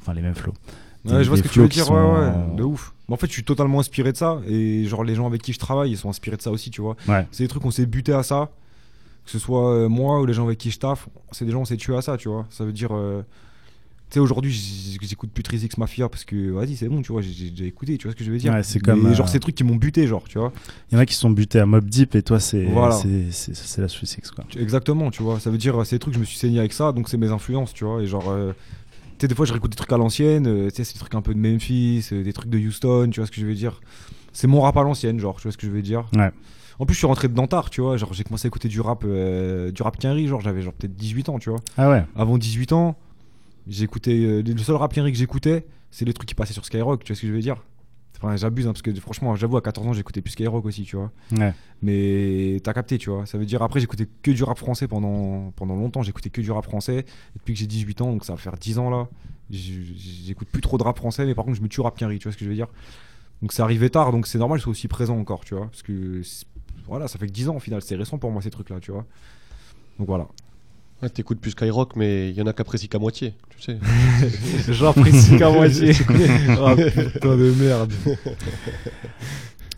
enfin 0.01 0.13
les 0.13 0.21
mêmes 0.21 0.35
flows. 0.35 0.53
Ouais, 1.05 1.23
je 1.23 1.29
vois 1.29 1.37
ce 1.37 1.43
que 1.43 1.47
tu 1.47 1.59
veux 1.59 1.67
dire, 1.67 1.89
ouais, 1.91 1.97
ouais, 2.01 2.55
de 2.57 2.63
ouf. 2.63 2.93
Mais 3.07 3.13
en 3.13 3.17
fait, 3.17 3.27
je 3.27 3.33
suis 3.33 3.43
totalement 3.43 3.79
inspiré 3.79 4.11
de 4.11 4.17
ça. 4.17 4.39
Et 4.47 4.85
genre, 4.85 5.03
les 5.03 5.13
gens 5.15 5.27
avec 5.27 5.41
qui 5.41 5.53
je 5.53 5.59
travaille, 5.59 5.91
ils 5.91 5.97
sont 5.97 6.09
inspirés 6.09 6.37
de 6.37 6.41
ça 6.41 6.51
aussi, 6.51 6.71
tu 6.71 6.81
vois. 6.81 6.95
Ouais. 7.07 7.27
C'est 7.31 7.43
des 7.43 7.47
trucs, 7.47 7.63
on 7.65 7.71
s'est 7.71 7.85
buté 7.85 8.13
à 8.13 8.23
ça. 8.23 8.49
Que 9.25 9.31
ce 9.31 9.39
soit 9.39 9.71
euh, 9.73 9.89
moi 9.89 10.21
ou 10.21 10.25
les 10.25 10.33
gens 10.33 10.45
avec 10.45 10.57
qui 10.59 10.69
je 10.71 10.77
taffe, 10.79 11.07
c'est 11.31 11.45
des 11.45 11.51
gens, 11.51 11.61
on 11.61 11.65
s'est 11.65 11.77
tué 11.77 11.95
à 11.95 12.01
ça, 12.01 12.15
tu 12.17 12.29
vois. 12.29 12.45
Ça 12.49 12.63
veut 12.65 12.71
dire. 12.73 12.89
euh, 12.93 13.23
Tu 14.11 14.13
sais, 14.15 14.19
aujourd'hui, 14.19 14.51
j'écoute 15.01 15.31
plus 15.31 15.41
Trizix 15.41 15.77
Mafia 15.79 16.07
parce 16.09 16.25
que, 16.25 16.51
vas-y, 16.51 16.75
c'est 16.75 16.87
bon, 16.87 17.01
tu 17.01 17.11
vois, 17.11 17.21
j'ai- 17.23 17.49
déjà 17.49 17.65
écouté, 17.65 17.97
tu 17.97 18.03
vois 18.05 18.11
ce 18.11 18.15
que 18.15 18.23
je 18.23 18.31
veux 18.31 18.37
dire. 18.37 18.53
Ouais, 18.53 18.61
c'est 18.61 18.79
comme, 18.79 19.03
euh, 19.07 19.15
genre, 19.15 19.27
ces 19.27 19.39
trucs 19.39 19.55
qui 19.55 19.63
m'ont 19.63 19.75
buté, 19.77 20.05
genre, 20.05 20.23
tu 20.29 20.37
vois. 20.37 20.53
Il 20.91 20.95
y 20.95 20.97
en 20.97 21.01
a 21.01 21.07
qui 21.07 21.15
sont 21.15 21.31
butés 21.31 21.59
à 21.59 21.65
Mob 21.65 21.85
Deep 21.89 22.13
et 22.13 22.21
toi, 22.21 22.39
c'est 22.39 22.65
Voilà. 22.65 22.95
c'est- 22.95 23.77
la 23.81 23.87
Swiss 23.87 24.15
X, 24.19 24.29
quoi. 24.29 24.45
Exactement, 24.59 25.09
tu 25.09 25.23
vois. 25.23 25.39
Ça 25.39 25.49
veut 25.49 25.57
dire, 25.57 25.81
euh, 25.81 25.83
ces 25.85 25.97
trucs, 25.97 26.13
je 26.13 26.19
me 26.19 26.23
suis 26.25 26.37
saigné 26.37 26.59
avec 26.59 26.71
ça, 26.73 26.91
donc 26.91 27.09
c'est 27.09 27.17
mes 27.17 27.31
influences, 27.31 27.73
tu 27.73 27.83
vois. 27.83 27.99
Et 28.03 28.05
genre, 28.05 28.29
euh, 28.29 28.53
sais, 29.19 29.27
des 29.27 29.35
fois, 29.35 29.45
je 29.45 29.53
réécoute 29.53 29.71
des 29.71 29.77
trucs 29.77 29.91
à 29.91 29.97
l'ancienne, 29.97 30.47
euh, 30.47 30.69
tu 30.69 30.75
sais, 30.75 30.83
c'est 30.83 30.93
des 30.93 30.99
trucs 30.99 31.15
un 31.15 31.21
peu 31.21 31.33
de 31.33 31.39
Memphis, 31.39 32.09
euh, 32.11 32.23
des 32.23 32.33
trucs 32.33 32.49
de 32.49 32.57
Houston, 32.57 33.09
tu 33.11 33.19
vois 33.19 33.27
ce 33.27 33.31
que 33.31 33.39
je 33.39 33.45
veux 33.45 33.53
dire. 33.53 33.81
C'est 34.33 34.47
mon 34.47 34.61
rap 34.61 34.75
à 34.77 34.83
l'ancienne, 34.83 35.19
genre, 35.19 35.37
tu 35.37 35.43
vois 35.43 35.51
ce 35.51 35.57
que 35.57 35.65
je 35.65 35.71
veux 35.71 35.81
dire. 35.81 36.05
Ouais. 36.15 36.31
En 36.79 36.85
plus, 36.85 36.93
je 36.93 36.99
suis 36.99 37.07
rentré 37.07 37.27
dedans 37.27 37.47
tard, 37.47 37.69
tu 37.69 37.81
vois. 37.81 37.95
Genre, 37.97 38.13
j'ai 38.13 38.23
commencé 38.23 38.47
à 38.47 38.49
écouter 38.49 38.67
du 38.67 38.81
rap, 38.81 39.03
euh, 39.05 39.71
du 39.71 39.81
rap 39.81 39.97
quinri, 39.97 40.27
genre, 40.27 40.41
j'avais 40.41 40.61
genre 40.61 40.73
peut-être 40.73 40.95
18 40.95 41.29
ans, 41.29 41.39
tu 41.39 41.49
vois. 41.49 41.59
Ah 41.77 41.89
ouais. 41.89 42.03
Avant 42.15 42.37
18 42.37 42.73
ans, 42.73 42.97
j'écoutais. 43.67 44.43
le 44.43 44.57
seul 44.57 44.75
rap 44.75 44.93
quinri 44.93 45.11
que 45.11 45.17
j'écoutais, 45.17 45.65
c'est 45.91 46.05
les 46.05 46.13
trucs 46.13 46.27
qui 46.27 46.35
passaient 46.35 46.53
sur 46.53 46.65
Skyrock, 46.65 47.03
tu 47.03 47.13
vois 47.13 47.15
ce 47.15 47.21
que 47.21 47.27
je 47.27 47.33
veux 47.33 47.41
dire. 47.41 47.57
Enfin, 48.17 48.35
j'abuse, 48.35 48.67
hein, 48.67 48.71
parce 48.71 48.81
que 48.81 48.93
franchement, 48.95 49.35
j'avoue, 49.35 49.57
à 49.57 49.61
14 49.61 49.87
ans, 49.87 49.93
j'écoutais 49.93 50.21
plus 50.21 50.31
Skyrock 50.31 50.65
aussi, 50.65 50.83
tu 50.83 50.95
vois. 50.95 51.11
Ouais. 51.31 51.53
Mais 51.81 52.59
t'as 52.63 52.73
capté, 52.73 52.97
tu 52.97 53.09
vois. 53.09 53.25
Ça 53.25 53.37
veut 53.37 53.45
dire, 53.45 53.61
après, 53.61 53.79
j'écoutais 53.79 54.07
que 54.21 54.31
du 54.31 54.43
rap 54.43 54.57
français 54.57 54.87
pendant, 54.87 55.51
pendant 55.55 55.75
longtemps. 55.75 56.01
J'écoutais 56.01 56.29
que 56.29 56.41
du 56.41 56.51
rap 56.51 56.63
français. 56.63 56.99
Et 56.99 57.37
depuis 57.39 57.53
que 57.53 57.59
j'ai 57.59 57.67
18 57.67 58.01
ans, 58.01 58.11
donc 58.11 58.25
ça 58.25 58.33
va 58.33 58.37
faire 58.37 58.55
10 58.57 58.79
ans 58.79 58.89
là, 58.89 59.07
j'écoute 59.49 60.47
plus 60.49 60.61
trop 60.61 60.77
de 60.77 60.83
rap 60.83 60.97
français, 60.97 61.25
mais 61.25 61.35
par 61.35 61.45
contre, 61.45 61.57
je 61.57 61.61
me 61.61 61.67
tue 61.67 61.81
rap 61.81 61.97
quinri, 61.97 62.19
tu 62.19 62.23
vois 62.23 62.31
ce 62.31 62.37
que 62.37 62.45
je 62.45 62.49
veux 62.49 62.55
dire. 62.55 62.67
Donc 63.41 63.51
c'est 63.51 63.61
arrivé 63.61 63.89
tard, 63.89 64.11
donc 64.11 64.27
c'est 64.27 64.37
normal 64.37 64.57
que 64.57 64.61
je 64.61 64.63
sois 64.63 64.71
aussi 64.71 64.87
présent 64.87 65.17
encore, 65.17 65.43
tu 65.45 65.55
vois. 65.55 65.67
Parce 65.67 65.83
que 65.83 66.21
voilà, 66.87 67.07
ça 67.07 67.19
fait 67.19 67.27
que 67.27 67.31
10 67.31 67.49
ans 67.49 67.55
au 67.57 67.59
final. 67.59 67.81
C'est 67.81 67.95
récent 67.95 68.17
pour 68.17 68.31
moi 68.31 68.41
ces 68.41 68.49
trucs-là, 68.49 68.79
tu 68.79 68.91
vois. 68.91 69.05
Donc 69.99 70.07
voilà. 70.07 70.27
Ouais, 71.01 71.09
T'écoutes 71.09 71.39
plus 71.41 71.51
Skyrock, 71.51 71.95
mais 71.95 72.29
il 72.29 72.35
y 72.35 72.41
en 72.41 72.47
a 72.47 72.53
qui 72.53 72.61
apprécient 72.61 72.87
qu'à 72.89 72.99
moitié, 72.99 73.33
tu 73.49 73.61
sais. 73.61 73.77
J'apprécie 74.71 75.37
qu'à 75.37 75.49
moitié. 75.51 75.91
Ah 76.49 76.75
putain 77.13 77.35
de 77.37 77.53
merde. 77.59 77.93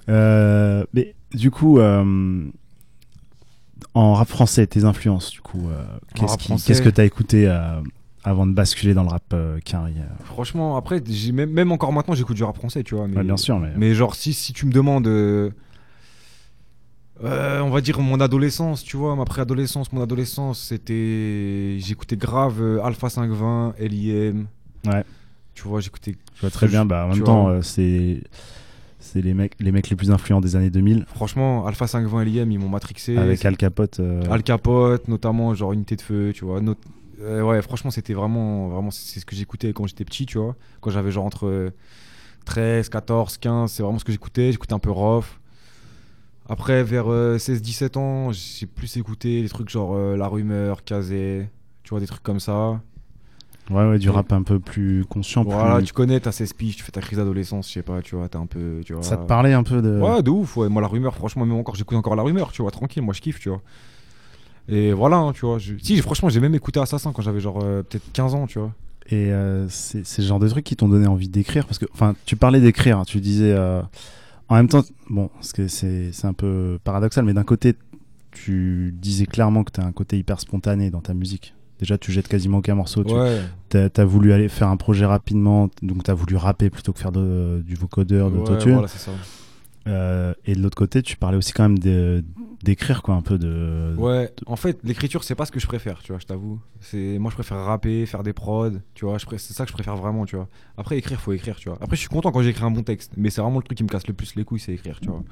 Euh, 0.10 0.84
mais 0.94 1.16
du 1.34 1.52
coup, 1.52 1.80
euh, 1.80 2.46
en 3.94 4.14
rap 4.14 4.28
français, 4.28 4.68
tes 4.68 4.84
influences, 4.86 5.32
du 5.32 5.42
coup, 5.42 5.68
euh, 5.70 5.84
qu'est-ce 6.16 6.38
qui- 6.38 6.84
que 6.84 6.90
t'as 6.90 7.04
écouté 7.06 7.48
euh, 7.48 7.82
avant 8.24 8.46
de 8.46 8.54
basculer 8.54 8.94
dans 8.94 9.04
le 9.04 9.10
rap 9.10 9.36
carré 9.66 9.94
euh 9.98 10.24
Franchement, 10.24 10.78
après, 10.78 11.02
j'ai- 11.10 11.32
même, 11.32 11.50
même 11.52 11.72
encore 11.72 11.92
maintenant, 11.92 12.14
j'écoute 12.14 12.36
du 12.38 12.44
rap 12.44 12.56
français, 12.56 12.84
tu 12.84 12.96
vois. 12.96 13.08
Mais, 13.08 13.18
Ouais, 13.18 13.24
Bien 13.24 13.38
sûr, 13.38 13.60
mais, 13.60 13.72
Mais 13.76 13.94
genre, 13.94 14.16
si, 14.16 14.34
si 14.34 14.54
tu 14.54 14.66
me 14.66 14.72
demandes. 14.72 15.08
Euh, 17.24 17.62
on 17.62 17.70
va 17.70 17.82
dire 17.82 18.00
mon 18.00 18.20
adolescence, 18.20 18.84
tu 18.84 18.98
vois, 18.98 19.16
ma 19.16 19.26
préadolescence, 19.26 19.92
mon 19.92 20.02
adolescence, 20.02 20.60
c'était. 20.60 21.78
J'écoutais 21.80 22.18
grave 22.18 22.62
euh, 22.62 22.84
Alpha 22.84 23.10
520, 23.10 23.76
LIM. 23.80 24.46
Ouais. 24.86 25.04
Tu 25.54 25.64
vois, 25.68 25.80
j'écoutais. 25.80 26.16
je 26.36 26.42
vois 26.42 26.50
très 26.52 26.68
bien. 26.68 26.86
Bah, 26.86 27.06
en 27.06 27.16
même 27.16 27.24
temps, 27.24 27.50
euh, 27.50 27.62
c'est 27.62 28.22
c'est 29.00 29.22
les 29.22 29.34
mecs, 29.34 29.54
les 29.60 29.72
mecs 29.72 29.90
les 29.90 29.96
plus 29.96 30.12
influents 30.12 30.42
des 30.42 30.56
années 30.56 30.70
2000, 30.70 31.06
Franchement, 31.16 31.66
Alpha 31.66 31.88
520, 31.88 32.26
LIM, 32.26 32.52
ils 32.52 32.60
m'ont 32.60 32.70
matrixé. 32.70 33.18
avec 33.18 33.44
Al 33.46 33.56
Capote. 33.58 34.02
Al 34.30 34.44
Capote, 34.44 35.08
notamment, 35.08 35.54
genre 35.56 35.72
Unité 35.74 35.96
de 35.96 36.02
Feu, 36.02 36.32
tu 36.36 36.44
vois. 36.46 36.60
Not- 36.62 36.76
ouais, 37.22 37.62
franchement, 37.62 37.90
c'était 37.90 38.14
vraiment, 38.14 38.68
vraiment, 38.68 38.92
c'est 38.92 39.20
ce 39.20 39.26
que 39.26 39.36
j'écoutais 39.36 39.72
quand 39.74 39.88
j'étais 39.88 40.06
petit, 40.06 40.26
tu 40.26 40.38
vois. 40.38 40.56
Quand 40.82 40.92
j'avais 40.92 41.12
genre 41.12 41.26
entre 41.26 41.48
euh, 41.48 41.70
13, 42.46 42.90
14, 42.90 43.38
15, 43.38 43.72
c'est 43.72 43.82
vraiment 43.84 44.00
ce 44.00 44.06
que 44.06 44.12
j'écoutais. 44.12 44.52
J'écoutais 44.52 44.74
un 44.74 44.80
peu 44.80 44.92
Rof. 44.92 45.40
Après, 46.50 46.84
vers 46.84 47.08
16-17 47.08 47.98
ans, 47.98 48.32
j'ai 48.32 48.66
plus 48.66 48.96
écouté 48.98 49.42
des 49.42 49.50
trucs 49.50 49.70
genre 49.70 49.96
euh, 49.96 50.16
La 50.16 50.28
Rumeur, 50.28 50.84
Kazé, 50.84 51.50
tu 51.84 51.90
vois, 51.90 52.00
des 52.00 52.08
trucs 52.08 52.24
comme 52.24 52.40
ça. 52.40 52.80
Ouais, 53.70 53.86
ouais, 53.86 54.00
du 54.00 54.10
rap 54.10 54.32
un 54.32 54.44
peu 54.44 54.60
plus 54.60 55.04
conscient. 55.10 55.44
Voilà, 55.44 55.76
plus... 55.80 55.88
tu 55.88 55.94
connais, 55.94 56.22
t'as 56.22 56.32
16 56.32 56.54
piges, 56.54 56.78
tu 56.78 56.84
fais 56.84 56.92
ta 56.94 57.02
crise 57.02 57.18
d'adolescence, 57.18 57.68
je 57.68 57.74
sais 57.74 57.82
pas, 57.82 58.02
tu 58.02 58.16
vois, 58.16 58.30
t'es 58.30 58.38
un 58.38 58.46
peu, 58.46 58.80
tu 58.86 58.94
vois. 58.94 59.04
Ça 59.04 59.18
te 59.18 59.26
parlait 59.28 59.52
un 59.52 59.64
peu 59.64 59.82
de. 59.82 60.00
Ouais, 60.00 60.24
de 60.24 60.30
ouf, 60.30 60.56
ouais. 60.56 60.70
Moi, 60.70 60.82
la 60.82 60.88
rumeur, 60.88 61.14
franchement, 61.16 61.46
même 61.46 61.58
encore, 61.58 61.76
j'écoute 61.76 61.98
encore 61.98 62.16
la 62.16 62.24
rumeur, 62.24 62.54
tu 62.54 62.62
vois, 62.62 62.72
tranquille, 62.72 63.04
moi, 63.04 63.14
je 63.14 63.20
kiffe, 63.20 63.40
tu 63.42 63.50
vois. 63.50 63.62
Et 64.70 64.94
voilà, 64.94 65.18
hein, 65.18 65.34
tu 65.34 65.46
vois. 65.46 65.58
je- 65.60 65.74
Si, 65.82 65.98
franchement, 66.02 66.30
j'ai 66.30 66.40
même 66.40 66.56
écouté 66.56 66.80
Assassin 66.80 67.12
quand 67.14 67.22
j'avais 67.22 67.40
genre 67.42 67.60
euh, 67.62 67.84
peut-être 67.84 68.10
15 68.14 68.34
ans, 68.36 68.48
tu 68.48 68.60
vois. 68.60 68.72
Et 69.10 69.32
euh, 69.32 69.68
c'est 69.70 70.04
le 70.20 70.24
genre 70.24 70.40
de 70.40 70.48
trucs 70.50 70.66
qui 70.66 70.76
t'ont 70.76 70.90
donné 70.90 71.08
envie 71.08 71.30
d'écrire 71.30 71.66
parce 71.66 71.80
que, 71.80 71.86
enfin, 71.94 72.16
tu 72.26 72.36
parlais 72.38 72.60
d'écrire, 72.60 73.00
hein, 73.00 73.04
tu 73.06 73.20
disais. 73.22 73.52
euh, 73.54 73.82
en 74.50 74.56
même 74.56 74.68
temps, 74.68 74.84
bon, 75.10 75.30
c'est 75.42 76.12
un 76.26 76.34
peu 76.34 76.80
paradoxal, 76.84 77.26
mais 77.26 77.34
d'un 77.34 77.44
côté, 77.44 77.76
tu 78.32 78.94
disais 79.00 79.26
clairement 79.26 79.64
que 79.64 79.72
t'as 79.72 79.84
un 79.86 79.92
côté 79.92 80.18
hyper 80.18 80.40
spontané 80.40 80.90
dans 80.90 81.02
ta 81.02 81.14
musique. 81.14 81.54
Déjà, 81.80 81.98
tu 81.98 82.12
jettes 82.12 82.28
quasiment 82.28 82.58
aucun 82.60 82.76
morceau. 82.76 83.04
tu 83.04 83.14
Ouais. 83.14 83.40
T'as 83.70 83.90
as 83.96 84.06
voulu 84.06 84.34
aller 84.34 84.50
faire 84.50 84.68
un 84.70 84.78
projet 84.78 85.06
rapidement, 85.06 85.70
donc 85.84 86.04
t'as 86.04 86.14
voulu 86.14 86.36
rapper 86.36 86.70
plutôt 86.70 86.92
que 86.94 87.00
faire 87.00 87.12
de- 87.12 87.62
du 87.66 87.76
vocodeur, 87.76 88.32
de 88.32 88.38
Ouais, 88.38 88.44
voilà, 88.74 88.88
c'est 88.88 88.98
ça. 89.00 89.12
Euh, 89.88 90.34
et 90.46 90.54
de 90.56 90.62
l'autre 90.62 90.76
côté, 90.78 91.02
tu 91.02 91.16
parlais 91.18 91.38
aussi 91.38 91.54
quand 91.54 91.64
même 91.64 91.80
de- 91.80 92.24
d'écrire 92.64 93.02
quoi, 93.02 93.16
un 93.16 93.22
peu 93.22 93.38
de. 93.38 93.94
Ouais, 93.98 94.32
en 94.46 94.56
fait, 94.56 94.78
l'écriture, 94.84 95.24
c'est 95.24 95.36
pas 95.36 95.46
ce 95.46 95.52
que 95.52 95.60
je 95.60 95.68
préfère, 95.68 96.00
tu 96.04 96.12
vois, 96.12 96.20
je 96.20 96.26
t'avoue. 96.26 96.60
C'est 96.82 97.18
Moi, 97.20 97.32
je 97.32 97.36
préfère 97.36 97.58
rapper, 97.58 98.06
faire 98.06 98.24
des 98.24 98.34
prods, 98.34 98.72
tu 98.96 99.06
vois, 99.06 99.18
pré- 99.18 99.38
c'est 99.38 99.54
ça 99.54 99.64
que 99.64 99.70
je 99.70 99.74
préfère 99.74 99.96
vraiment, 99.96 100.26
tu 100.26 100.36
vois. 100.36 100.48
Après, 100.78 100.98
écrire, 100.98 101.22
faut 101.22 101.32
écrire, 101.34 101.56
tu 101.58 101.70
vois. 101.70 101.78
Après, 101.82 101.96
je 101.96 102.02
suis 102.02 102.10
content 102.10 102.32
quand 102.32 102.42
j'écris 102.42 102.64
un 102.66 102.72
bon 102.72 102.84
texte, 102.84 103.14
mais 103.16 103.30
c'est 103.30 103.42
vraiment 103.42 103.58
le 103.60 103.64
truc 103.64 103.78
qui 103.78 103.84
me 103.84 103.90
casse 103.90 104.08
le 104.08 104.14
plus 104.14 104.36
les 104.36 104.44
couilles, 104.44 104.60
c'est 104.60 104.74
écrire, 104.74 105.00
tu 105.00 105.10
vois. 105.10 105.24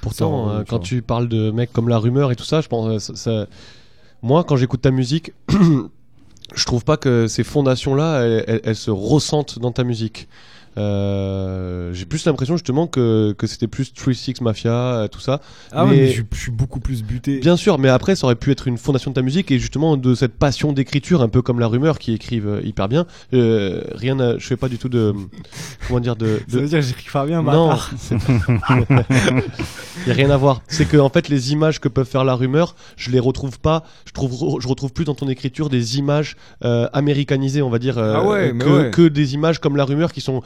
Pourtant, 0.00 0.48
Ça, 0.48 0.54
euh, 0.54 0.58
tu 0.60 0.70
quand 0.70 0.76
vois. 0.76 0.84
tu 0.84 1.02
parles 1.02 1.28
de 1.28 1.50
mecs 1.50 1.72
comme 1.72 1.88
La 1.88 1.98
Rumeur 1.98 2.30
et 2.32 2.36
tout 2.36 2.44
ça, 2.44 2.60
je 2.60 2.68
pense, 2.68 2.86
euh, 2.88 2.98
ça- 2.98 3.16
ça- 3.16 3.46
moi, 4.22 4.44
quand 4.44 4.56
j'écoute 4.56 4.82
ta 4.82 4.90
musique, 4.90 5.32
je 6.54 6.64
trouve 6.64 6.84
pas 6.84 6.96
que 6.96 7.26
ces 7.26 7.44
fondations-là, 7.44 8.22
elles, 8.22 8.44
elles- 8.46 8.60
elles 8.64 8.76
se 8.76 8.90
ressentent 8.90 9.58
dans 9.58 9.72
ta 9.72 9.84
musique. 9.84 10.28
Euh, 10.78 11.92
J'ai 11.92 12.06
plus 12.06 12.24
l'impression 12.24 12.56
justement 12.56 12.86
que, 12.86 13.32
que 13.36 13.46
c'était 13.46 13.66
plus 13.66 13.92
3-6 13.92 14.42
Mafia, 14.42 14.72
euh, 14.72 15.08
tout 15.08 15.20
ça. 15.20 15.40
Ah 15.72 15.84
ouais, 15.84 15.90
Mais- 15.90 15.96
mais 15.98 16.08
je, 16.12 16.22
je 16.32 16.38
suis 16.38 16.50
beaucoup 16.50 16.80
plus 16.80 17.02
buté. 17.02 17.38
Bien 17.40 17.56
sûr, 17.56 17.78
mais 17.78 17.88
après, 17.88 18.16
ça 18.16 18.24
aurait 18.26 18.36
pu 18.36 18.50
être 18.50 18.66
une 18.68 18.78
fondation 18.78 19.10
de 19.10 19.14
ta 19.14 19.22
musique 19.22 19.50
et 19.50 19.58
justement 19.58 19.96
de 19.96 20.14
cette 20.14 20.34
passion 20.34 20.72
d'écriture, 20.72 21.22
un 21.22 21.28
peu 21.28 21.42
comme 21.42 21.60
La 21.60 21.66
Rumeur 21.66 21.98
qui 21.98 22.12
écrivent 22.12 22.48
euh, 22.48 22.60
hyper 22.64 22.88
bien. 22.88 23.06
Euh, 23.34 23.82
rien, 23.94 24.18
à- 24.20 24.38
je 24.38 24.46
fais 24.46 24.56
pas 24.56 24.68
du 24.68 24.78
tout 24.78 24.88
de, 24.88 25.14
comment 25.88 26.00
dire, 26.00 26.16
de, 26.16 26.40
Ça 26.48 26.58
veut 26.58 26.66
dire 26.66 26.78
que 26.80 26.84
j'écris 26.86 27.10
pas 27.12 27.26
bien, 27.26 27.42
non, 27.42 27.76
il 28.10 30.08
y 30.08 30.10
a 30.10 30.14
rien 30.14 30.30
à 30.30 30.36
voir. 30.36 30.62
C'est 30.68 30.86
que 30.88 30.96
en 30.96 31.08
fait 31.08 31.28
les 31.28 31.52
images 31.52 31.80
que 31.80 31.88
peuvent 31.88 32.06
faire 32.08 32.24
la 32.24 32.34
rumeur, 32.34 32.74
je 32.96 33.10
les 33.10 33.20
retrouve 33.20 33.58
pas. 33.60 33.84
Je 34.06 34.12
trouve, 34.12 34.60
je 34.60 34.68
retrouve 34.68 34.92
plus 34.92 35.04
dans 35.04 35.14
ton 35.14 35.28
écriture 35.28 35.68
des 35.68 35.98
images 35.98 36.36
euh, 36.64 36.88
américanisées, 36.92 37.62
on 37.62 37.70
va 37.70 37.78
dire, 37.78 37.98
Ah 37.98 38.24
ouais, 38.26 38.52
mais 38.52 38.64
que, 38.64 38.68
ouais. 38.70 38.90
que 38.90 39.08
des 39.08 39.34
images 39.34 39.58
comme 39.58 39.76
la 39.76 39.84
rumeur 39.84 40.12
qui 40.12 40.20
sont 40.20 40.42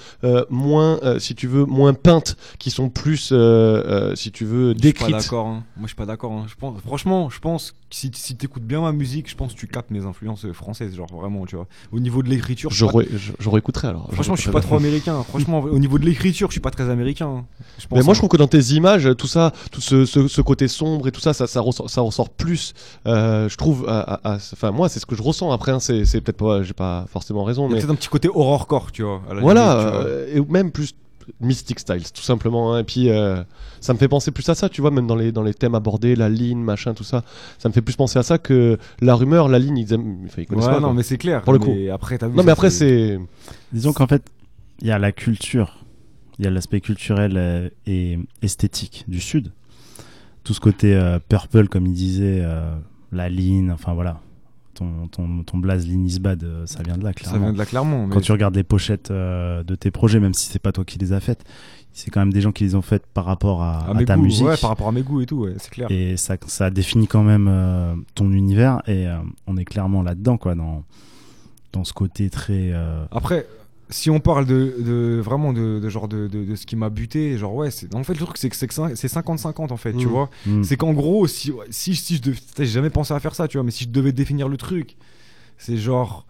moins, 0.50 0.98
euh, 1.02 1.18
si 1.18 1.34
tu 1.34 1.46
veux, 1.46 1.64
moins 1.64 1.94
peintes, 1.94 2.36
qui 2.58 2.70
sont 2.70 2.88
plus, 2.88 3.30
euh, 3.32 3.36
euh, 3.36 4.14
si 4.16 4.30
tu 4.32 4.44
veux, 4.44 4.72
Je 4.74 4.78
suis 4.78 4.92
pas 4.92 5.06
décrites. 5.06 5.16
d'accord. 5.16 5.46
hein. 5.46 5.62
Moi, 5.76 5.82
je 5.82 5.86
suis 5.88 5.94
pas 5.96 6.06
d'accord. 6.06 6.32
hein. 6.32 6.44
Je 6.48 6.54
pense, 6.54 6.80
franchement, 6.80 7.30
je 7.30 7.38
pense 7.40 7.72
que 7.72 7.76
si, 7.90 8.10
si 8.14 8.34
t'écoutes 8.36 8.64
bien 8.64 8.80
ma 8.80 8.92
musique, 8.92 9.30
je 9.30 9.36
pense 9.36 9.54
que 9.54 9.58
tu 9.58 9.68
captes 9.68 9.90
mes 9.90 10.04
influences 10.04 10.44
euh, 10.44 10.52
françaises, 10.52 10.94
genre 10.96 11.06
vraiment, 11.14 11.46
tu 11.46 11.54
vois. 11.56 11.66
Au 11.92 12.00
niveau 12.00 12.22
de 12.22 12.28
l'écriture, 12.28 12.70
je 12.70 12.84
pas- 12.84 12.92
je, 13.14 13.32
je 13.38 13.48
réécouterai 13.48 13.88
alors. 13.88 14.08
franchement, 14.12 14.34
je 14.36 14.42
suis 14.42 14.50
pas 14.50 14.60
trop 14.60 14.76
américain. 14.76 15.22
Franchement, 15.28 15.60
au 15.60 15.78
niveau 15.78 15.98
de 15.98 16.04
l'écriture, 16.04 16.48
je 16.48 16.52
suis 16.54 16.60
pas 16.60 16.70
très 16.70 16.90
américain. 16.90 17.26
hein. 17.28 17.44
Je 17.78 17.86
pense, 17.86 17.98
Mais 17.98 18.04
moi, 18.04 18.14
je 18.14 18.18
trouve 18.20 18.30
que 18.30 18.36
dans 18.36 18.48
tes 18.48 18.58
images, 18.74 19.08
tout 19.16 19.26
ça, 19.28 19.52
tout 19.70 19.80
ce, 19.80 20.04
ce, 20.04 20.26
ce 20.28 20.40
côté 20.40 20.66
sombre 20.68 21.06
et 21.08 21.12
tout 21.12 21.20
ça, 21.20 21.32
ça, 21.32 21.46
ça, 21.46 21.60
ressort, 21.60 21.88
ça 21.90 22.00
ressort 22.00 22.30
plus. 22.30 22.74
euh, 23.06 23.48
je 23.48 23.56
trouve, 23.56 23.86
enfin, 24.24 24.70
moi, 24.72 24.88
c'est 24.88 24.98
ce 25.00 25.06
que 25.06 25.14
je 25.14 25.22
ressens. 25.22 25.52
Après, 25.52 25.72
hein, 25.72 25.80
c'est 25.80 26.02
peut-être 26.20 26.36
pas, 26.36 26.62
j'ai 26.62 26.72
pas 26.74 27.06
forcément 27.08 27.44
raison, 27.44 27.68
mais 27.68 27.76
peut-être 27.78 27.90
un 27.90 27.94
petit 27.94 28.08
côté 28.08 28.28
horrorcore, 28.28 28.90
tu 28.92 29.02
vois. 29.02 29.22
à 29.30 29.34
la 29.34 29.40
voilà, 29.40 29.62
euh, 30.06 30.36
et 30.36 30.40
même 30.40 30.70
plus 30.70 30.94
Mystic 31.40 31.80
Styles, 31.80 32.12
tout 32.12 32.22
simplement. 32.22 32.72
hein. 32.74 32.80
Et 32.80 32.84
puis, 32.84 33.10
euh, 33.10 33.42
ça 33.80 33.92
me 33.92 33.98
fait 33.98 34.06
penser 34.08 34.30
plus 34.30 34.48
à 34.48 34.54
ça, 34.54 34.68
tu 34.68 34.80
vois, 34.80 34.90
même 34.92 35.06
dans 35.08 35.16
les, 35.16 35.32
dans 35.32 35.42
les 35.42 35.54
thèmes 35.54 35.74
abordés, 35.74 36.14
la 36.14 36.28
ligne, 36.28 36.60
machin, 36.60 36.94
tout 36.94 37.02
ça. 37.04 37.24
Ça 37.58 37.68
me 37.68 37.74
fait 37.74 37.82
plus 37.82 37.96
penser 37.96 38.18
à 38.18 38.22
ça 38.22 38.38
que 38.38 38.78
la 39.00 39.14
rumeur, 39.16 39.48
la 39.48 39.58
ligne, 39.58 39.76
ils 39.78 39.92
aiment, 39.92 40.18
enfin, 40.26 40.42
ils 40.42 40.46
connaissent 40.46 40.66
Ouais, 40.66 40.72
pas. 40.74 40.80
non, 40.80 40.88
quoi. 40.88 40.94
mais 40.94 41.02
c'est 41.02 41.18
clair. 41.18 41.42
Pour 41.42 41.52
le 41.52 41.58
mais 41.58 41.90
Après, 41.90 42.16
t'as 42.16 42.28
vu, 42.28 42.36
Non, 42.36 42.44
mais 42.44 42.52
après, 42.52 42.70
c'est. 42.70 43.18
Disons 43.72 43.92
qu'en 43.92 44.06
fait, 44.06 44.22
il 44.80 44.86
y 44.86 44.92
a 44.92 44.98
la 44.98 45.10
culture, 45.10 45.78
il 46.38 46.44
y 46.44 46.48
a 46.48 46.50
l'aspect 46.50 46.80
culturel 46.80 47.32
euh, 47.36 47.68
et 47.86 48.18
esthétique 48.42 49.04
du 49.08 49.20
Sud. 49.20 49.50
Tout 50.44 50.54
ce 50.54 50.60
côté 50.60 50.94
euh, 50.94 51.18
purple, 51.28 51.66
comme 51.66 51.86
il 51.86 51.92
disait, 51.94 52.40
euh, 52.44 52.72
la 53.10 53.28
ligne, 53.28 53.72
enfin 53.72 53.94
voilà. 53.94 54.20
Ton, 54.76 55.08
ton, 55.10 55.42
ton 55.42 55.56
blaze 55.58 55.86
Linisbad, 55.86 56.44
euh, 56.44 56.66
ça 56.66 56.82
vient 56.82 56.98
de 56.98 57.02
là, 57.02 57.08
Ça 57.10 57.14
clairement. 57.14 57.38
vient 57.46 57.52
de 57.54 57.58
là 57.58 57.64
clairement. 57.66 58.08
Quand 58.10 58.20
tu 58.20 58.30
regardes 58.30 58.54
les 58.54 58.62
pochettes 58.62 59.10
euh, 59.10 59.62
de 59.64 59.74
tes 59.74 59.90
projets, 59.90 60.20
même 60.20 60.34
si 60.34 60.48
c'est 60.48 60.58
pas 60.58 60.70
toi 60.70 60.84
qui 60.84 60.98
les 60.98 61.14
as 61.14 61.20
faites, 61.20 61.44
c'est 61.94 62.10
quand 62.10 62.20
même 62.20 62.32
des 62.32 62.42
gens 62.42 62.52
qui 62.52 62.64
les 62.64 62.74
ont 62.74 62.82
faites 62.82 63.06
par 63.06 63.24
rapport 63.24 63.62
à, 63.62 63.86
à 63.86 63.90
à 63.90 63.94
mes 63.94 64.04
ta 64.04 64.16
goûts, 64.16 64.22
musique. 64.24 64.46
Ouais, 64.46 64.56
par 64.60 64.68
rapport 64.68 64.88
à 64.88 64.92
mes 64.92 65.00
goûts 65.02 65.22
et 65.22 65.26
tout, 65.26 65.38
ouais, 65.38 65.54
c'est 65.56 65.70
clair. 65.70 65.90
Et 65.90 66.18
ça, 66.18 66.36
ça 66.46 66.68
définit 66.70 67.06
quand 67.06 67.22
même 67.22 67.48
euh, 67.48 67.94
ton 68.14 68.30
univers 68.30 68.82
et 68.86 69.06
on 69.46 69.56
est 69.56 69.64
clairement 69.64 70.02
là-dedans, 70.02 70.36
quoi, 70.36 70.54
dans, 70.54 70.84
dans 71.72 71.84
ce 71.84 71.94
côté 71.94 72.28
très. 72.28 72.72
Après, 73.10 73.46
si 73.88 74.10
on 74.10 74.18
parle 74.20 74.46
de, 74.46 74.74
de- 74.80 75.20
vraiment 75.22 75.52
de, 75.52 75.78
de 75.78 75.88
genre 75.88 76.08
de, 76.08 76.26
de, 76.26 76.54
ce 76.56 76.66
qui 76.66 76.74
m'a 76.76 76.90
buté, 76.90 77.38
genre 77.38 77.54
ouais, 77.54 77.70
c'est 77.70 77.94
en 77.94 78.02
fait 78.02 78.14
le 78.14 78.24
truc 78.24 78.36
c'est 78.36 78.48
que 78.50 78.56
c'est 78.56 78.66
que 78.66 78.74
ça- 78.74 78.90
c'est 78.96 79.08
50-50 79.08 79.70
en 79.72 79.76
fait, 79.76 79.92
tu 79.94 80.06
Mm. 80.06 80.10
vois. 80.10 80.30
hmm. 80.46 80.62
C'est 80.64 80.76
qu'en 80.76 80.92
gros, 80.92 81.26
si 81.26 81.52
si 81.70 81.94
si 81.94 82.16
je 82.16 82.22
devais, 82.22 82.38
j'ai 82.58 82.66
jamais 82.66 82.90
pensé 82.90 83.14
à 83.14 83.20
faire 83.20 83.34
ça, 83.34 83.46
tu 83.48 83.56
vois, 83.58 83.64
mais 83.64 83.70
si 83.70 83.84
je 83.84 83.88
devais 83.90 84.12
définir 84.12 84.48
le 84.48 84.56
truc, 84.56 84.96
c'est 85.58 85.76
genre 85.76 86.26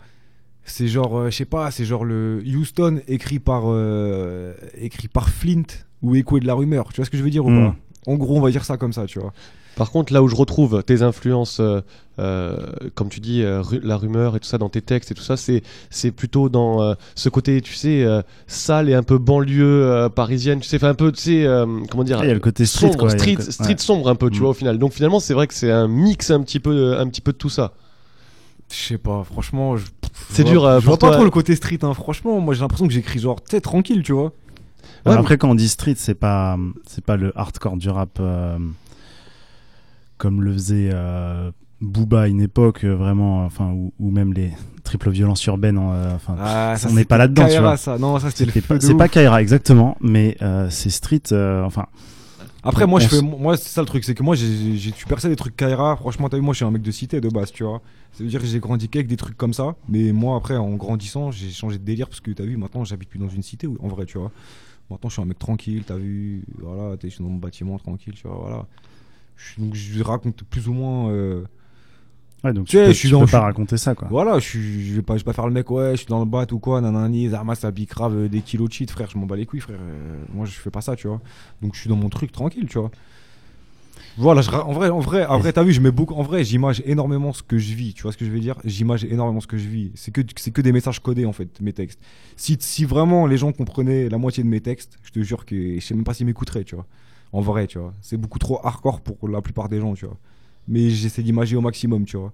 c'est 0.65 0.89
genre 0.89 1.17
euh, 1.19 1.31
je 1.31 1.37
sais 1.37 1.45
pas, 1.47 1.71
c'est 1.71 1.85
genre 1.85 2.05
le 2.05 2.43
Houston 2.47 3.01
écrit 3.09 3.39
par 3.39 3.63
euh, 3.67 4.53
écrit 4.77 5.09
par 5.09 5.29
Flint 5.31 5.63
ou 6.03 6.15
écoué 6.15 6.41
de 6.41 6.47
la 6.47 6.55
rumeur, 6.55 6.89
tu 6.93 6.97
vois 6.97 7.05
ce 7.07 7.11
que 7.11 7.17
je 7.17 7.23
veux 7.23 7.31
dire 7.31 7.47
ou 7.47 7.51
Mm. 7.51 7.71
pas? 7.73 7.77
En 8.09 8.15
gros, 8.17 8.37
on 8.37 8.41
va 8.41 8.51
dire 8.51 8.65
ça 8.65 8.77
comme 8.77 8.93
ça, 8.93 9.07
tu 9.07 9.19
vois. 9.19 9.33
Par 9.77 9.91
contre, 9.91 10.13
là 10.13 10.23
où 10.23 10.29
je 10.29 10.35
retrouve 10.35 10.83
tes 10.83 11.03
influences, 11.03 11.61
euh, 11.61 11.83
euh, 12.19 12.57
comme 12.95 13.11
tu 13.11 13.21
dis, 13.21 13.43
euh, 13.43 13.61
ru- 13.61 13.81
la 13.83 13.99
rumeur 13.99 14.35
et 14.35 14.41
tout 14.41 14.49
ça 14.49 14.57
dans 14.57 14.71
tes 14.71 14.81
textes 14.81 15.11
et 15.11 15.15
tout 15.15 15.23
ça, 15.23 15.37
c'est 15.37 16.11
plutôt 16.13 16.49
dans 16.49 16.81
euh, 16.83 16.95
ce 17.15 17.29
côté, 17.29 17.61
tu 17.61 17.75
sais, 17.75 18.03
euh, 18.03 18.23
sale 18.47 18.89
et 18.89 18.95
un 18.95 19.03
peu 19.03 19.19
banlieue 19.19 19.85
euh, 19.85 20.09
parisienne. 20.09 20.61
Tu 20.61 20.69
sais, 20.69 20.77
enfin 20.77 20.89
un 20.89 20.95
peu, 20.95 21.13
tu 21.13 21.21
sais, 21.21 21.45
euh, 21.47 21.67
comment 21.91 22.05
dire, 22.05 22.21
il 22.25 22.29
y 22.29 22.31
a 22.31 22.35
le 22.35 22.41
côté 22.41 22.65
street, 22.65 22.87
sombre, 22.93 22.99
quoi, 22.99 23.11
street, 23.11 23.37
street 23.41 23.69
ouais. 23.69 23.77
sombre 23.79 24.09
un 24.09 24.15
peu, 24.15 24.31
tu 24.31 24.39
Mm. 24.39 24.41
vois, 24.41 24.51
au 24.51 24.55
final. 24.55 24.79
Donc 24.79 24.93
finalement, 24.95 25.21
c'est 25.21 25.35
vrai 25.35 25.47
que 25.47 25.53
c'est 25.55 25.71
un 25.71 25.89
mix 25.89 26.31
un 26.31 26.41
petit 26.41 26.59
peu, 26.59 26.97
un 26.99 27.07
petit 27.09 27.21
peu 27.21 27.33
de 27.33 27.37
tout 27.39 27.51
ça. 27.51 27.73
Je 28.73 28.77
sais 28.77 28.99
pas, 28.99 29.23
franchement, 29.25 29.77
C'est 30.31 30.43
dur, 30.45 30.65
euh, 30.65 30.81
je 30.81 30.87
vois 30.87 30.97
pas 30.97 31.09
toi. 31.09 31.17
trop 31.17 31.25
le 31.25 31.31
côté 31.31 31.55
street, 31.55 31.81
hein. 31.83 31.93
Franchement, 31.93 32.41
moi 32.41 32.55
j'ai 32.55 32.63
l'impression 32.63 32.87
que 32.89 32.93
j'écris 32.95 33.19
genre, 33.21 33.41
tu 33.43 33.51
sais, 33.51 33.61
tranquille, 33.61 34.03
tu 34.03 34.13
vois. 34.13 34.33
Alors 35.05 35.19
Ouais, 35.19 35.21
après, 35.21 35.37
quand 35.39 35.51
on 35.51 35.55
dit 35.55 35.69
street, 35.69 35.95
c'est 35.99 36.15
pas, 36.17 36.57
c'est 36.89 37.05
pas 37.05 37.17
le 37.17 37.31
hardcore 37.39 37.77
du 37.77 37.91
rap 37.91 38.19
euh, 38.21 38.57
comme 40.19 40.43
le 40.43 40.53
faisait 40.53 40.91
euh, 40.93 41.51
Booba 41.81 42.23
à 42.23 42.29
une 42.29 42.41
époque, 42.41 42.85
euh, 42.85 42.95
vraiment, 42.97 43.45
enfin, 43.45 43.71
ou, 43.73 43.93
ou 43.99 44.11
même 44.11 44.33
les 44.33 44.51
triples 44.83 45.11
violences 45.11 45.45
urbaines. 45.47 45.79
en, 45.79 45.93
euh, 45.93 46.15
Enfin, 46.15 46.37
Ah, 46.39 46.75
on 46.89 46.95
n'est 46.95 47.05
pas 47.05 47.19
là-dedans, 47.19 47.45
tu 47.45 47.51
Kaira, 47.51 47.63
vois. 47.63 47.77
ça. 47.77 47.99
Non, 47.99 48.19
ça 48.19 48.31
c'était 48.31 48.47
le 48.47 48.51
c'était 48.53 48.61
feu 48.63 48.75
pas- 48.75 48.79
de 48.79 48.87
c'est 48.87 48.95
pas 48.97 49.09
Kaira 49.09 49.43
exactement, 49.43 49.97
mais 50.01 50.37
euh, 50.43 50.69
c'est 50.71 50.91
street. 50.91 51.23
euh, 51.33 51.65
enfin, 51.65 51.87
Après, 52.63 52.87
moi, 52.87 52.99
je 52.99 53.07
fais, 53.09 53.21
moi, 53.23 53.57
c'est 53.57 53.69
ça 53.69 53.81
le 53.83 53.87
truc, 53.87 54.03
c'est 54.05 54.15
que 54.15 54.23
moi, 54.25 54.35
j'ai, 54.35 54.91
tu 54.93 55.07
perçais 55.07 55.29
des 55.29 55.37
trucs 55.37 55.55
Kaira. 55.57 55.97
Franchement, 55.97 56.29
t'as 56.29 56.37
vu, 56.37 56.43
moi, 56.43 56.53
je 56.53 56.57
suis 56.57 56.65
un 56.65 56.71
mec 56.73 56.83
de 56.83 56.91
cité 56.91 57.21
de 57.21 57.29
base, 57.29 57.53
tu 57.53 57.63
vois. 57.63 57.81
Ça 58.13 58.25
veut 58.25 58.31
dire 58.31 58.41
que 58.41 58.47
j'ai 58.47 58.59
grandi 58.59 58.89
qu'avec 58.89 59.07
des 59.07 59.17
trucs 59.17 59.37
comme 59.37 59.53
ça. 59.53 59.77
Mais 59.89 60.11
moi, 60.13 60.37
après, 60.37 60.57
en 60.57 60.71
grandissant, 60.77 61.31
j'ai 61.31 61.51
changé 61.51 61.79
de 61.79 61.85
délire 61.85 62.09
parce 62.09 62.21
que 62.21 62.31
t'as 62.33 62.45
vu, 62.45 62.57
maintenant, 62.57 62.83
j'habite 62.85 63.09
plus 63.11 63.19
dans 63.21 63.29
une 63.29 63.43
cité, 63.43 63.69
en 63.69 63.89
vrai, 63.89 64.07
tu 64.07 64.19
vois. 64.19 64.33
Maintenant, 64.91 65.09
je 65.11 65.15
suis 65.15 65.23
un 65.23 65.27
mec 65.27 65.39
tranquille, 65.39 65.83
t'as 65.87 65.97
vu. 65.97 66.43
Voilà, 66.61 66.97
t'es- 66.97 67.09
je 67.11 67.15
suis 67.17 67.23
dans 67.25 67.31
mon 67.31 67.37
bâtiment 67.39 67.79
tranquille, 67.79 68.15
tu 68.15 68.27
vois. 68.27 68.39
Voilà. 68.41 68.67
Je 69.37 69.61
donc, 69.61 69.75
je 69.75 70.03
raconte 70.03 70.43
plus 70.45 70.69
ou 70.69 70.73
moins. 70.73 71.11
euh, 71.11 71.45
Ouais, 72.45 72.53
donc 72.53 72.67
Tu 72.67 72.77
sais, 72.77 72.85
peux, 72.85 72.93
je 72.93 72.99
suis 72.99 73.09
tu 73.09 73.15
dans- 73.15 73.21
peux 73.21 73.27
je 73.27 73.33
pas 73.33 73.41
raconter 73.41 73.77
ça, 73.77 73.95
quoi. 73.95 74.09
Voilà, 74.11 74.39
je, 74.39 74.59
je, 74.61 74.95
vais 74.95 75.03
pas, 75.03 75.15
je 75.15 75.21
vais 75.21 75.25
pas 75.25 75.33
faire 75.33 75.47
le 75.47 75.53
mec, 75.53 75.71
ouais, 75.71 75.93
je 75.93 75.97
suis 75.99 76.07
dans 76.07 76.21
le 76.21 76.27
bat 76.27 76.47
ou 76.53 76.59
quoi, 76.59 76.81
nanani, 76.81 77.29
Zarma, 77.29 77.55
ça 77.55 77.73
euh, 78.13 78.29
des 78.29 78.43
kilos 78.43 78.69
de 78.69 78.75
shit, 78.75 78.91
frère, 78.91 79.09
je 79.11 79.19
m'en 79.19 79.27
bats 79.27 79.37
les 79.37 79.47
couilles, 79.47 79.61
frère. 79.61 79.79
euh, 79.81 80.25
moi, 80.33 80.47
je 80.47 80.53
fais 80.53 80.71
pas 80.71 80.81
ça, 80.81 80.97
tu 80.97 81.09
vois. 81.09 81.21
Donc, 81.63 81.75
je 81.75 81.81
suis 81.81 81.89
dans 81.89 81.97
mon 81.97 82.09
truc 82.09 82.33
tranquille, 82.33 82.67
tu 82.69 82.79
vois. 82.79 82.93
Voilà, 84.17 84.41
je 84.41 84.51
ra- 84.51 84.67
en 84.67 84.73
vrai, 84.73 84.89
en 84.89 85.01
vrai, 85.01 85.27
en 85.27 85.39
vrai, 85.39 85.53
t'as 85.53 85.63
vu, 85.63 85.73
je 85.73 85.81
mets 85.81 85.91
beaucoup, 85.91 86.15
en 86.15 86.23
vrai, 86.23 86.43
j'image 86.45 86.83
énormément 86.87 87.33
ce 87.33 87.43
que 87.43 87.59
je 87.59 87.75
vis, 87.75 87.93
tu 87.95 88.03
vois 88.03 88.13
ce 88.13 88.17
que 88.17 88.25
je 88.25 88.31
veux 88.31 88.41
dire? 88.41 88.57
J'image 88.65 89.05
énormément 89.05 89.41
ce 89.41 89.47
que 89.47 89.59
je 89.59 89.69
vis. 89.69 89.91
C'est 89.95 90.11
que, 90.11 90.23
c'est 90.37 90.51
que 90.51 90.63
des 90.63 90.73
messages 90.73 91.01
codés, 91.01 91.27
en 91.27 91.33
fait, 91.33 91.61
mes 91.61 91.73
textes. 91.73 92.01
Si, 92.37 92.57
si 92.61 92.85
vraiment 92.85 93.27
les 93.27 93.37
gens 93.37 93.53
comprenaient 93.53 94.09
la 94.09 94.19
moitié 94.19 94.43
de 94.43 94.49
mes 94.49 94.61
textes, 94.61 94.99
je 95.03 95.11
te 95.11 95.21
jure 95.23 95.45
que 95.45 95.75
je 95.77 95.81
sais 95.85 95.95
même 95.95 96.05
pas 96.05 96.15
s'ils 96.15 96.27
m'écouteraient, 96.27 96.65
tu 96.65 96.75
vois. 96.77 96.87
En 97.33 97.41
vrai, 97.41 97.67
tu 97.67 97.79
vois. 97.79 97.93
C'est 98.03 98.17
beaucoup 98.17 98.39
trop 98.39 98.61
hardcore 98.65 99.01
pour 99.01 99.29
la 99.29 99.41
plupart 99.43 99.69
des 99.69 99.81
gens, 99.81 99.95
tu 99.95 100.07
vois. 100.07 100.17
Mais 100.69 100.91
j'essaie 100.91 101.23
d'imager 101.23 101.57
au 101.57 101.61
maximum, 101.61 102.05
tu 102.05 102.17
vois. 102.17 102.33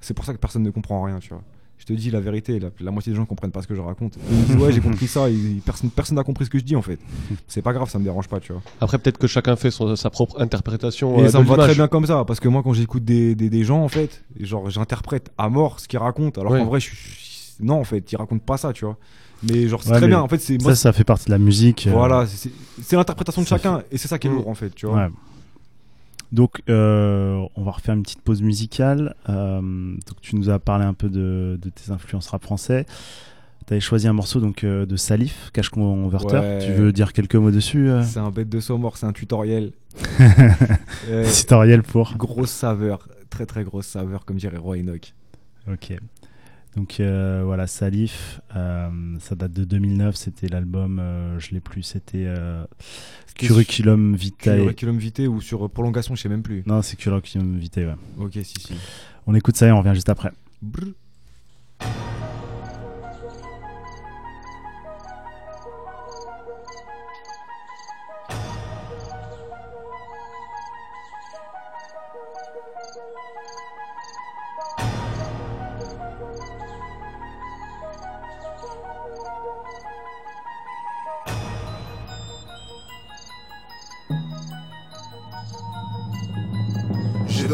C'est 0.00 0.14
pour 0.14 0.24
ça 0.24 0.32
que 0.32 0.38
personne 0.38 0.62
ne 0.62 0.70
comprend 0.70 1.02
rien, 1.02 1.18
tu 1.18 1.30
vois. 1.30 1.42
Je 1.76 1.86
te 1.86 1.92
dis 1.92 2.10
la 2.10 2.20
vérité, 2.20 2.60
la, 2.60 2.68
la 2.80 2.90
moitié 2.92 3.12
des 3.12 3.16
gens 3.16 3.26
comprennent 3.26 3.50
pas 3.50 3.60
ce 3.60 3.66
que 3.66 3.74
je 3.74 3.80
raconte. 3.80 4.16
Ils 4.30 4.44
disent 4.44 4.56
ouais, 4.56 4.72
j'ai 4.72 4.80
compris 4.80 5.06
ça, 5.08 5.28
ils- 5.28 5.60
personne 5.60 5.90
personne 5.90 6.16
n'a 6.16 6.22
compris 6.22 6.44
ce 6.44 6.50
que 6.50 6.58
je 6.58 6.64
dis 6.64 6.76
en 6.76 6.82
fait. 6.82 6.98
C'est 7.48 7.62
pas 7.62 7.72
grave, 7.72 7.90
ça 7.90 7.98
me 7.98 8.04
dérange 8.04 8.28
pas, 8.28 8.38
tu 8.40 8.52
vois. 8.52 8.62
Après, 8.80 8.96
peut-être 8.98 9.18
que 9.18 9.26
chacun 9.26 9.56
fait 9.56 9.70
son- 9.72 9.96
sa 9.96 10.08
propre 10.08 10.40
interprétation. 10.40 11.18
Et 11.18 11.24
euh, 11.24 11.28
ça 11.28 11.38
de 11.40 11.44
me 11.44 11.48
va 11.48 11.56
très 11.64 11.74
bien 11.74 11.88
comme 11.88 12.06
ça, 12.06 12.24
parce 12.24 12.38
que 12.40 12.48
moi 12.48 12.62
quand 12.62 12.72
j'écoute 12.74 13.04
des, 13.04 13.34
des, 13.34 13.50
des 13.50 13.64
gens 13.64 13.82
en 13.82 13.88
fait, 13.88 14.24
genre 14.40 14.70
j'interprète 14.70 15.30
à 15.36 15.48
mort 15.48 15.80
ce 15.80 15.88
qu'ils 15.88 15.98
racontent, 15.98 16.40
alors 16.40 16.52
Ouais. 16.52 16.60
qu'en 16.60 16.66
vrai, 16.66 16.80
je, 16.80 16.90
non 17.60 17.80
en 17.80 17.84
fait, 17.84 18.10
ils 18.12 18.16
racontent 18.16 18.44
pas 18.44 18.56
ça, 18.56 18.72
tu 18.72 18.84
vois. 18.84 18.96
Mais 19.42 19.68
genre 19.68 19.82
c'est 19.82 19.90
Ouais, 19.90 19.98
très 19.98 20.06
bien, 20.06 20.20
en 20.20 20.28
fait 20.28 20.38
c'est 20.38 20.60
moi, 20.62 20.74
Ça, 20.74 20.82
ça 20.82 20.92
fait 20.92 21.04
partie 21.04 21.26
de 21.26 21.30
la 21.32 21.38
musique. 21.38 21.86
euh, 21.86 21.90
voilà, 21.92 22.26
c'est- 22.26 22.50
l'interprétation 22.96 23.42
de 23.42 23.46
chacun 23.46 23.82
et 23.90 23.98
c'est 23.98 24.08
ça 24.08 24.18
qui 24.18 24.26
est 24.26 24.30
Mm. 24.30 24.34
lourd 24.34 24.48
en 24.48 24.54
fait, 24.54 24.70
tu 24.74 24.86
vois. 24.86 24.96
Ouais. 24.96 25.08
Donc, 26.32 26.62
euh, 26.68 27.44
on 27.54 27.62
va 27.62 27.70
refaire 27.72 27.94
une 27.94 28.02
petite 28.02 28.22
pause 28.22 28.42
musicale. 28.42 29.14
Euh, 29.28 29.60
donc, 29.60 30.20
tu 30.20 30.34
nous 30.34 30.50
as 30.50 30.58
parlé 30.58 30.84
un 30.84 30.94
peu 30.94 31.08
de, 31.08 31.58
de 31.62 31.68
tes 31.70 31.92
influences 31.92 32.28
rap 32.28 32.42
français. 32.42 32.86
Tu 33.66 33.72
avais 33.74 33.80
choisi 33.80 34.08
un 34.08 34.12
morceau 34.12 34.40
donc, 34.40 34.64
euh, 34.64 34.84
de 34.84 34.96
Salif, 34.96 35.50
Cash 35.52 35.68
Converter. 35.68 36.38
Ouais. 36.38 36.58
Tu 36.66 36.72
veux 36.72 36.90
dire 36.92 37.12
quelques 37.12 37.36
mots 37.36 37.50
dessus 37.52 37.88
C'est 38.02 38.18
un 38.18 38.30
bête 38.30 38.48
de 38.48 38.58
saut 38.60 38.78
mort, 38.78 38.96
c'est 38.96 39.06
un 39.06 39.12
tutoriel. 39.12 39.72
Tutoriel 41.34 41.82
pour. 41.82 42.14
grosse 42.16 42.50
saveur, 42.50 43.08
très 43.30 43.46
très 43.46 43.64
grosse 43.64 43.86
saveur 43.86 44.24
comme 44.24 44.36
dirait 44.36 44.56
Roy 44.58 44.78
Enoch. 44.78 45.14
Ok. 45.70 45.92
Donc 46.76 46.98
euh, 46.98 47.42
voilà, 47.44 47.66
Salif, 47.66 48.40
euh, 48.56 48.88
ça 49.20 49.34
date 49.36 49.52
de 49.52 49.64
2009, 49.64 50.16
c'était 50.16 50.48
l'album, 50.48 50.98
euh, 51.00 51.38
je 51.38 51.52
l'ai 51.52 51.60
plus, 51.60 51.82
c'était 51.82 52.24
euh, 52.26 52.64
Curriculum 53.36 54.16
Vitae. 54.16 54.56
Curriculum 54.56 54.98
vitae 54.98 55.28
ou 55.28 55.40
sur 55.40 55.70
prolongation, 55.70 56.16
je 56.16 56.22
sais 56.22 56.28
même 56.28 56.42
plus. 56.42 56.64
Non, 56.66 56.82
c'est 56.82 56.96
Curriculum 56.96 57.58
Vitae, 57.58 57.86
ouais. 57.86 57.94
Ok, 58.18 58.32
si, 58.42 58.54
si. 58.58 58.74
On 59.26 59.34
écoute 59.34 59.56
ça 59.56 59.68
et 59.68 59.72
on 59.72 59.78
revient 59.78 59.94
juste 59.94 60.08
après. 60.08 60.32
Brr. 60.62 60.94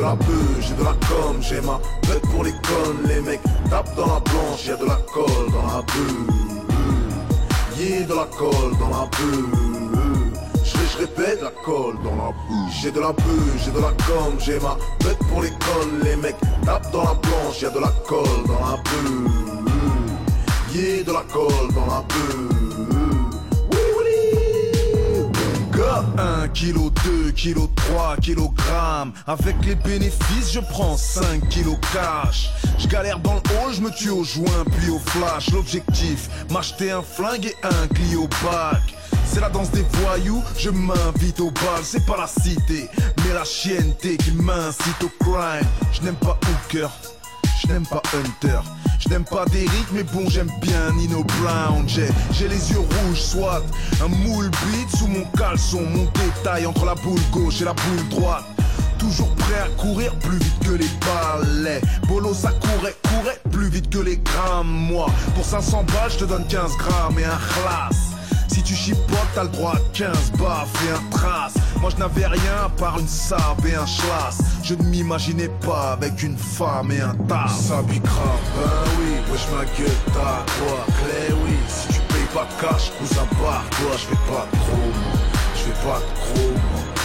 De 0.01 0.05
la 0.05 0.17
j'ai 0.61 0.75
de 0.75 0.85
la 0.85 0.95
com, 1.09 1.37
j'ai 1.41 1.61
ma 1.61 1.79
bête 2.09 2.23
pour 2.33 2.45
les 2.45 2.53
connes. 2.53 3.07
Les 3.07 3.21
mecs 3.21 3.43
tapent 3.69 3.95
dans 3.97 4.07
la 4.07 4.21
blanche, 4.21 4.67
y'a 4.67 4.77
de 4.77 4.87
la 4.87 4.99
colle 5.13 5.51
dans 5.53 5.67
la 5.67 5.83
beuh. 5.83 6.27
Y'a 7.79 8.07
de 8.07 8.15
la 8.15 8.27
colle 8.39 8.73
dans 8.79 8.89
la 8.89 9.07
beuh. 9.07 10.33
Je 10.65 10.99
répète 10.99 11.43
la 11.43 11.51
colle 11.65 11.97
dans 12.03 12.17
la 12.17 12.31
beuh. 12.31 12.71
J'ai 12.81 12.91
de 12.91 13.01
la 13.01 13.13
beuh, 13.13 13.53
j'ai 13.63 13.71
de 13.71 13.81
la 13.81 13.93
com, 14.07 14.35
j'ai 14.39 14.59
ma 14.61 14.77
bête 15.05 15.19
pour 15.29 15.43
les 15.43 15.51
connes. 15.51 16.01
Les 16.03 16.17
mecs 16.17 16.41
tapent 16.65 16.91
dans 16.93 17.05
la 17.05 17.15
blanche, 17.15 17.61
y'a 17.61 17.71
de 17.71 17.81
la 17.81 17.93
colle 18.09 18.45
dans 18.47 18.61
la 18.67 18.77
beuh. 18.77 19.29
Y'a 20.75 21.05
de 21.05 21.13
la 21.13 21.25
colle 21.31 21.73
dans 21.75 21.87
la 21.87 22.03
beuh. 22.09 22.49
Oui, 23.73 23.85
oui. 23.99 25.27
Gars, 25.77 26.05
1 26.45 26.49
kg, 26.49 26.91
2 27.05 27.33
kg, 27.33 27.69
3 27.75 28.17
kg. 28.17 28.60
Avec 29.27 29.57
les 29.65 29.75
bénéfices, 29.75 30.53
je 30.53 30.61
prends 30.61 30.97
5 30.97 31.49
kg 31.49 31.77
cash. 31.93 32.51
Je 32.79 32.87
galère 32.87 33.19
dans 33.19 33.35
le 33.35 33.41
hall, 33.41 33.73
je 33.73 33.81
me 33.81 33.91
tue 33.91 34.11
au 34.11 34.23
joint, 34.23 34.65
puis 34.79 34.91
au 34.91 34.99
flash. 34.99 35.51
L'objectif, 35.51 36.29
m'acheter 36.51 36.91
un 36.93 37.03
flingue 37.03 37.47
et 37.47 37.57
un 37.63 37.87
Clio 37.89 38.29
bac. 38.43 38.95
C'est 39.25 39.41
la 39.41 39.49
danse 39.49 39.71
des 39.71 39.85
voyous, 39.95 40.43
je 40.59 40.71
m'invite 40.71 41.41
au 41.41 41.51
bal, 41.51 41.83
c'est 41.85 42.05
pas 42.05 42.17
la 42.17 42.27
cité, 42.27 42.89
mais 43.19 43.33
la 43.33 43.45
chienneté 43.45 44.17
qui 44.17 44.33
m'incite 44.33 45.03
au 45.03 45.25
crime. 45.25 45.67
Je 45.93 46.03
n'aime 46.03 46.17
pas 46.17 46.39
Hooker, 46.49 46.91
je 47.63 47.69
n'aime 47.69 47.87
pas 47.87 48.03
Hunter. 48.15 48.61
Je 48.99 49.09
n'aime 49.09 49.25
pas 49.25 49.47
Derrick, 49.47 49.87
mais 49.93 50.03
bon, 50.03 50.29
j'aime 50.29 50.51
bien 50.61 50.93
Nino 50.93 51.25
Brown. 51.25 51.89
J'ai, 51.89 52.09
j'ai 52.33 52.49
les 52.49 52.71
yeux 52.71 52.81
rouges, 52.81 53.21
soit 53.21 53.63
un 54.05 54.09
moule 54.09 54.51
beat 54.51 54.95
sous 54.97 55.07
mon 55.07 55.25
caleçon. 55.37 55.81
Mon 55.81 56.05
détail 56.05 56.67
entre 56.67 56.85
la 56.85 56.95
boule 56.97 57.21
gauche 57.33 57.63
et 57.63 57.65
la 57.65 57.73
boule 57.73 58.09
droite. 58.11 58.45
Toujours 59.01 59.35
prêt 59.35 59.61
à 59.61 59.69
courir 59.81 60.15
plus 60.17 60.39
vite 60.39 60.59
que 60.63 60.73
les 60.73 60.91
balais. 61.01 61.81
Bolo, 62.07 62.33
ça 62.35 62.51
courait, 62.51 62.95
courait 63.09 63.41
plus 63.51 63.69
vite 63.71 63.91
que 63.91 63.99
les 63.99 64.19
grammes. 64.19 64.69
Moi, 64.69 65.07
pour 65.35 65.45
500 65.45 65.85
balles, 65.85 66.11
je 66.11 66.19
te 66.19 66.25
donne 66.25 66.47
15 66.47 66.77
grammes 66.77 67.19
et 67.19 67.25
un 67.25 67.39
classe. 67.39 68.11
Si 68.49 68.63
tu 68.63 68.75
chipotes, 68.75 69.19
t'as 69.35 69.45
le 69.45 69.49
droit 69.49 69.73
à 69.73 69.81
15 69.95 70.33
baffes 70.33 70.85
et 70.87 70.93
un 70.93 71.11
trace. 71.11 71.55
Moi 71.81 71.91
je 71.91 71.97
n'avais 71.97 72.27
rien 72.27 72.65
à 72.67 72.69
part 72.69 72.99
une 72.99 73.09
sable 73.09 73.69
et 73.69 73.75
un 73.75 73.87
schlass. 73.87 74.39
Je 74.63 74.75
ne 74.75 74.83
m'imaginais 74.83 75.49
pas 75.65 75.93
avec 75.93 76.23
une 76.23 76.37
femme 76.37 76.93
et 76.93 77.01
un 77.01 77.15
tas. 77.27 77.47
Grave, 77.47 77.87
ben 77.89 78.91
oui, 78.99 79.33
wesh 79.33 79.47
ma 79.53 79.65
gueule, 79.65 79.97
t'as 80.09 80.45
quoi? 80.59 80.85
Clé, 80.99 81.35
oui, 81.45 81.57
si 81.69 81.89
tu 81.89 82.01
payes 82.13 82.29
pas 82.35 82.45
de 82.45 82.61
cash, 82.61 82.93
cousin 82.99 83.27
barre 83.41 83.65
toi, 83.71 83.93
je 83.93 84.07
fais 84.07 84.23
pas 84.31 84.47
de 84.53 84.57
gros. 84.59 84.93
Je 85.55 85.61
fais 85.61 85.89
pas 85.89 85.99
de 86.01 86.41
gros. 86.41 86.55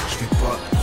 Je 0.10 0.16
fais 0.16 0.36
pas 0.36 0.58
de. 0.72 0.75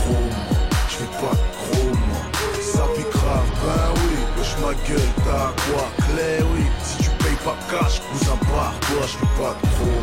Je 1.23 1.29
fais 1.29 1.31
pas 1.31 1.35
de 1.35 1.45
gros, 1.77 1.95
moi. 2.07 2.21
Ça 2.61 2.85
grave, 3.11 3.49
ben 3.63 3.87
oui, 3.95 4.15
wesh 4.37 4.53
ma 4.61 4.73
gueule, 4.87 5.11
t'as 5.17 5.51
quoi? 5.63 5.85
Clé, 5.97 6.31
oui, 6.53 6.65
si 6.83 6.97
tu 7.03 7.09
payes 7.09 7.39
pas 7.43 7.57
cash, 7.69 8.01
cousin 8.11 8.37
barre 8.51 8.73
toi, 8.81 9.01
je 9.01 9.17
fais 9.17 9.33
pas 9.37 9.55
de 9.55 9.67
gros. 9.69 10.01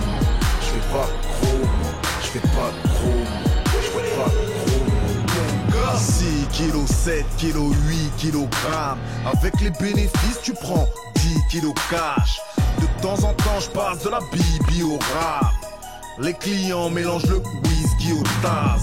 Je 0.61 0.66
fais 0.66 0.87
pas 0.93 1.07
de 1.07 1.16
gros. 1.29 1.68
Je 2.23 2.27
fais 2.29 2.41
pas 2.41 2.71
de 2.73 2.89
gros. 2.89 3.25
Je 3.66 3.89
fais 3.89 4.09
pas 4.16 4.31
de 4.31 4.35
gros, 4.71 4.85
moi. 5.83 5.99
6 5.99 6.47
kilos, 6.53 6.89
7 6.89 7.25
kilos, 7.37 7.75
8 7.87 8.16
kilogrammes. 8.16 8.99
Avec 9.27 9.61
les 9.61 9.71
bénéfices, 9.71 10.41
tu 10.43 10.53
prends 10.55 10.89
10 11.16 11.37
kilos 11.51 11.75
cash. 11.91 12.41
De 12.81 12.87
temps 13.03 13.25
en 13.25 13.35
temps, 13.35 13.61
je 13.61 13.68
passe 13.71 14.05
de 14.05 14.11
la 14.11 14.21
bibi 14.33 14.83
au 14.83 14.99
rap. 15.14 15.60
Les 16.19 16.35
clients 16.35 16.91
mélangent 16.91 17.27
le 17.27 17.37
whisky 17.37 18.13
au 18.13 18.23
tas. 18.43 18.79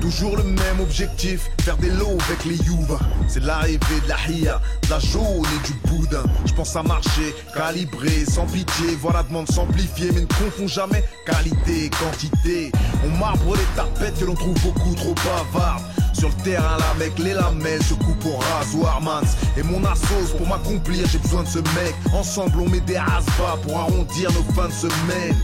Toujours 0.00 0.36
le 0.36 0.42
même 0.44 0.80
objectif, 0.80 1.50
faire 1.60 1.76
des 1.76 1.90
lots 1.90 2.18
avec 2.26 2.44
les 2.46 2.56
youves. 2.56 2.98
C'est 3.28 3.44
l'arrivée 3.44 4.00
de 4.04 4.08
la 4.08 4.16
hia, 4.28 4.60
de 4.82 4.90
la 4.90 4.98
jaune 4.98 5.44
et 5.44 5.66
du 5.66 5.74
boudin. 5.88 6.24
Je 6.46 6.54
pense 6.54 6.74
à 6.74 6.82
marcher, 6.82 7.34
calibré, 7.54 8.24
sans 8.24 8.46
pitié. 8.46 8.96
Voir 9.00 9.14
la 9.14 9.22
demande 9.22 9.50
s'amplifier, 9.50 10.10
mais 10.12 10.22
ne 10.22 10.26
confond 10.26 10.66
jamais 10.66 11.04
qualité 11.26 11.90
quantité. 11.90 12.72
On 13.04 13.16
marbre 13.18 13.54
les 13.54 13.76
tapettes 13.76 14.18
que 14.18 14.24
l'on 14.24 14.34
trouve 14.34 14.60
beaucoup 14.62 14.94
trop 14.94 15.14
bavardes. 15.14 15.84
Sur 16.12 16.28
le 16.28 16.42
terrain, 16.42 16.76
la 16.78 16.94
mec, 16.98 17.18
les 17.18 17.34
lamelles 17.34 17.82
se 17.82 17.94
coupent 17.94 18.26
au 18.26 18.36
rasoir, 18.56 19.00
mans. 19.00 19.20
Et 19.56 19.62
mon 19.62 19.84
assos, 19.84 20.36
pour 20.36 20.48
m'accomplir, 20.48 21.06
j'ai 21.06 21.18
besoin 21.18 21.44
de 21.44 21.48
ce 21.48 21.58
mec. 21.58 21.94
Ensemble, 22.14 22.60
on 22.60 22.68
met 22.68 22.80
des 22.80 22.98
rasbas 22.98 23.58
pour 23.62 23.78
arrondir 23.78 24.30
nos 24.32 24.42
fins 24.54 24.68
de 24.68 24.72
semaine. 24.72 25.36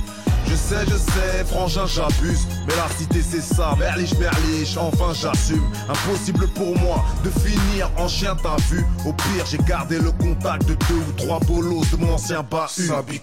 Je 0.48 0.54
sais, 0.54 0.84
je 0.88 0.96
sais, 0.96 1.44
frangin, 1.44 1.86
j'abuse. 1.86 2.46
Mais 2.66 2.74
la 2.76 2.88
cité, 2.96 3.20
c'est 3.22 3.42
ça, 3.42 3.74
berliche, 3.78 4.14
berliche, 4.14 4.76
enfin 4.76 5.12
j'assume. 5.12 5.64
Impossible 5.88 6.48
pour 6.48 6.78
moi 6.78 7.04
de 7.24 7.30
finir 7.30 7.90
en 7.96 8.08
chien, 8.08 8.36
t'as 8.42 8.56
vu. 8.70 8.84
Au 9.04 9.12
pire, 9.12 9.44
j'ai 9.50 9.58
gardé 9.58 9.98
le 9.98 10.12
contact 10.12 10.66
de 10.66 10.74
deux 10.74 10.94
ou 10.94 11.12
trois 11.16 11.40
bolos 11.40 11.84
de 11.90 11.96
mon 11.96 12.14
ancien 12.14 12.42
bahut. 12.42 12.68
Ça 12.68 13.02
grave, 13.02 13.22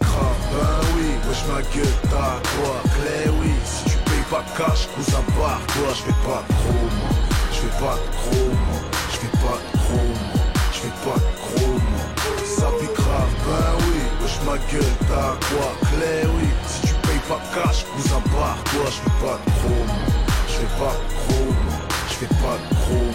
ben 0.51 0.88
oui, 0.95 1.05
wesh 1.28 1.43
ma 1.47 1.61
gueule, 1.74 1.93
t'as 2.03 2.39
quoi, 2.55 2.82
clé, 2.95 3.32
oui. 3.41 3.51
Si 3.65 3.84
tu 3.86 3.97
payes 4.05 4.26
pas 4.30 4.43
cash, 4.57 4.88
cousin 4.95 5.24
barre 5.38 5.61
toi, 5.67 5.89
je 5.89 6.03
fais 6.03 6.19
pas 6.28 6.43
de 6.47 6.53
moi. 6.53 7.13
Je 7.51 7.57
fais 7.57 7.84
pas 7.84 7.95
de 7.95 8.39
moi. 8.43 8.82
Je 9.11 9.17
fais 9.17 9.38
pas 9.38 9.57
de 9.59 9.93
moi. 9.93 10.03
Je 10.71 10.78
fais 10.80 10.95
pas 11.03 11.15
de 11.15 11.21
moi. 11.21 12.03
Ça 12.45 12.69
grave, 12.95 13.34
ben 13.45 13.74
oui. 13.80 13.99
Wesh 14.21 14.39
ma 14.45 14.57
gueule, 14.71 14.93
t'as 15.07 15.36
quoi? 15.47 15.67
Clé, 15.89 16.28
oui. 16.38 16.47
Pas 17.34 17.39
cash, 17.63 17.84
cousin 17.95 18.21
barre 18.31 18.63
toi, 18.65 18.86
je 18.86 18.91
fais 18.91 19.25
pas 19.25 19.39
de 19.43 19.49
moi. 19.67 19.86
Je 20.47 20.53
fais 20.53 20.67
pas 20.77 20.93
de 20.93 21.34
moi. 21.34 21.55
Je 22.07 22.13
fais 22.13 22.27
pas 22.27 22.57
de 22.59 22.93
moi. 22.93 23.11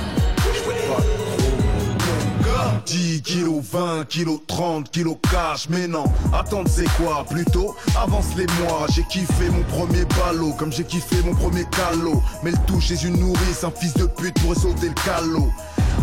Je 0.55 0.59
fais 0.59 0.79
pas 0.89 1.01
de 1.01 2.45
gars. 2.45 2.83
10 2.85 3.23
kilos, 3.23 3.63
20 3.71 4.09
kilos, 4.09 4.41
30 4.49 4.91
kilos 4.91 5.19
cash, 5.31 5.69
mais 5.71 5.87
non, 5.87 6.07
attends, 6.33 6.65
c'est 6.67 6.89
quoi? 6.97 7.25
Plutôt, 7.31 7.77
avance 7.97 8.35
les 8.37 8.47
mois, 8.61 8.87
j'ai 8.93 9.05
kiffé 9.05 9.51
mon 9.51 9.63
premier 9.63 10.05
ballot, 10.07 10.53
comme 10.59 10.73
j'ai 10.73 10.85
kiffé 10.85 11.17
mon 11.25 11.35
premier 11.37 11.65
calot. 11.67 12.21
Mais 12.43 12.51
le 12.51 12.59
tout 12.67 12.81
chez 12.81 13.01
une 13.05 13.21
nourrice, 13.21 13.63
un 13.63 13.71
fils 13.71 13.95
de 13.95 14.07
pute 14.07 14.35
pourrait 14.41 14.59
sauter 14.59 14.89
le 14.89 14.95
calot. 14.95 15.53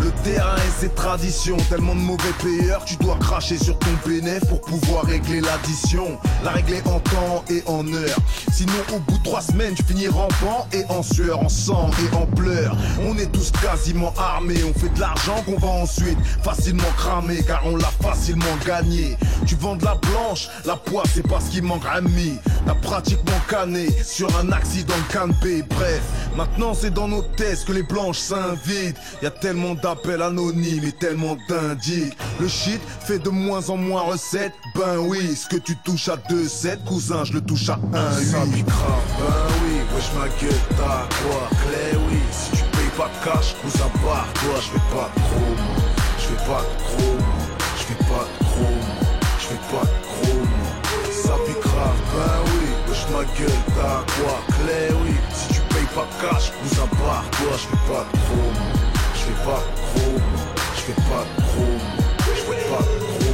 Le 0.00 0.10
terrain 0.22 0.56
et 0.56 0.80
ses 0.80 0.88
traditions, 0.90 1.56
tellement 1.68 1.94
de 1.94 2.00
mauvais 2.00 2.32
payeurs, 2.42 2.84
tu 2.84 2.96
dois 2.96 3.16
cracher 3.16 3.58
sur 3.58 3.78
ton 3.78 3.90
bénéf 4.06 4.44
pour 4.48 4.60
pouvoir 4.60 5.04
régler 5.04 5.40
l'addition. 5.40 6.18
La 6.44 6.50
régler 6.50 6.82
en 6.86 7.00
temps 7.00 7.44
et 7.48 7.62
en 7.66 7.86
heure. 7.92 8.18
Sinon, 8.52 8.72
au 8.94 8.98
bout 8.98 9.18
de 9.18 9.22
trois 9.22 9.40
semaines, 9.40 9.74
tu 9.74 9.82
finis 9.82 10.08
rampant 10.08 10.66
et 10.72 10.84
en 10.88 11.02
sueur, 11.02 11.40
en 11.40 11.48
sang 11.48 11.90
et 12.02 12.16
en 12.16 12.26
pleurs. 12.26 12.76
On 13.08 13.16
est 13.18 13.30
tous 13.32 13.50
quasiment 13.50 14.12
armés, 14.18 14.62
on 14.64 14.78
fait 14.78 14.92
de 14.94 15.00
l'argent 15.00 15.42
qu'on 15.44 15.58
va 15.58 15.68
ensuite 15.68 16.18
facilement 16.42 16.90
cramer, 16.96 17.42
car 17.46 17.62
on 17.64 17.76
l'a 17.76 17.90
facilement 18.02 18.44
gagné. 18.66 19.16
Tu 19.46 19.54
vends 19.56 19.76
de 19.76 19.84
la 19.84 19.94
blanche, 19.94 20.48
la 20.64 20.76
poisse 20.76 21.08
c'est 21.14 21.26
pas 21.26 21.40
ce 21.40 21.50
qui 21.50 21.62
manque 21.62 21.86
ami. 21.90 22.38
T'as 22.66 22.74
pratiquement 22.74 23.40
canné 23.48 23.88
sur 24.02 24.28
un 24.38 24.50
accident 24.50 24.94
de 25.08 25.12
canapé. 25.12 25.62
Bref, 25.62 26.02
maintenant 26.36 26.74
c'est 26.74 26.92
dans 26.92 27.06
nos 27.06 27.22
tests 27.22 27.64
que 27.66 27.72
les 27.72 27.84
blanches 27.84 28.18
s'invitent. 28.18 28.96
Y 29.22 29.26
a 29.26 29.30
tellement 29.30 29.74
d'appels 29.76 30.20
anonymes 30.20 30.84
et 30.84 30.92
tellement 30.92 31.36
d'indiques. 31.48 32.16
Le 32.40 32.48
shit 32.48 32.80
fait 33.00 33.20
de 33.20 33.30
moins 33.30 33.70
en 33.70 33.76
moins 33.76 34.02
recette. 34.02 34.52
Ben 34.74 34.98
oui, 34.98 35.36
ce 35.36 35.48
que 35.48 35.60
tu 35.60 35.76
touches 35.84 36.08
à 36.08 36.16
2-7, 36.16 36.82
cousin, 36.84 37.24
je 37.24 37.34
le 37.34 37.40
touche 37.40 37.68
à 37.68 37.78
1 37.94 38.12
Ça 38.12 38.38
ben 38.40 38.64
oui, 39.62 39.80
wesh 39.94 40.10
ma 40.18 40.26
gueule, 40.40 40.60
t'as 40.70 41.06
quoi 41.22 41.48
Clé, 41.50 41.96
oui, 42.10 42.18
si 42.32 42.50
tu 42.50 42.62
payes 42.72 42.90
pas 42.96 43.08
de 43.08 43.24
cash, 43.24 43.54
cousin, 43.62 43.86
barre 44.04 44.26
toi, 44.34 44.54
je 44.56 44.70
fais 44.72 44.94
pas 44.94 45.10
de 45.14 45.20
moi. 45.20 45.86
Je 46.18 46.24
fais 46.24 46.44
pas 46.46 46.62
de 46.62 47.04
moi. 47.04 47.26
Je 47.78 47.82
fais 47.84 47.94
pas 47.94 48.26
de 48.26 48.60
moi. 48.60 48.70
Je 49.38 49.46
fais 49.46 49.54
pas 49.54 49.84
de 49.84 49.86
moi. 49.86 50.66
Ça 51.22 51.34
pique 51.46 51.66
ben 52.16 52.38
oui, 52.46 52.55
ma 53.16 53.24
gueule, 53.38 53.60
t'as 53.74 54.04
quoi 54.14 54.36
Clé, 54.48 54.94
oui, 55.02 55.14
si 55.32 55.54
tu 55.54 55.60
payes 55.72 55.88
pas 55.94 56.06
cash, 56.20 56.52
barre 56.76 57.24
toi, 57.30 57.52
je 57.52 57.66
fais 57.66 57.82
pas 57.88 58.04
de. 58.12 58.18
Je 59.14 59.20
fais 59.20 59.38
pas 59.44 59.62
de 59.62 60.00
moi. 60.00 60.20
Je 60.74 60.80
fais 60.80 61.00
pas 61.08 61.24
de 61.24 61.34
moi. 61.56 61.80
Je 62.34 62.40
fais 62.42 62.60
pas 62.70 62.82
de 62.82 62.94
gros 63.00 63.25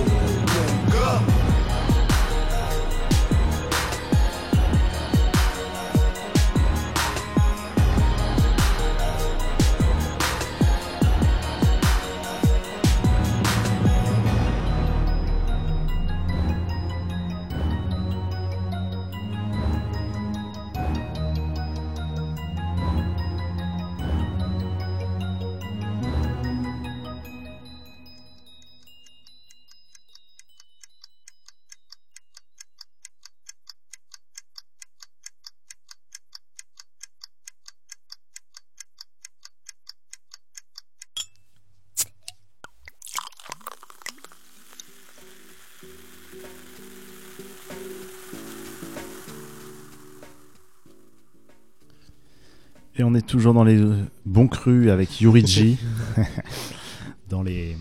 toujours 53.32 53.54
dans 53.54 53.64
les 53.64 53.82
bons 54.26 54.46
crus 54.46 54.90
avec 54.90 55.20
Yuriji. 55.22 55.78
dans 57.30 57.42
les 57.42 57.76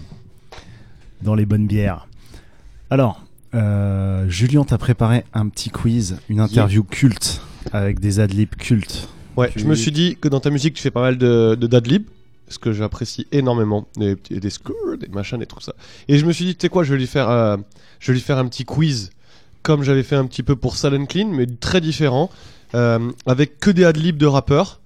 dans 1.22 1.36
les 1.36 1.46
bonnes 1.46 1.68
bières. 1.68 2.08
Alors, 2.90 3.22
euh, 3.54 4.28
Julien 4.30 4.64
t'a 4.64 4.78
préparé 4.78 5.26
un 5.34 5.50
petit 5.50 5.70
quiz, 5.70 6.18
une 6.30 6.40
interview 6.40 6.84
culte 6.84 7.42
avec 7.74 8.00
des 8.00 8.20
adlibs 8.22 8.56
cultes. 8.56 9.10
Ouais, 9.36 9.52
je 9.56 9.66
me 9.66 9.76
suis 9.76 9.92
dit 9.92 10.18
que 10.20 10.30
dans 10.30 10.40
ta 10.40 10.50
musique, 10.50 10.74
tu 10.74 10.82
fais 10.82 10.90
pas 10.90 11.02
mal 11.02 11.18
de, 11.18 11.56
de 11.60 11.68
dadlib, 11.68 12.04
ce 12.48 12.58
que 12.60 12.72
j'apprécie 12.74 13.28
énormément, 13.32 13.88
des, 13.98 14.16
petits- 14.16 14.40
des 14.40 14.50
scores, 14.50 14.98
des 15.00 15.08
machins, 15.10 15.38
des 15.38 15.46
trucs 15.46 15.64
ça. 15.64 15.74
Et 16.08 16.18
je 16.18 16.26
me 16.26 16.32
suis 16.32 16.46
dit, 16.46 16.56
tu 16.56 16.62
sais 16.62 16.70
quoi, 16.70 16.84
je 16.84 16.94
vais 16.94 17.00
lui 17.00 17.08
faire, 17.08 17.30
euh, 17.30 17.58
je 18.00 18.08
vais 18.12 18.16
lui 18.16 18.22
faire 18.22 18.38
un 18.40 18.48
petit 18.48 18.66
quiz, 18.66 19.12
comme 19.64 19.84
j'avais 19.84 20.04
fait 20.04 20.16
un 20.16 20.26
petit 20.26 20.44
peu 20.44 20.56
pour 20.56 20.76
Silent 20.76 21.06
Clean, 21.06 21.28
mais 21.30 21.46
très 21.46 21.82
différent, 21.82 22.30
euh, 22.74 23.12
avec 23.26 23.60
que 23.60 23.70
des 23.70 23.84
adlibs 23.86 24.18
de 24.18 24.26
rappeurs. 24.26 24.81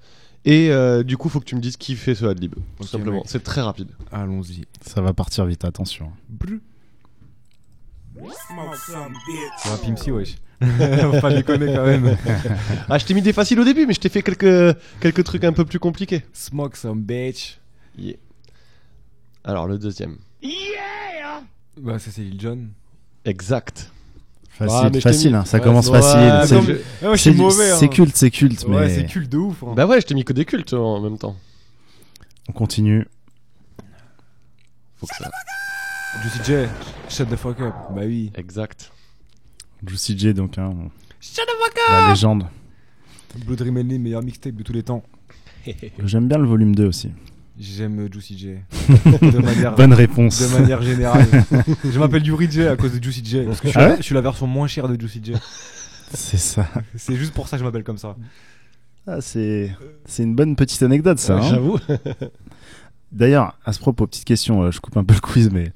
Et 0.45 0.69
euh, 0.69 1.03
du 1.03 1.17
coup, 1.17 1.27
faut 1.27 1.39
que 1.39 1.45
tu 1.45 1.55
me 1.55 1.61
dises 1.61 1.75
qui 1.75 1.95
fait 1.95 2.13
ce 2.13 2.25
adlib, 2.25 2.53
tout 2.79 2.87
simplement. 2.87 3.17
mec. 3.17 3.23
C'est 3.25 3.43
très 3.43 3.61
rapide. 3.61 3.89
Allons-y. 4.11 4.65
Ça 4.81 5.01
va 5.01 5.11
partir 5.11 5.45
vite, 5.45 5.65
attention. 5.65 6.11
Ah, 9.65 9.77
Pimsy, 9.83 10.11
wesh. 10.11 10.35
Faut 10.61 11.19
pas 11.19 11.33
déconner 11.33 11.73
quand 11.73 11.85
même. 11.85 12.17
Ah, 12.89 12.97
je 12.97 13.05
t'ai 13.05 13.13
mis 13.13 13.21
des 13.21 13.33
faciles 13.33 13.59
au 13.59 13.65
début, 13.65 13.85
mais 13.85 13.93
je 13.93 13.99
t'ai 13.99 14.09
fait 14.09 14.21
quelques, 14.21 14.77
quelques 15.01 15.23
trucs 15.23 15.43
un 15.43 15.51
peu 15.51 15.65
plus 15.65 15.79
compliqués. 15.79 16.23
Smoke 16.31 16.77
some 16.77 17.01
bitch. 17.01 17.57
Yeah. 17.97 18.17
Alors, 19.43 19.67
le 19.67 19.77
deuxième. 19.77 20.17
Bah, 21.77 21.99
ça, 21.99 22.11
c'est 22.11 22.21
Lil 22.21 22.39
Jon. 22.39 22.67
Exact. 23.25 23.91
Facile, 24.57 24.89
Ah, 24.95 24.99
facile, 25.01 25.31
mis- 25.31 25.35
hein, 25.37 25.43
ça 25.45 25.57
Ouais, 25.57 25.63
commence 25.63 25.87
ouais, 25.89 26.01
facile. 26.01 26.19
c'est- 26.47 26.55
ouais, 27.57 27.71
hein. 27.85 27.87
culte, 27.89 28.15
c'est 28.15 28.31
culte, 28.31 28.63
Ouais, 28.67 28.81
mais 28.87 28.95
c'est 28.95 29.05
culte 29.05 29.29
de 29.29 29.37
ouf. 29.37 29.61
hein. 29.63 29.73
Bah 29.75 29.85
ouais, 29.85 29.99
je 29.99 30.05
t'ai 30.07 30.13
mis 30.15 30.23
que 30.23 30.31
des 30.31 30.45
cultes 30.45 30.73
en 30.73 31.01
même 31.01 31.17
temps. 31.17 31.35
on 32.47 32.53
continue. 32.53 33.05
Faut 34.97 35.07
que 35.07 35.15
ça. 35.15 35.29
Juicy 36.21 36.39
J, 36.45 36.53
shut 37.09 37.27
the 37.29 37.35
fuck 37.35 37.59
up. 37.59 37.73
Bah 37.93 38.03
oui. 38.05 38.31
Exact. 38.35 38.91
Juicy 39.85 40.17
J, 40.17 40.33
donc, 40.33 40.57
hein, 40.57 40.73
on- 40.73 40.91
la 41.91 42.09
légende. 42.09 42.45
Blood 43.45 43.61
meilleur 43.99 44.23
mixtape 44.23 44.55
de 44.55 44.63
tous 44.63 44.71
les 44.71 44.83
temps. 44.83 45.03
J'aime 46.03 46.27
bien 46.29 46.37
le 46.37 46.47
volume 46.47 46.73
2 46.75 46.85
aussi. 46.85 47.11
J'aime 47.57 48.09
Juicy 48.11 48.37
J. 48.37 48.47
de, 49.21 49.37
manière, 49.39 49.75
Bonne 49.75 49.93
réponse. 49.93 50.41
de 50.41 50.59
manière 50.59 50.81
générale. 50.81 51.25
je 51.85 51.99
m'appelle 51.99 52.25
Yuri 52.25 52.51
J 52.51 52.63
à 52.63 52.75
cause 52.75 52.93
de 52.93 53.01
Juicy 53.01 53.23
J. 53.23 53.43
Parce 53.45 53.61
que 53.61 53.67
je 53.67 53.71
suis, 53.71 53.79
Ah 53.79 53.89
ouais 53.89 53.97
je 53.97 54.03
suis 54.03 54.15
la 54.15 54.21
version 54.21 54.45
moins 54.45 54.67
chère 54.67 54.89
de 54.89 54.99
Juicy 54.99 55.21
J. 55.23 55.33
C'est 56.13 56.37
ça. 56.37 56.67
C'est 56.95 57.15
juste 57.15 57.33
pour 57.33 57.47
ça 57.47 57.55
que 57.57 57.61
je 57.61 57.65
m'appelle 57.65 57.83
comme 57.83 57.97
ça. 57.97 58.15
Ah, 59.07 59.21
c'est 59.21 59.71
c'est 60.05 60.23
une 60.23 60.35
bonne 60.35 60.55
petite 60.55 60.83
anecdote, 60.83 61.19
ça. 61.19 61.35
Ouais, 61.35 61.41
hein. 61.41 61.49
J'avoue. 61.49 61.79
D'ailleurs, 63.11 63.57
à 63.63 63.71
ce 63.71 63.79
propos, 63.79 64.07
petite 64.07 64.25
question, 64.25 64.63
euh, 64.63 64.71
je 64.71 64.81
coupe 64.81 64.97
un 64.97 65.03
peu 65.03 65.13
le 65.13 65.21
quiz, 65.21 65.49
mais 65.51 65.71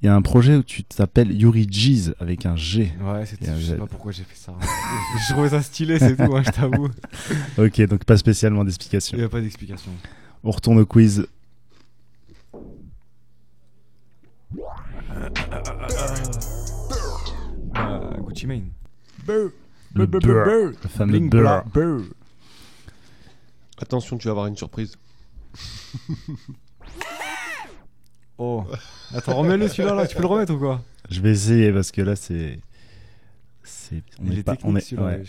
il 0.00 0.06
y 0.06 0.08
a 0.08 0.14
un 0.14 0.22
projet 0.22 0.56
où 0.56 0.62
tu 0.62 0.84
t'appelles 0.84 1.32
Yuri 1.32 1.66
G's 1.68 2.14
avec 2.20 2.46
un 2.46 2.56
G. 2.56 2.92
Ouais, 3.00 3.20
un 3.48 3.58
je 3.58 3.66
sais 3.66 3.76
pas 3.76 3.86
pourquoi 3.86 4.12
j'ai 4.12 4.22
fait 4.22 4.36
ça. 4.36 4.52
je 5.28 5.32
trouvais 5.32 5.50
ça 5.50 5.60
stylé, 5.62 5.98
c'est 5.98 6.16
tout, 6.16 6.34
hein, 6.34 6.42
je 6.44 6.50
t'avoue. 6.50 6.88
Ok, 7.58 7.82
donc 7.82 8.04
pas 8.04 8.16
spécialement 8.16 8.64
d'explication. 8.64 9.16
Il 9.16 9.20
n'y 9.20 9.26
a 9.26 9.28
pas 9.28 9.40
d'explication. 9.40 9.90
On 10.44 10.50
retourne 10.50 10.78
au 10.78 10.86
quiz. 10.86 11.26
Euh, 17.76 18.10
Gucci 18.20 18.46
Mane. 18.46 18.70
Le 19.26 20.06
beurre. 20.06 20.72
fameux 20.88 21.12
Bling, 21.18 21.30
beurre. 21.30 21.64
Attention, 23.80 24.18
tu 24.18 24.28
vas 24.28 24.32
avoir 24.32 24.46
une 24.46 24.56
surprise. 24.56 24.96
Oh. 28.36 28.64
Attends, 29.14 29.36
remets-le 29.36 29.68
celui-là, 29.68 29.94
là. 29.94 30.08
tu 30.08 30.16
peux 30.16 30.22
le 30.22 30.26
remettre 30.26 30.52
ou 30.54 30.58
quoi? 30.58 30.82
Je 31.08 31.20
vais 31.20 31.30
essayer 31.30 31.72
parce 31.72 31.92
que 31.92 32.02
là, 32.02 32.16
c'est. 32.16 32.58
c'est- 33.62 34.02
On 34.20 34.24
Il 34.26 34.32
est 34.32 34.38
est 34.38 34.42
pas. 34.42 34.56
On 34.64 34.74
est, 34.74 34.92
ouais. 34.92 35.22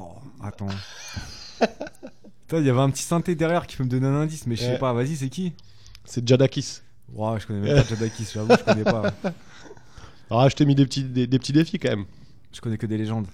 Oh, 0.00 0.14
attends. 0.42 0.68
Putain, 2.48 2.60
il 2.62 2.66
y 2.66 2.70
avait 2.70 2.80
un 2.80 2.88
petit 2.90 3.02
synthé 3.02 3.34
derrière 3.34 3.66
qui 3.66 3.76
peut 3.76 3.84
me 3.84 3.88
donner 3.90 4.06
un 4.06 4.14
indice, 4.22 4.46
mais 4.46 4.56
je 4.56 4.62
sais 4.62 4.70
Ouais. 4.72 4.78
pas, 4.78 4.92
vas-y, 4.94 5.16
c'est 5.16 5.28
qui 5.28 5.52
C'est 6.06 6.26
Jadakis. 6.26 6.80
Ouah, 7.14 7.38
je 7.38 7.46
connais 7.46 7.60
même 7.60 7.76
pas 7.82 7.88
Jadakis, 7.88 8.26
j'avoue, 8.34 8.52
je 8.58 8.64
connais 8.64 8.84
pas. 8.84 9.02
Ah, 10.30 10.46
je 10.50 10.54
t'ai 10.56 10.66
mis 10.66 10.74
des 10.74 10.84
petits, 10.84 11.04
des, 11.04 11.26
des 11.26 11.38
petits 11.38 11.54
défis 11.54 11.78
quand 11.78 11.88
même. 11.88 12.04
Je 12.52 12.60
connais 12.60 12.76
que 12.76 12.84
des 12.84 12.98
légendes. 12.98 13.26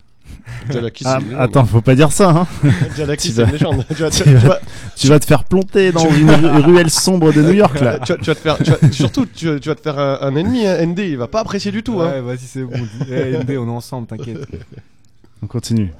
Jalaki, 0.70 1.02
Ah, 1.06 1.16
c'est 1.18 1.22
une 1.24 1.30
légende. 1.30 1.42
attends, 1.44 1.64
faut 1.66 1.80
pas 1.80 1.94
dire 1.96 2.12
ça. 2.12 2.30
Hein. 2.30 2.46
Jalaki, 2.96 3.28
Tu 3.28 3.34
c'est 3.34 3.42
vas- 3.42 3.46
une 3.48 3.52
légende. 3.52 3.84
Tu 3.94 3.94
vas, 4.02 4.10
tu 4.10 4.22
tu 4.22 4.30
vas- 4.30 4.32
vas- 4.32 4.38
tu 4.40 4.46
vas- 4.48 4.60
Tu 4.96 5.06
vas 5.08 5.18
te 5.18 5.24
faire 5.26 5.42
planter 5.44 5.90
dans 5.90 6.08
une 6.08 6.30
ru- 6.30 6.60
ruelle 6.62 6.90
sombre 6.90 7.32
de 7.32 7.42
New 7.42 7.52
York 7.52 7.80
là. 7.80 7.98
tu 7.98 8.12
vas- 8.12 8.18
tu 8.18 8.24
vas 8.26 8.34
te 8.36 8.40
faire, 8.40 8.58
tu 8.58 8.70
vas- 8.70 8.92
surtout, 8.92 9.26
tu, 9.26 9.46
vas- 9.52 9.58
tu 9.60 9.68
vas 9.68 9.74
te 9.74 9.80
faire 9.82 9.98
un, 9.98 10.18
un 10.22 10.36
ennemi, 10.36 10.66
hein. 10.66 10.86
ND, 10.86 11.00
il 11.00 11.16
va 11.16 11.26
pas 11.26 11.40
apprécier 11.40 11.72
du 11.72 11.82
tout. 11.82 11.94
Ouais, 11.94 12.06
Hein. 12.18 12.22
vas-y, 12.22 12.38
c'est 12.38 12.62
bon. 12.62 12.78
dis- 12.78 13.10
Eh, 13.10 13.38
ND, 13.38 13.50
on 13.58 13.66
est 13.66 13.70
ensemble, 13.70 14.06
t'inquiète. 14.06 14.46
On 15.42 15.46
continue. 15.48 15.92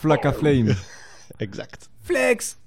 Flack 0.00 0.26
à 0.26 0.32
flame. 0.32 0.74
Exact. 1.40 1.88
Flex 2.02 2.58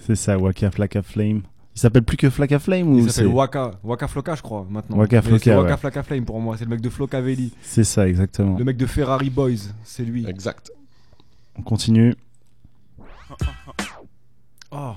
C'est 0.00 0.16
ça, 0.16 0.38
Waka 0.38 0.70
Flaka 0.70 1.02
Flame. 1.02 1.42
Il 1.74 1.78
s'appelle 1.80 2.02
plus 2.02 2.16
que 2.16 2.30
Flaka 2.30 2.58
Flame 2.58 2.88
ou 2.88 2.98
Il 2.98 3.04
c'est 3.04 3.10
s'appelle 3.16 3.28
Waka. 3.32 3.72
Waka 3.84 4.08
Flocka, 4.08 4.34
je 4.34 4.42
crois, 4.42 4.66
maintenant. 4.68 4.96
Waka 4.96 5.16
Mais 5.16 5.22
Flocka, 5.22 5.44
c'est 5.44 5.54
Waka 5.56 5.88
ouais. 5.98 6.02
Flame 6.02 6.24
pour 6.24 6.40
moi. 6.40 6.56
C'est 6.56 6.64
le 6.64 6.70
mec 6.70 6.80
de 6.80 6.88
Flocavelli. 6.88 7.52
C'est 7.62 7.84
ça, 7.84 8.08
exactement. 8.08 8.56
Le 8.58 8.64
mec 8.64 8.76
de 8.76 8.86
Ferrari 8.86 9.28
Boys. 9.30 9.72
C'est 9.84 10.04
lui. 10.04 10.26
Exact. 10.28 10.70
On 11.58 11.62
continue. 11.62 12.14
Oh, 14.70 14.92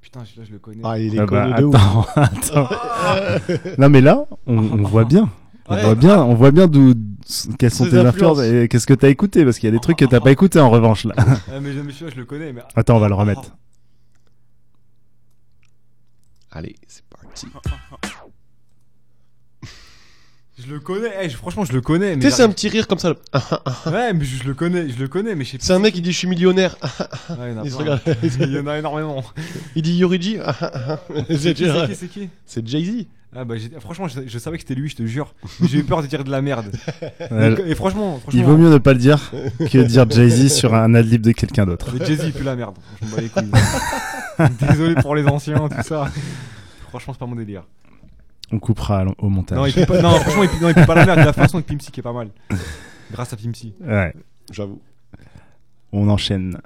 putain, 0.00 0.24
celui-là, 0.24 0.44
je 0.48 0.52
le 0.52 0.58
connais. 0.58 0.80
Ah, 0.84 0.98
il 0.98 1.14
est 1.14 1.18
Ah 1.18 1.26
bah, 1.26 1.42
connu 1.44 1.54
de 1.60 1.64
ouf. 1.64 1.74
attends, 2.16 2.66
attends. 2.66 2.68
non 3.78 3.88
mais 3.88 4.00
là, 4.00 4.24
on, 4.46 4.58
on 4.58 4.82
voit 4.82 5.04
bien. 5.04 5.28
On 5.68 5.74
Ouais. 5.74 5.82
voit 5.82 5.94
bien, 5.94 6.22
on 6.22 6.34
voit 6.34 6.50
bien 6.50 6.66
d'où, 6.66 6.92
quelles 7.58 7.70
sont 7.70 7.86
tes 7.88 7.98
influences 7.98 8.40
et 8.40 8.68
qu'est-ce 8.68 8.86
que 8.86 8.92
t'as 8.92 9.08
écouté 9.08 9.44
parce 9.44 9.58
qu'il 9.58 9.66
y 9.66 9.72
a 9.72 9.76
des 9.76 9.80
trucs 9.80 9.96
que 9.98 10.04
t'as 10.04 10.20
pas 10.20 10.30
écouté 10.30 10.60
en 10.60 10.68
revanche 10.68 11.04
là. 11.04 11.14
Ah, 11.16 11.24
mais, 11.60 11.72
mais 11.72 11.90
celui-là, 11.92 12.10
je 12.14 12.16
le 12.20 12.26
connais. 12.26 12.52
Mais... 12.52 12.60
Attends, 12.76 12.96
on 12.96 13.00
va 13.00 13.08
le 13.08 13.14
remettre. 13.14 13.56
Allez, 16.50 16.76
c'est 16.86 17.02
parti. 17.06 17.46
Je 20.66 20.72
le 20.72 20.80
connais. 20.80 21.08
Eh, 21.22 21.28
je- 21.28 21.36
franchement, 21.36 21.64
je 21.64 21.72
le 21.72 21.80
connais. 21.80 22.14
Tu 22.16 22.22
sais, 22.22 22.30
c'est 22.30 22.42
un 22.42 22.48
petit 22.48 22.68
rire 22.68 22.86
comme 22.86 22.98
ça. 22.98 23.14
Ouais, 23.86 24.12
mais 24.12 24.24
je, 24.24 24.42
je 24.42 24.44
le 24.44 24.54
connais. 24.54 24.88
Je 24.88 24.98
le 24.98 25.08
connais, 25.08 25.34
mais 25.34 25.44
je 25.44 25.50
sais 25.52 25.58
plus. 25.58 25.66
C'est 25.66 25.72
un 25.72 25.78
mec 25.78 25.94
qui 25.94 26.00
dit 26.02 26.12
je 26.12 26.18
suis 26.18 26.28
millionnaire. 26.28 26.76
Ouais, 27.30 27.36
il 27.50 27.54
y 27.54 27.58
en 27.58 27.60
a 27.60 27.64
Il 27.64 27.70
se 27.70 27.76
plein. 27.76 27.84
regarde. 28.00 28.00
Il 28.40 28.52
y 28.52 28.58
en 28.58 28.66
a 28.66 28.78
énormément. 28.78 29.24
Il 29.76 29.82
dit 29.82 29.94
Yoriji. 29.96 30.38
C'est 31.30 31.54
qui, 31.54 31.64
c'est 31.66 31.86
qui, 31.88 31.94
c'est 31.94 32.08
qui 32.08 32.28
c'est 32.46 32.66
Jay-Z. 32.66 33.06
Ah 33.36 33.44
bah 33.44 33.56
j'ai- 33.56 33.68
franchement 33.80 34.06
je, 34.06 34.20
je 34.28 34.38
savais 34.38 34.58
que 34.58 34.62
c'était 34.62 34.76
lui 34.80 34.88
je 34.88 34.94
te 34.94 35.04
jure 35.04 35.34
Mais 35.58 35.66
j'ai 35.66 35.78
eu 35.78 35.82
peur 35.82 36.00
de 36.02 36.06
dire 36.06 36.22
de 36.22 36.30
la 36.30 36.40
merde 36.40 36.66
Ouais, 37.32 37.56
Et 37.66 37.74
franchement, 37.74 38.20
franchement 38.20 38.40
il 38.40 38.44
vaut 38.46 38.56
mieux 38.56 38.70
ne 38.70 38.78
pas 38.78 38.92
le 38.92 39.00
dire 39.00 39.32
que 39.58 39.78
dire 39.78 40.08
Jay-Z 40.08 40.52
sur 40.52 40.72
un 40.72 40.94
adlib 40.94 41.20
de 41.20 41.32
quelqu'un 41.32 41.66
d'autre. 41.66 41.88
Mais 41.98 42.06
Jay-Z 42.06 42.26
il 42.26 42.32
pue 42.32 42.44
la 42.44 42.54
merde 42.54 42.76
Je 43.02 43.06
m'en 43.08 43.16
bats 43.16 43.22
les 43.22 43.28
couilles 43.28 43.50
Désolé 44.70 44.94
pour 44.94 45.16
les 45.16 45.26
anciens 45.26 45.68
tout 45.68 45.82
ça 45.82 46.08
Franchement 46.90 47.12
c'est 47.12 47.18
pas 47.18 47.26
mon 47.26 47.34
délire 47.34 47.64
On 48.52 48.58
coupera 48.58 49.04
au- 49.18 49.28
montage. 49.28 49.58
Non, 49.58 49.66
il 49.66 49.72
pue 49.72 49.86
pas, 49.86 50.00
non 50.02 50.10
franchement 50.20 50.42
il 50.44 50.48
pue, 50.50 50.60
non, 50.62 50.68
il 50.68 50.74
pue 50.74 50.86
pas 50.86 50.94
la 50.94 51.06
merde 51.06 51.20
De 51.20 51.24
la 51.24 51.32
façon 51.32 51.56
avec 51.56 51.66
Pimsy 51.66 51.90
qui 51.90 52.00
est 52.00 52.02
pas 52.02 52.12
mal 52.12 52.28
Grâce 53.10 53.32
à 53.32 53.36
Pimsy 53.36 53.74
Ouais, 53.80 54.14
J'avoue. 54.52 54.80
on 55.92 56.08
enchaîne. 56.08 56.58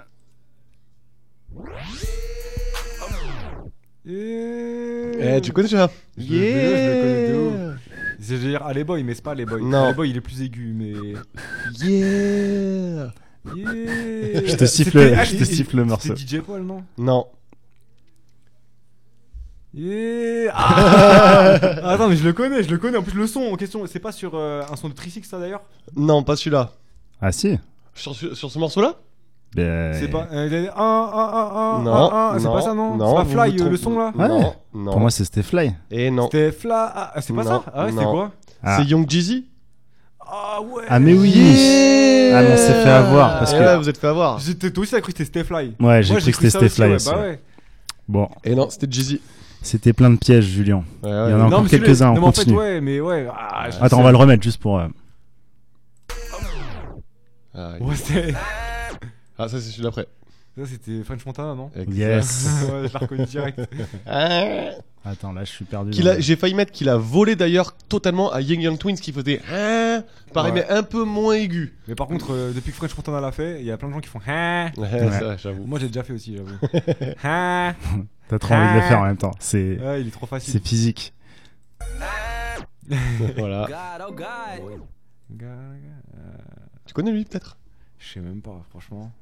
Eh, 4.06 5.40
tu 5.42 5.52
connais 5.52 5.68
ça? 5.68 5.90
Je 6.16 6.22
le- 6.22 6.28
je 6.28 6.34
le 6.34 7.02
connais 7.02 7.28
de 7.32 7.36
ouf. 7.74 7.80
Je 8.20 8.34
vais 8.34 8.48
dire 8.48 8.62
Alley 8.66 8.84
Boy 8.84 9.02
mais 9.04 9.14
c'est 9.14 9.22
pas 9.22 9.32
Alley 9.32 9.44
Boy 9.44 9.62
Non. 9.62 9.84
Alley 9.84 9.94
Boy 9.94 10.10
il 10.10 10.16
est 10.16 10.20
plus 10.20 10.40
aigu 10.42 10.72
mais 10.74 10.92
Yeah. 11.82 13.12
Yeah. 13.54 14.46
Je 14.46 14.56
te 14.56 14.64
siffle- 14.64 15.14
je 15.24 15.30
te 15.30 15.36
il- 15.36 15.46
siffle 15.46 15.76
le 15.76 15.84
morceau. 15.84 16.14
C'était 16.16 16.38
DJ 16.38 16.42
Paul 16.42 16.62
non? 16.62 16.82
Non. 16.98 17.26
Yeah 19.80 20.50
ah 20.56 21.54
Attends, 21.84 22.08
mais 22.08 22.16
je 22.16 22.24
le 22.24 22.32
connais, 22.32 22.64
je 22.64 22.70
le 22.70 22.78
connais. 22.78 22.98
En 22.98 23.02
plus, 23.02 23.14
le 23.16 23.26
son 23.28 23.42
en 23.42 23.54
question, 23.56 23.80
c'est 23.86 24.00
pas 24.00 24.10
sur 24.10 24.32
euh, 24.34 24.62
un 24.70 24.74
son 24.74 24.88
de 24.88 24.94
Trisix, 24.94 25.28
ça 25.28 25.38
d'ailleurs? 25.38 25.60
Non, 25.94 26.24
pas 26.24 26.34
celui-là. 26.34 26.72
Ah 27.20 27.30
si. 27.30 27.58
Sur, 27.94 28.14
sur, 28.14 28.36
sur 28.36 28.50
ce 28.50 28.58
morceau-là? 28.58 28.94
Ben, 29.54 29.94
C'est 29.94 30.08
pas. 30.08 30.26
euh, 30.32 30.46
il 30.50 30.66
a 30.68 30.72
ah, 30.76 31.10
ah, 31.14 31.30
ah, 31.32 31.50
ah, 31.54 31.80
Non, 31.82 31.94
ah, 31.94 32.10
ah, 32.12 32.34
c'est 32.38 32.44
non, 32.44 32.52
pas 32.54 32.60
ça, 32.62 32.74
non, 32.74 32.96
non, 32.96 33.08
C'est 33.08 33.14
pas 33.14 33.22
vous 33.22 33.30
Fly, 33.30 33.56
vous 33.56 33.64
euh, 33.64 33.70
le 33.70 33.78
trompez. 33.78 33.94
son 33.94 33.98
là? 33.98 34.12
Ouais. 34.16 34.28
Non, 34.28 34.54
non. 34.74 34.90
Pour 34.90 35.00
moi, 35.00 35.10
c'est 35.10 35.24
c'était 35.24 35.42
Fly. 35.44 35.72
Et 35.92 36.10
non. 36.10 36.24
C'était 36.24 36.50
Fly. 36.52 36.70
Ah, 36.72 37.12
c'est 37.20 37.32
pas 37.32 37.44
Non, 37.44 37.50
ça? 37.50 37.62
Ah 37.72 37.84
ouais, 37.84 37.90
c'était 37.92 38.04
non. 38.04 38.10
quoi? 38.12 38.30
Ah. 38.62 38.76
C'est 38.78 38.84
Young 38.84 39.08
Jeezy? 39.08 39.46
Ah 40.20 40.60
ouais 40.60 40.82
Ah 40.88 40.98
mais 40.98 41.14
oui. 41.14 41.32
Ah, 42.34 42.42
mais 42.42 42.52
on 42.52 42.56
s'est 42.56 42.82
fait 42.82 42.90
avoir 42.90 43.38
parce 43.38 43.52
Eh 43.54 43.56
que. 43.58 43.62
ouais, 43.62 43.76
vous 43.78 43.88
êtes 43.88 43.96
fait 43.98 44.06
avoir. 44.08 44.38
J'étais 44.40 44.70
toi 44.70 44.82
aussi, 44.82 44.90
t'as 44.92 45.00
cru 45.00 45.12
que 45.12 45.24
c'était 45.24 45.44
Fly. 45.44 45.74
Ouais, 45.80 46.02
j'ai 46.02 46.12
Moi, 46.12 46.20
cru 46.20 46.30
que 46.32 46.36
c'était 46.36 46.50
ça 46.50 46.58
Stay 46.58 46.66
aussi, 46.66 46.74
Fly 46.74 46.88
ouais, 46.90 46.94
aussi. 46.96 47.08
Bah 47.10 47.16
ouais. 47.16 47.22
ouais. 47.22 47.40
Bon, 48.08 48.28
Et 48.44 48.54
non, 48.54 48.68
c'était 48.68 48.86
Jeezy. 48.90 49.20
C'était 49.68 49.92
plein 49.92 50.10
de 50.10 50.16
pièges, 50.16 50.44
Julien. 50.46 50.78
Ouais, 51.02 51.08
Il 51.10 51.10
y 51.10 51.12
en 51.12 51.16
a 51.16 51.36
Non, 51.36 51.44
encore 51.58 51.68
quelques-uns, 51.68 52.10
on 52.10 52.14
mais 52.14 52.18
en 52.20 52.32
fait, 52.32 52.40
continue. 52.42 52.56
ouais, 52.58 52.80
mais 52.80 53.00
ouais. 53.00 53.26
ah, 53.32 53.64
Attends, 53.80 53.88
sais. 53.88 53.94
on 53.94 54.02
va 54.02 54.10
le 54.10 54.16
remettre 54.16 54.42
juste 54.42 54.60
pour. 54.60 54.78
euh, 54.78 54.88
Ah, 57.54 57.72
Ouais. 57.80 57.94
Ah, 59.38 59.48
ça, 59.48 59.60
c'est 59.60 59.70
celui 59.70 59.82
d'après. 59.84 60.06
Ça, 60.56 60.64
c'était 60.66 61.02
French 61.04 61.24
Montana, 61.24 61.54
non? 61.54 61.70
Yes. 61.88 62.48
Ouais, 62.64 62.88
je 62.88 62.92
l'ai 62.92 62.98
reconnu 62.98 63.24
direct. 63.26 63.60
Attends, 65.04 65.32
là, 65.32 65.44
je 65.44 65.50
suis 65.52 65.64
perdu. 65.64 65.92
A- 66.08 66.18
J'ai 66.18 66.34
failli 66.34 66.54
mettre 66.54 66.72
qu'il 66.72 66.88
a 66.88 66.96
volé 66.96 67.36
d'ailleurs 67.36 67.72
totalement 67.88 68.32
à 68.32 68.40
Young 68.40 68.60
Young 68.60 68.76
Twins 68.78 68.96
qui 68.96 69.12
faisait 69.12 69.40
ah, 69.50 70.00
pareil 70.34 70.52
Ouais. 70.52 70.66
mais 70.68 70.74
un 70.76 70.82
peu 70.82 71.04
moins 71.04 71.34
aigu. 71.34 71.76
Mais 71.86 71.94
par 71.94 72.08
contre, 72.08 72.32
euh, 72.32 72.52
depuis 72.52 72.72
que 72.72 72.76
French 72.76 72.96
Montana 72.96 73.20
l'a 73.20 73.30
fait, 73.30 73.60
il 73.60 73.66
y 73.66 73.70
a 73.70 73.76
plein 73.76 73.88
de 73.88 73.94
gens 73.94 74.00
qui 74.00 74.08
font. 74.08 74.18
Ah 74.26 74.70
Ouais, 74.76 74.92
Ouais. 74.92 75.10
ça, 75.12 75.36
j'avoue. 75.36 75.64
Moi, 75.64 75.78
j'ai 75.78 75.86
déjà 75.86 76.02
fait 76.02 76.12
aussi, 76.12 76.36
j'avoue. 76.36 76.58
T'as 78.28 78.38
trop 78.38 78.54
envie 78.54 78.74
de 78.74 78.76
le 78.76 78.82
faire 78.82 79.00
en 79.00 79.06
même 79.06 79.16
temps. 79.16 79.30
C'est 79.38 79.78
Ouais, 79.80 80.00
il 80.02 80.08
est 80.08 80.10
trop 80.10 80.26
facile. 80.26 80.52
c'est 80.52 80.66
physique. 80.66 81.14
voilà. 83.36 83.66
Tu 86.86 86.94
connais 86.94 87.10
lui 87.12 87.24
peut-être? 87.24 87.56
Je 87.98 88.12
sais 88.14 88.20
même 88.20 88.40
pas, 88.40 88.62
franchement. 88.70 89.12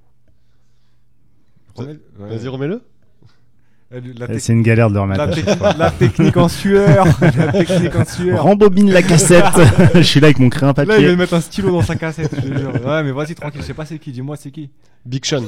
Ça- 1.77 1.83
Remets- 1.83 2.01
ouais. 2.19 2.29
Vas-y, 2.37 2.49
remets-le. 2.49 2.75
Euh, 2.75 2.79
La, 2.79 2.83
Eh, 3.23 3.25
tec- 3.25 3.33
C'est 4.39 4.53
une 4.53 4.63
galère 4.63 4.89
de 4.89 4.95
le 4.95 5.01
remettre. 5.01 5.79
la 5.79 5.91
technique 5.93 6.37
en 6.37 6.49
sueur 6.49 7.07
La 7.21 7.53
technique 7.53 7.95
en 7.95 8.05
sueur 8.05 8.43
Rembobine 8.43 8.91
la 8.91 9.03
cassette. 9.03 9.45
je 9.95 10.01
suis 10.03 10.19
là 10.21 10.27
avec 10.27 10.41
mon 10.41 10.49
crayon 10.49 10.73
Là, 10.77 10.83
il 10.83 10.87
papier. 10.89 11.05
vient 11.05 11.13
de 11.13 11.17
mettre 11.19 11.35
un 11.35 11.41
stylo 11.41 11.71
dans 11.71 11.83
sa 11.83 11.95
cassette, 11.95 12.35
je 12.35 12.41
te 12.41 12.59
jure. 12.59 12.75
Ouais, 12.85 13.03
mais 13.05 13.13
vas-y, 13.13 13.35
tranquille, 13.37 13.61
je 13.63 13.67
sais 13.67 13.75
pas 13.75 13.87
c'est 13.87 13.99
qui, 14.01 14.11
dis-moi 14.11 14.37
c'est 14.37 14.51
qui. 14.51 14.71
Big 15.05 15.25
Sean. 15.25 15.43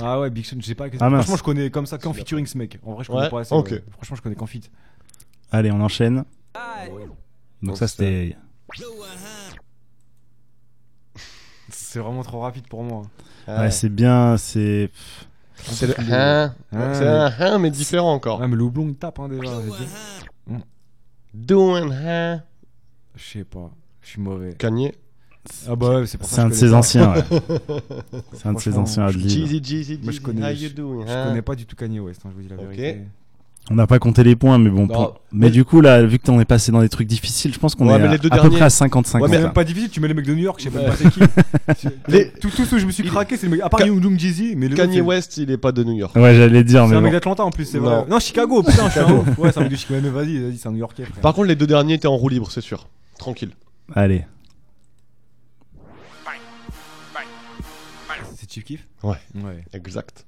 Ah 0.00 0.20
ouais, 0.20 0.30
Big 0.30 0.44
Sean, 0.44 0.56
je 0.60 0.66
sais 0.66 0.74
pas. 0.76 0.86
Ah, 1.00 1.10
mince. 1.10 1.22
franchement, 1.24 1.36
je 1.36 1.42
connais 1.42 1.70
comme 1.70 1.86
ça 1.86 1.98
qu'en 1.98 2.12
featuring 2.12 2.46
ce 2.46 2.56
mec. 2.58 2.78
En 2.84 2.92
vrai, 2.94 3.02
je 3.04 3.08
connais 3.08 3.22
Ouais, 3.22 3.30
pas 3.30 3.40
assez. 3.40 3.54
ouais. 3.54 3.82
Franchement, 3.90 4.16
je 4.16 4.22
connais 4.22 4.36
qu'en 4.36 4.46
feat. 4.46 4.70
Allez, 5.50 5.72
on 5.72 5.80
enchaîne. 5.80 6.24
Donc 6.54 7.04
Donc, 7.62 7.76
ça, 7.76 7.88
c'était. 7.88 8.36
C'est 11.70 11.98
vraiment 11.98 12.22
trop 12.22 12.40
rapide 12.40 12.66
pour 12.68 12.82
moi. 12.84 13.02
Ouais, 13.48 13.70
c'est 13.70 13.88
bien. 13.88 14.36
C'est. 14.36 14.90
C'est 15.56 15.86
le 15.86 15.94
hein. 16.12 16.54
Ah, 16.72 16.94
C'est 16.94 17.06
un 17.06 17.32
hein 17.38 17.58
mais 17.58 17.70
différent 17.70 18.12
encore. 18.12 18.40
Ah, 18.42 18.48
mais 18.48 18.56
le 18.56 18.62
houblon 18.64 18.88
il 18.88 18.94
tape 18.96 19.18
hein, 19.20 19.28
déjà. 19.28 19.42
dit. 19.62 20.54
Doing 21.32 21.90
hein. 21.92 22.42
Je 23.16 23.22
sais 23.38 23.44
pas, 23.44 23.70
je 24.02 24.08
suis 24.10 24.20
mauvais. 24.20 24.54
Kanye. 24.54 24.92
Ah 25.68 25.76
bah 25.76 26.00
ouais, 26.00 26.06
c'est 26.06 26.16
pour 26.18 26.26
ça 26.26 26.36
C'est 26.36 26.42
un 26.42 26.48
de 26.48 26.54
je 26.54 26.58
ses 26.58 26.74
anciens. 26.74 27.12
ouais. 27.14 27.22
C'est 28.32 28.46
un 28.48 28.54
de 28.54 28.58
ses 28.60 28.76
anciens 28.78 29.06
adlibs. 29.06 29.28
Jeezy, 29.28 29.60
Jeezy, 29.62 30.00
Moi, 30.02 30.12
je 30.12 30.20
connais- 30.20 30.42
how 30.42 30.54
you 30.54 30.70
doing, 30.70 31.04
Je 31.06 31.12
hein 31.12 31.26
connais 31.28 31.42
pas 31.42 31.54
du 31.54 31.66
tout 31.66 31.76
Kanye 31.76 32.00
West, 32.00 32.22
hein, 32.24 32.30
je 32.30 32.34
vous 32.36 32.42
dis 32.42 32.48
la 32.48 32.56
Ok. 32.56 32.62
vérité. 32.62 33.02
On 33.70 33.76
n'a 33.76 33.86
pas 33.86 33.98
compté 33.98 34.22
les 34.24 34.36
points, 34.36 34.58
mais 34.58 34.68
bon. 34.68 34.86
Pour- 34.86 35.20
Mais 35.32 35.48
du 35.48 35.64
coup, 35.64 35.80
là, 35.80 36.02
vu 36.04 36.18
que 36.18 36.24
t'en 36.24 36.38
es 36.38 36.44
passé 36.44 36.70
dans 36.70 36.82
des 36.82 36.90
trucs 36.90 37.06
difficiles, 37.08 37.54
je 37.54 37.58
pense 37.58 37.74
qu'on 37.74 37.86
Ouais, 37.88 37.94
est 37.94 37.98
mais 37.98 38.08
à, 38.08 38.12
les 38.12 38.18
deux 38.18 38.28
à 38.30 38.42
peu 38.42 38.50
près 38.50 38.60
à 38.60 38.68
50-50. 38.68 39.22
Ouais, 39.22 39.28
C'est 39.30 39.36
mais- 39.38 39.42
même 39.44 39.52
pas 39.54 39.64
difficile, 39.64 39.88
tu 39.88 40.00
mets 40.00 40.08
les 40.08 40.12
mecs 40.12 40.26
de 40.26 40.34
New 40.34 40.42
York, 40.42 40.60
je 40.62 40.68
sais 40.68 40.76
Ouais. 40.76 40.84
pas 40.84 40.94
c'est 40.96 41.10
qui. 41.10 41.20
Les- 42.08 42.30
Tout, 42.32 42.50
tout 42.50 42.66
ce 42.66 42.74
où 42.74 42.78
je 42.78 42.84
me 42.84 42.90
suis 42.90 43.02
Il- 43.04 43.08
craqué, 43.10 43.38
c'est 43.38 43.46
le 43.46 43.52
mec. 43.52 43.60
À 43.62 43.70
part 43.70 43.80
Ka- 43.80 43.86
Young 43.86 44.18
Jeezy, 44.18 44.54
mais 44.54 44.68
le 44.68 44.76
Kanye 44.76 45.00
West, 45.00 45.38
il 45.38 45.50
est 45.50 45.56
pas 45.56 45.72
de 45.72 45.82
New 45.82 45.94
York. 45.94 46.14
Ouais, 46.14 46.34
j'allais 46.34 46.62
dire, 46.62 46.84
c'est 46.84 46.90
mais 46.90 46.96
un 46.96 47.00
mec 47.00 47.12
bon. 47.12 47.16
d'Atlanta 47.16 47.44
en 47.44 47.50
plus, 47.50 47.64
c'est 47.64 47.78
vrai. 47.78 48.04
Non, 48.06 48.18
Chicago, 48.20 48.62
putain, 48.62 48.84
je 48.88 48.90
suis 48.90 49.00
un 49.00 49.10
ouf. 49.12 49.38
Ouais, 49.38 49.50
c'est 49.50 49.58
un 49.60 49.62
mec 49.62 49.72
de 49.72 49.76
Chicago. 49.76 50.00
Mais 50.02 50.10
vas-y, 50.10 50.38
vas-y, 50.38 50.58
c'est 50.58 50.68
un 50.68 50.72
New 50.72 50.78
Yorkais. 50.78 51.04
frère. 51.06 51.20
Par 51.22 51.32
contre, 51.32 51.46
les 51.48 51.56
deux 51.56 51.66
derniers 51.66 51.94
étaient 51.94 52.06
en 52.06 52.16
roue 52.16 52.28
libre, 52.28 52.50
c'est 52.50 52.60
sûr. 52.60 52.86
Tranquille. 53.18 53.50
Allez. 53.94 54.26
C'est 58.36 58.50
Chief 58.52 58.64
Keef? 58.64 58.86
Ouais. 59.02 59.16
Ouais. 59.36 59.64
Exact. 59.72 60.26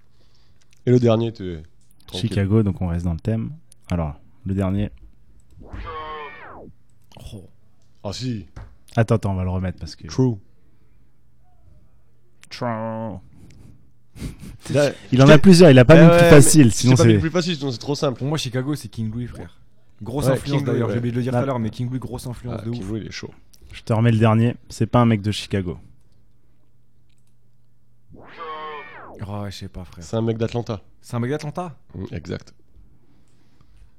Et 0.86 0.90
le 0.90 0.98
dernier 0.98 1.28
était 1.28 1.62
tranquille. 2.06 2.28
Chicago, 2.30 2.62
donc 2.62 2.80
on 2.80 2.88
reste 2.88 3.04
dans 3.04 3.12
le 3.14 3.20
thème. 3.20 3.50
Alors, 3.90 4.20
le 4.44 4.54
dernier. 4.54 4.90
Oh. 7.32 7.44
Ah 8.04 8.12
si. 8.12 8.46
Attends, 8.94 9.16
attends, 9.16 9.32
on 9.32 9.36
va 9.36 9.44
le 9.44 9.50
remettre 9.50 9.78
parce 9.78 9.96
que. 9.96 10.06
True. 10.06 10.36
Il 15.12 15.22
en 15.22 15.28
a 15.28 15.36
plusieurs, 15.38 15.70
il 15.70 15.78
a 15.78 15.84
pas 15.84 15.96
Eh 15.96 16.00
mis 16.02 16.06
ouais, 16.08 16.18
plus 16.18 16.28
facile, 16.30 16.72
sinon 16.72 16.96
C'est 16.96 17.18
plus 17.18 17.30
facile, 17.30 17.56
sinon 17.56 17.70
c'est 17.70 17.78
trop 17.78 17.94
simple. 17.94 18.18
Pour 18.18 18.26
moi, 18.28 18.38
Chicago, 18.38 18.74
c'est 18.74 18.88
King 18.88 19.10
Louis, 19.12 19.26
frère. 19.26 19.60
Grosse 20.02 20.26
Ouais, 20.26 20.32
influence 20.32 20.64
d'ailleurs, 20.64 20.88
ouais. 20.88 20.94
j'ai 20.94 20.98
oublié 20.98 21.12
de 21.12 21.16
le 21.18 21.22
dire 21.22 21.32
Ah. 21.34 21.38
tout 21.38 21.42
à 21.42 21.46
l'heure, 21.46 21.58
mais 21.58 21.70
King 21.70 21.88
Louis, 21.90 21.98
grosse 21.98 22.26
influence 22.26 22.58
Ah, 22.60 22.64
de 22.64 22.70
King 22.70 22.82
ouf. 22.82 22.88
Louis, 22.88 23.00
il 23.02 23.06
est 23.08 23.12
chaud. 23.12 23.30
Je 23.72 23.82
te 23.82 23.92
remets 23.92 24.12
le 24.12 24.18
dernier. 24.18 24.54
C'est 24.70 24.86
pas 24.86 25.00
un 25.00 25.06
mec 25.06 25.20
de 25.20 25.30
Chicago. 25.30 25.78
Oh, 29.26 29.44
je 29.46 29.50
sais 29.56 29.68
pas, 29.68 29.84
frère. 29.84 30.04
C'est 30.04 30.16
un 30.16 30.22
mec 30.22 30.38
d'Atlanta. 30.38 30.82
C'est 31.00 31.14
un 31.16 31.20
mec 31.20 31.30
d'Atlanta 31.30 31.76
Mm, 31.94 32.04
Exact. 32.12 32.54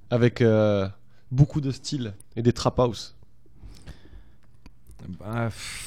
Avec 0.09 0.41
euh, 0.41 0.88
beaucoup 1.32 1.61
de 1.61 1.72
style 1.72 2.13
et 2.36 2.41
des 2.41 2.53
trap 2.53 2.80
house. 2.80 3.15
Bah, 5.07 5.45
pff. 5.45 5.87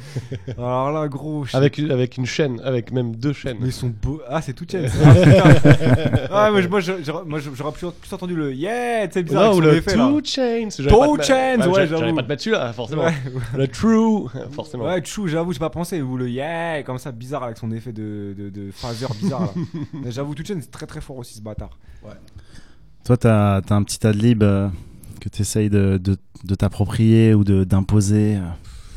Alors 0.58 0.92
là, 0.92 1.08
gros. 1.08 1.44
je- 1.44 1.56
Avec, 1.56 1.78
avec 1.78 2.16
une 2.16 2.26
chaîne, 2.26 2.60
avec 2.64 2.92
même 2.92 3.14
deux 3.16 3.32
chaînes. 3.32 3.56
Mais 3.60 3.68
ils 3.68 3.72
sont 3.72 3.92
beaux. 4.02 4.20
Ah, 4.28 4.42
c'est 4.42 4.52
tout 4.52 4.66
chain. 4.70 4.82
Ah, 5.04 5.14
putain. 5.14 6.28
ah, 6.32 6.50
moi, 6.50 7.38
j'aurais 7.40 7.72
plus, 7.72 7.86
plus 7.90 8.12
entendu 8.12 8.34
le 8.34 8.52
yeah, 8.54 9.10
sais, 9.10 9.22
bizarre. 9.22 9.52
Non, 9.52 9.56
ou 9.58 9.60
le 9.60 9.74
effet, 9.76 9.96
là. 9.96 10.08
Two 10.08 10.20
Chains. 10.24 10.68
Two 10.88 11.22
Chains, 11.22 11.58
ouais, 11.58 11.72
j'allais- 11.74 11.86
j'avoue. 11.86 12.14
Pas 12.14 12.22
te 12.22 12.28
mettre 12.28 12.42
celui-là, 12.42 12.72
forcément. 12.72 13.04
Ouais, 13.04 13.14
Le 13.56 13.68
True, 13.68 14.28
forcément. 14.50 14.84
ouais, 14.84 15.02
chou, 15.04 15.28
j'avoue, 15.28 15.52
j'ai 15.52 15.58
pas 15.58 15.70
pensé. 15.70 16.02
Ou 16.02 16.16
le 16.16 16.28
yeah, 16.28 16.82
comme 16.82 16.98
ça, 16.98 17.12
bizarre 17.12 17.44
avec 17.44 17.56
son 17.58 17.70
effet 17.72 17.92
de, 17.92 18.34
de, 18.36 18.50
de 18.50 18.70
phaser 18.72 19.06
bizarre 19.20 19.42
là. 19.42 20.10
J'avoue, 20.10 20.34
tout 20.34 20.44
chain, 20.44 20.58
c'est 20.60 20.70
très 20.70 20.86
très 20.86 21.00
fort 21.00 21.16
aussi 21.18 21.34
ce 21.34 21.40
bâtard. 21.42 21.78
Toi, 23.04 23.16
t'as 23.16 23.56
as 23.68 23.74
un 23.74 23.82
petit 23.82 24.06
adlib 24.06 24.42
euh, 24.42 24.68
que 25.20 25.28
t'essayes 25.28 25.70
de, 25.70 25.98
de, 26.02 26.16
de 26.44 26.54
t'approprier 26.54 27.34
ou 27.34 27.44
de- 27.44 27.64
d'imposer. 27.64 28.36
euh. 28.36 28.40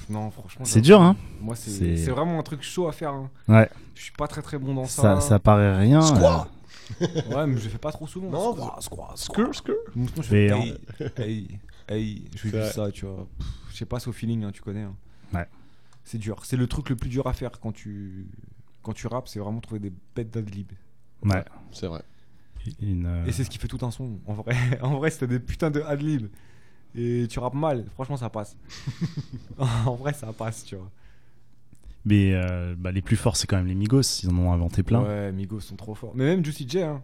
Non, 0.09 0.29
franchement. 0.31 0.65
C'est 0.65 0.81
dur, 0.81 1.01
hein 1.01 1.15
Moi, 1.41 1.55
c'est 1.55 1.95
vraiment 2.11 2.39
un 2.39 2.43
truc 2.43 2.61
chaud 2.61 2.87
à 2.87 2.91
faire. 2.91 3.11
hein. 3.11 3.29
Ouais. 3.47 3.69
Je 3.95 4.01
suis 4.03 4.11
pas 4.11 4.27
très 4.27 4.41
très 4.41 4.57
bon 4.57 4.73
dans 4.73 4.85
Ça, 4.85 5.15
ça. 5.15 5.21
ça 5.21 5.39
paraît 5.39 5.77
rien. 5.77 6.01
Squat. 6.01 6.49
Ouais, 7.01 7.47
mais 7.47 7.57
je 7.57 7.67
fais 7.67 7.79
pas 7.79 7.91
trop 7.91 8.05
souvent. 8.05 8.29
Non, 8.29 8.53
Squat, 8.53 8.81
squat, 8.83 9.17
squat. 9.17 9.53
Skrr, 9.53 9.55
skrr. 9.55 9.73
Sinon, 9.93 10.07
je 10.17 10.21
fais 10.21 10.45
hey, 10.51 10.77
hey, 11.17 11.59
hey, 11.89 12.25
je 12.35 12.47
fais 12.49 12.69
ça, 12.69 12.91
tu 12.91 13.05
vois. 13.07 13.27
Je 13.71 13.77
sais 13.77 13.85
pas, 13.85 13.99
c'est 13.99 14.07
au 14.07 14.11
feeling, 14.13 14.43
hein, 14.43 14.51
tu 14.53 14.61
connais. 14.61 14.83
hein. 14.83 14.95
Ouais. 15.33 15.47
C'est 16.03 16.19
dur. 16.19 16.39
C'est 16.43 16.57
le 16.57 16.67
truc 16.67 16.89
le 16.89 16.95
plus 16.95 17.09
dur 17.09 17.25
à 17.25 17.33
faire 17.33 17.49
quand 17.59 17.71
tu 17.71 18.27
quand 18.83 18.93
tu 18.93 19.07
rappes, 19.07 19.27
c'est 19.27 19.39
vraiment 19.39 19.61
trouver 19.61 19.79
des 19.79 19.91
bêtes 20.15 20.29
d'adlib. 20.31 20.71
Ouais. 21.23 21.43
C'est 21.71 21.87
vrai. 21.87 22.03
Une, 22.81 23.07
euh, 23.07 23.25
Et 23.25 23.31
c'est 23.31 23.43
ce 23.43 23.49
qui 23.49 23.57
fait 23.57 23.67
tout 23.67 23.83
un 23.83 23.89
son. 23.89 24.19
En 24.27 24.33
vrai, 24.33 24.53
en 24.83 24.97
vrai, 24.99 25.09
c'était 25.09 25.25
des 25.27 25.39
putains 25.39 25.71
de 25.71 25.81
adlib. 25.81 26.27
Et 26.97 27.27
tu 27.29 27.39
rappes 27.39 27.53
mal, 27.55 27.85
franchement, 27.93 28.17
ça 28.17 28.29
passe. 28.29 28.55
en 29.85 29.95
vrai, 29.95 30.13
ça 30.13 30.27
passe, 30.31 30.63
tu 30.63 30.75
vois. 30.75 30.89
Mais 32.05 32.33
euh, 32.33 32.75
bah, 32.77 32.91
les 32.91 33.01
plus 33.01 33.15
forts, 33.17 33.35
c'est 33.35 33.47
quand 33.47 33.57
même 33.57 33.67
les 33.67 33.75
Migos. 33.75 34.01
Ils 34.23 34.29
en 34.29 34.37
ont 34.37 34.51
inventé 34.53 34.83
plein. 34.83 35.01
Ouais, 35.01 35.31
Migos 35.31 35.59
sont 35.61 35.75
trop 35.75 35.95
forts. 35.95 36.11
Mais 36.15 36.23
même 36.25 36.45
Juicy 36.45 36.67
J, 36.69 36.81
hein. 36.83 37.01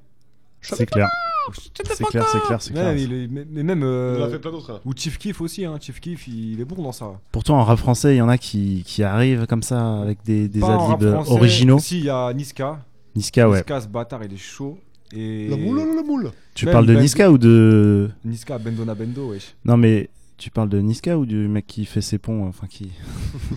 C'est 0.61 0.85
clair. 0.85 1.09
C'est 1.53 1.73
clair, 2.05 2.25
c'est 2.31 2.39
clair, 2.39 2.61
c'est 2.61 2.71
clair. 2.71 2.93
Mais, 2.93 3.45
mais 3.49 3.63
même. 3.63 3.79
Il 3.79 3.83
euh, 3.85 4.21
en 4.23 4.27
a 4.27 4.29
fait 4.29 4.37
plein 4.37 4.51
d'autres. 4.51 4.73
hein. 4.75 4.81
ou 4.85 4.93
Chief 4.95 5.17
Keef 5.17 5.41
aussi, 5.41 5.65
hein. 5.65 5.75
Chief 5.81 5.99
Keef, 5.99 6.27
il 6.27 6.61
est 6.61 6.65
bon 6.65 6.83
dans 6.83 6.91
ça. 6.91 7.19
Pourtant, 7.31 7.57
en 7.59 7.63
rap 7.63 7.79
français, 7.79 8.13
il 8.13 8.17
y 8.19 8.21
en 8.21 8.29
a 8.29 8.37
qui, 8.37 8.83
qui 8.85 9.01
arrivent 9.01 9.47
comme 9.47 9.63
ça 9.63 10.01
avec 10.01 10.23
des, 10.23 10.47
des 10.47 10.63
adlibs 10.63 11.11
français. 11.13 11.31
originaux. 11.31 11.79
Si, 11.79 11.97
il 11.97 12.05
y 12.05 12.09
a 12.11 12.31
Niska. 12.31 12.79
Niska, 13.15 13.49
ouais. 13.49 13.57
Niska, 13.57 13.81
ce 13.81 13.87
bâtard, 13.87 14.23
il 14.23 14.33
est 14.33 14.37
chaud. 14.37 14.77
Et 15.13 15.47
La 15.49 15.57
moule, 15.57 15.77
la 15.95 16.03
moule. 16.03 16.31
Tu 16.53 16.65
Même 16.65 16.73
parles 16.73 16.85
de 16.85 16.93
Ben- 16.93 17.01
Niska 17.01 17.31
ou 17.31 17.37
de. 17.37 18.09
Niska, 18.25 18.57
Bendona 18.57 18.95
Bendo, 18.95 19.31
wesh. 19.31 19.55
Non, 19.65 19.77
mais 19.77 20.09
tu 20.37 20.49
parles 20.49 20.69
de 20.69 20.79
Niska 20.79 21.17
ou 21.19 21.25
du 21.25 21.47
mec 21.47 21.67
qui 21.67 21.85
fait 21.85 22.01
ses 22.01 22.17
ponts, 22.17 22.47
enfin 22.47 22.65
qui. 22.67 22.91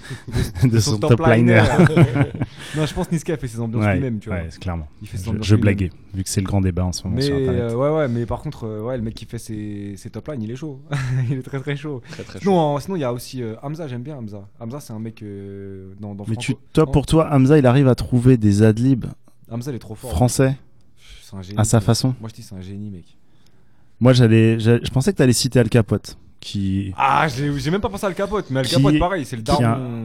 de 0.64 0.78
son 0.80 0.98
top 0.98 1.20
liner. 1.26 1.62
non, 2.76 2.86
je 2.86 2.92
pense 2.94 3.06
que 3.08 3.12
Niska 3.14 3.34
a 3.34 3.36
fait 3.36 3.48
ses 3.48 3.60
ambiances 3.60 3.84
Ouais, 3.84 3.94
lui-même, 3.94 4.18
tu 4.18 4.28
vois. 4.28 4.38
ouais, 4.38 4.48
clairement. 4.60 4.88
Il 5.00 5.08
fait 5.08 5.16
ses 5.16 5.24
Je, 5.24 5.30
ambiances 5.30 5.46
je 5.46 5.56
blaguais, 5.56 5.90
vu 6.12 6.22
que 6.24 6.28
c'est 6.28 6.40
le 6.40 6.46
grand 6.46 6.60
débat 6.60 6.84
en 6.84 6.92
ce 6.92 7.04
moment 7.04 7.16
Mais 7.16 7.22
sur 7.22 7.36
Internet. 7.36 7.62
euh, 7.62 7.74
ouais, 7.74 7.90
ouais, 7.96 8.08
mais 8.08 8.26
par 8.26 8.40
contre, 8.42 8.64
euh, 8.64 8.82
ouais, 8.82 8.96
le 8.96 9.02
mec 9.02 9.14
qui 9.14 9.24
fait 9.24 9.38
ses, 9.38 9.94
ses 9.96 10.10
top 10.10 10.28
lines, 10.28 10.42
il 10.42 10.50
est 10.50 10.56
chaud. 10.56 10.80
il 11.30 11.38
est 11.38 11.42
très 11.42 11.60
très 11.60 11.76
chaud. 11.76 12.02
Très 12.10 12.22
très 12.22 12.34
chaud. 12.34 12.42
Sinon, 12.42 12.58
en- 12.58 12.78
sinon, 12.80 12.96
il 12.96 13.00
y 13.00 13.04
a 13.04 13.12
aussi 13.12 13.42
euh, 13.42 13.54
Hamza, 13.62 13.88
j'aime 13.88 14.02
bien 14.02 14.16
Hamza. 14.16 14.46
Hamza, 14.60 14.80
c'est 14.80 14.92
un 14.92 14.98
mec 14.98 15.22
euh, 15.22 15.94
dans, 16.00 16.14
dans 16.14 16.24
mais 16.28 16.34
Franco- 16.34 16.40
tu, 16.42 16.54
toi, 16.72 16.84
Non, 16.84 16.92
pour 16.92 17.06
toi, 17.06 17.28
Hamza, 17.32 17.58
il 17.58 17.66
arrive 17.66 17.88
à 17.88 17.94
trouver 17.94 18.36
des 18.36 18.62
adlibs 18.62 19.06
Hamza, 19.50 19.70
il 19.70 19.76
est 19.76 19.78
trop 19.78 19.94
fort. 19.94 20.10
français? 20.10 20.56
C'est 21.34 21.38
un 21.38 21.42
génie. 21.42 21.58
à 21.60 21.64
sa 21.64 21.78
mec. 21.78 21.86
façon. 21.86 22.14
Moi, 22.20 22.28
je 22.30 22.34
dis, 22.34 22.42
c'est 22.42 22.54
un 22.54 22.60
génie, 22.60 22.90
mec. 22.90 23.04
Moi, 24.00 24.12
j'allais, 24.12 24.58
je 24.60 24.90
pensais 24.90 25.12
que 25.12 25.16
tu 25.16 25.22
allais 25.22 25.32
citer 25.32 25.58
Al 25.60 25.68
Capote, 25.68 26.16
qui. 26.40 26.92
Ah, 26.96 27.26
j'ai 27.28 27.70
même 27.70 27.80
pas 27.80 27.88
pensé 27.88 28.04
à 28.04 28.08
Al 28.08 28.14
Capote, 28.14 28.46
mais 28.50 28.60
Al 28.60 28.66
Qui- 28.66 28.74
Capote, 28.76 28.98
pareil, 28.98 29.24
c'est 29.24 29.36
le 29.36 29.42
a- 29.42 29.44
daron. 29.44 30.04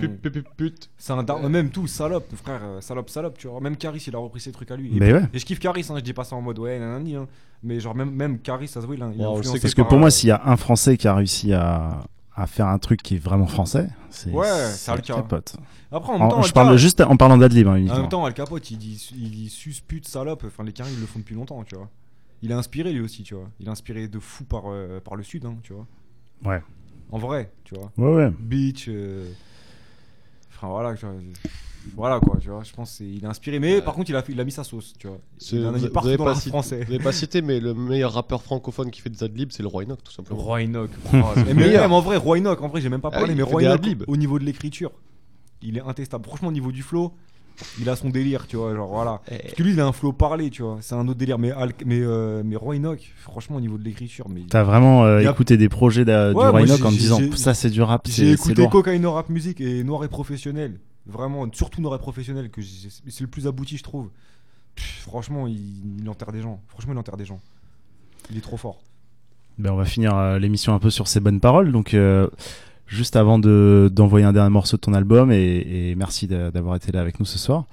C'est 0.98 1.14
un 1.14 1.24
daron, 1.24 1.50
même 1.50 1.70
tout, 1.70 1.88
salope, 1.88 2.28
frère, 2.36 2.62
euh, 2.64 2.82
salope, 2.82 3.10
salope, 3.10 3.38
tu 3.38 3.48
vois. 3.48 3.60
Même 3.62 3.76
Caris, 3.78 4.04
il 4.08 4.16
a 4.16 4.20
repris 4.20 4.40
ses 4.40 4.52
trucs 4.52 4.72
à 4.72 4.76
lui. 4.76 4.96
Et, 4.96 5.00
Mais 5.00 5.12
ouais. 5.14 5.24
et 5.34 5.40
je 5.40 5.46
kiffe 5.46 5.60
Caris, 5.60 5.86
hein, 5.90 5.96
je 5.98 6.02
dis 6.02 6.14
pas 6.14 6.24
ça 6.24 6.36
en 6.36 6.42
mode 6.42 6.60
ouais, 6.60 6.80
nanani, 6.80 7.16
hein. 7.16 7.28
Mais 7.62 7.80
genre, 7.82 7.94
même, 7.96 8.12
même 8.12 8.40
Caris, 8.40 8.68
ça 8.70 8.80
se 8.82 8.86
voit, 8.86 8.96
il, 8.96 9.04
a- 9.04 9.10
il 9.14 9.44
sait 9.44 9.60
Parce 9.60 9.74
que 9.74 9.82
par, 9.82 9.90
pour 9.90 9.98
moi, 9.98 10.08
euh, 10.08 10.12
s'il 10.12 10.30
y 10.30 10.32
a 10.32 10.42
un 10.46 10.56
Français 10.56 10.96
qui 10.98 11.08
a 11.10 11.16
réussi 11.16 11.52
à, 11.52 12.04
à 12.40 12.48
faire 12.48 12.68
un 12.68 12.78
truc 12.80 13.02
qui 13.04 13.16
est 13.16 13.20
vraiment 13.20 13.48
français, 13.48 13.90
c'est 14.10 14.32
Ouais, 14.32 14.48
c'est 14.72 14.92
Al 14.92 15.00
Al 15.00 15.06
Ca- 15.06 15.16
Capote. 15.16 15.56
Après, 15.92 16.10
en 16.12 16.20
même 16.20 16.22
En- 16.24 16.30
temps, 16.30 16.42
je 16.42 16.48
Al 16.48 16.54
parle 16.54 16.78
juste 16.78 17.02
en 17.02 17.18
parlant 17.18 17.38
d'adlib, 17.38 17.68
hein, 17.68 17.86
En 17.90 17.98
même 18.02 18.10
temps, 18.10 18.24
Al 18.26 18.34
Capote, 18.34 18.70
il 18.72 18.78
dit, 18.78 19.10
il 19.16 19.32
dit 19.32 19.50
sus, 19.50 19.76
pute, 19.88 20.08
salope. 20.08 20.44
Enfin, 20.46 20.64
les 20.64 20.72
Caris, 20.74 20.92
ils 20.94 21.00
le 21.02 21.06
font 21.08 21.20
depuis 21.20 21.36
longtemps, 21.36 21.64
tu 21.64 21.76
vois. 21.76 21.90
Il 22.42 22.52
est 22.52 22.56
inspiré 22.56 22.94
lui 22.94 23.02
aussi, 23.02 23.24
tu 23.24 23.34
vois. 23.36 23.50
Il 23.60 23.68
est 23.68 23.72
inspiré 23.72 24.08
de 24.08 24.20
fou 24.20 24.46
par, 24.46 24.64
euh, 24.68 25.00
par 25.00 25.16
le 25.16 25.24
sud, 25.24 25.46
hein, 25.46 25.56
tu 25.64 25.74
vois. 25.74 25.86
Ouais. 26.46 26.62
En 27.12 27.18
vrai, 27.18 27.52
tu 27.66 27.76
vois. 27.76 27.92
Ouais, 27.98 28.16
ouais. 28.16 28.32
Beach. 28.40 28.86
euh, 28.88 29.30
Enfin, 30.56 30.68
voilà, 30.68 30.94
tu 30.96 31.06
vois. 31.06 31.16
Voilà 31.96 32.20
quoi, 32.20 32.38
tu 32.42 32.50
vois. 32.50 32.62
Je 32.64 32.72
pense 32.74 32.98
qu'il 32.98 33.24
est 33.24 33.28
inspiré. 33.28 33.60
Mais 33.60 33.82
par 33.82 33.94
contre, 33.94 34.10
il 34.10 34.16
a, 34.16 34.24
il 34.30 34.40
a 34.40 34.44
mis 34.44 34.52
sa 34.52 34.64
sauce, 34.64 34.94
tu 34.98 35.08
vois. 35.08 35.20
C'est- 35.38 35.56
Il 35.58 35.66
en 35.66 35.74
a 35.74 35.78
mis 35.78 35.90
partout 35.90 36.16
dans 36.18 36.34
français. 36.36 36.84
vous 36.86 36.94
avez 36.94 37.04
pas 37.04 37.12
cité, 37.12 37.42
mais 37.42 37.60
le 37.60 37.74
meilleur 37.74 38.14
rappeur 38.14 38.42
francophone 38.42 38.92
qui 38.92 39.02
fait 39.02 39.10
des 39.10 39.24
adlibs, 39.24 39.52
c'est 39.52 39.64
le 39.64 39.68
Roi 39.70 39.84
Enoch, 39.84 40.00
tout 40.04 40.12
simplement. 40.12 40.40
Roy. 40.40 40.62
Oh, 40.76 40.88
c'est 41.36 41.54
mais 41.54 41.70
même 41.72 41.92
en 41.92 42.02
vrai, 42.02 42.18
Roy 42.18 42.38
Enoch, 42.40 42.62
en 42.62 42.68
vrai, 42.68 42.82
j'ai 42.82 42.90
même 42.90 43.02
pas 43.02 43.10
Ah 43.14 43.18
parlé, 43.20 43.36
mais 43.36 43.44
Roy 43.44 43.64
adlibs. 43.66 44.04
au 44.08 44.18
niveau 44.18 44.40
de 44.40 44.46
l'écriture, 44.46 44.92
il 45.62 45.78
est 45.78 45.82
intestable. 45.82 46.26
Franchement, 46.26 46.48
au 46.50 46.54
niveau 46.54 46.72
du 46.72 46.84
flow, 46.84 47.14
il 47.82 47.90
a 47.90 47.96
son 47.98 48.10
délire, 48.10 48.48
tu 48.48 48.56
vois. 48.56 48.74
Genre, 48.74 48.88
voilà. 48.88 49.22
Eh, 49.30 49.38
Parce 49.38 49.54
que 49.56 49.64
lui, 49.64 49.74
il 49.74 49.80
a 49.82 49.86
un 49.86 49.92
flow 49.92 50.14
parlé, 50.14 50.50
tu 50.50 50.62
vois. 50.62 50.78
C'est 50.80 50.96
un 50.96 51.06
autre 51.10 51.18
délire. 51.20 51.38
Mais, 51.38 51.52
Al- 51.52 51.74
mais, 51.86 52.00
euh, 52.02 52.42
mais 52.46 52.56
Roy 52.56 52.76
Enoch, 52.78 53.00
franchement, 53.18 53.58
au 53.58 53.60
niveau 53.60 53.78
de 53.78 53.84
l'écriture, 53.84 54.30
mais. 54.30 54.44
T'as 54.50 54.64
vraiment 54.64 55.04
euh, 55.04 55.18
a- 55.18 55.32
écouté 55.32 55.58
des 55.58 55.68
projets 55.68 56.06
Ouais, 56.06 56.34
du 56.34 56.40
Rhinoc 56.40 56.78
j'ai- 56.78 56.84
en 56.84 56.88
te 56.88 56.94
j'ai- 56.94 56.98
disant 57.00 57.18
j'ai- 57.20 57.36
ça 57.36 57.54
c'est 57.54 57.70
du 57.70 57.82
rap, 57.82 58.04
J'ai 58.06 58.12
c'est 58.14 58.26
c'est 58.38 58.52
écouté. 58.52 58.68
Cocaine 58.70 59.06
Rap 59.06 59.28
Music 59.30 59.60
et 59.60 59.84
Noir 59.84 60.06
et 60.06 60.08
Professionnel. 60.08 60.80
Vraiment, 61.10 61.48
surtout 61.54 61.82
Noir 61.82 61.96
et 61.96 62.00
Professionnel, 62.00 62.50
que 62.50 62.62
c'est 62.62 63.22
le 63.22 63.28
plus 63.28 63.48
abouti, 63.48 63.78
je 63.78 63.84
trouve. 63.84 64.10
Pff, 64.76 65.02
franchement, 65.04 65.48
il, 65.48 66.00
il 66.02 66.10
enterre 66.10 66.32
des 66.32 66.42
gens. 66.42 66.62
Franchement, 66.68 66.94
il 66.94 66.98
enterre 67.00 67.18
des 67.18 67.26
gens. 67.26 67.40
Il 68.32 68.38
est 68.38 68.42
trop 68.42 68.58
fort. 68.58 68.82
Ben, 69.58 69.72
on 69.72 69.76
va 69.76 69.86
finir 69.86 70.16
euh, 70.16 70.40
l'émission 70.40 70.74
un 70.74 70.80
peu 70.80 70.90
sur 70.90 71.08
ces 71.08 71.20
bonnes 71.20 71.40
paroles. 71.40 71.72
Donc, 71.72 71.94
euh, 71.94 72.30
juste 72.88 73.16
avant 73.16 73.40
de- 73.40 73.90
d'envoyer 73.92 74.26
un 74.26 74.34
dernier 74.34 74.52
morceau 74.52 74.78
de 74.78 74.82
ton 74.82 74.94
album, 74.94 75.32
et, 75.32 75.90
et 75.90 75.96
merci 75.96 76.28
d'a- 76.28 76.52
d'avoir 76.52 76.76
été 76.76 76.92
là 76.92 77.02
avec 77.02 77.20
nous 77.20 77.26
ce 77.26 77.38
soir. 77.40 77.66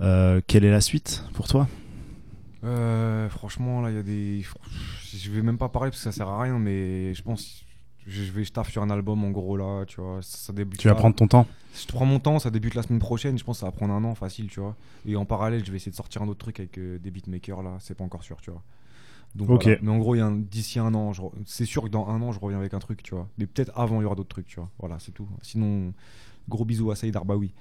euh, 0.00 0.40
quelle 0.46 0.64
est 0.64 0.70
la 0.70 0.80
suite 0.80 1.22
pour 1.34 1.46
toi? 1.46 1.68
Franchement, 3.30 3.80
là, 3.80 3.90
il 3.90 3.96
y 3.96 3.98
a 3.98 4.02
des. 4.02 4.44
Je 5.16 5.30
vais 5.30 5.42
même 5.42 5.58
pas 5.58 5.68
parler 5.68 5.90
parce 5.90 6.02
que 6.02 6.04
ça 6.04 6.12
sert 6.12 6.28
à 6.28 6.42
rien, 6.42 6.58
mais 6.58 7.14
je 7.14 7.22
pense. 7.22 7.64
Je 8.06 8.22
vais 8.32 8.44
je 8.44 8.52
taffe 8.52 8.70
sur 8.70 8.82
un 8.82 8.90
album 8.90 9.24
en 9.24 9.30
gros 9.30 9.56
là, 9.56 9.84
tu 9.86 10.00
vois. 10.00 10.20
Ça, 10.22 10.38
ça 10.38 10.52
débute. 10.52 10.80
Tu 10.80 10.88
vas 10.88 10.94
là. 10.94 10.98
prendre 11.00 11.14
ton 11.14 11.28
temps 11.28 11.46
Je 11.74 11.86
prends 11.86 12.06
mon 12.06 12.18
temps, 12.18 12.38
ça 12.38 12.50
débute 12.50 12.74
la 12.74 12.82
semaine 12.82 12.98
prochaine. 12.98 13.38
Je 13.38 13.44
pense 13.44 13.58
que 13.58 13.60
ça 13.60 13.66
va 13.66 13.72
prendre 13.72 13.92
un 13.94 14.02
an 14.04 14.14
facile, 14.14 14.48
tu 14.48 14.60
vois. 14.60 14.76
Et 15.06 15.16
en 15.16 15.24
parallèle, 15.24 15.64
je 15.64 15.70
vais 15.70 15.76
essayer 15.76 15.90
de 15.92 15.96
sortir 15.96 16.22
un 16.22 16.28
autre 16.28 16.38
truc 16.40 16.58
avec 16.60 16.78
euh, 16.78 16.98
des 16.98 17.10
beatmakers 17.10 17.62
là. 17.62 17.76
C'est 17.80 17.94
pas 17.96 18.04
encore 18.04 18.22
sûr, 18.24 18.40
tu 18.40 18.50
vois. 18.50 18.62
Donc, 19.34 19.50
Ok. 19.50 19.62
voilà. 19.64 19.78
Mais 19.82 19.90
en 19.90 19.98
gros, 19.98 20.14
il 20.16 20.44
d'ici 20.48 20.78
un 20.78 20.92
an, 20.94 21.12
je 21.12 21.22
c'est 21.46 21.64
sûr 21.66 21.84
que 21.84 21.88
dans 21.88 22.08
un 22.08 22.20
an, 22.22 22.32
je 22.32 22.40
reviens 22.40 22.58
avec 22.58 22.74
un 22.74 22.80
truc, 22.80 23.02
tu 23.02 23.14
vois. 23.14 23.28
Mais 23.38 23.46
peut-être 23.46 23.70
avant, 23.78 24.00
il 24.00 24.02
y 24.02 24.06
aura 24.06 24.16
d'autres 24.16 24.28
trucs, 24.28 24.48
tu 24.48 24.56
vois. 24.56 24.70
Voilà, 24.78 24.98
c'est 24.98 25.12
tout. 25.12 25.28
Sinon, 25.42 25.92
gros 26.48 26.64
bisous 26.64 26.90
à 26.90 26.96
Saïd 26.96 27.14
Arbaoui. 27.14 27.52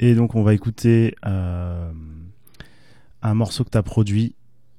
Et 0.00 0.14
donc, 0.14 0.34
on 0.36 0.42
va 0.42 0.54
écouter 0.54 1.14
euh, 1.26 1.92
un 3.20 3.34
morceau 3.34 3.64
que 3.64 3.70
tu 3.70 3.78
as 3.78 3.82
produit, 3.82 4.34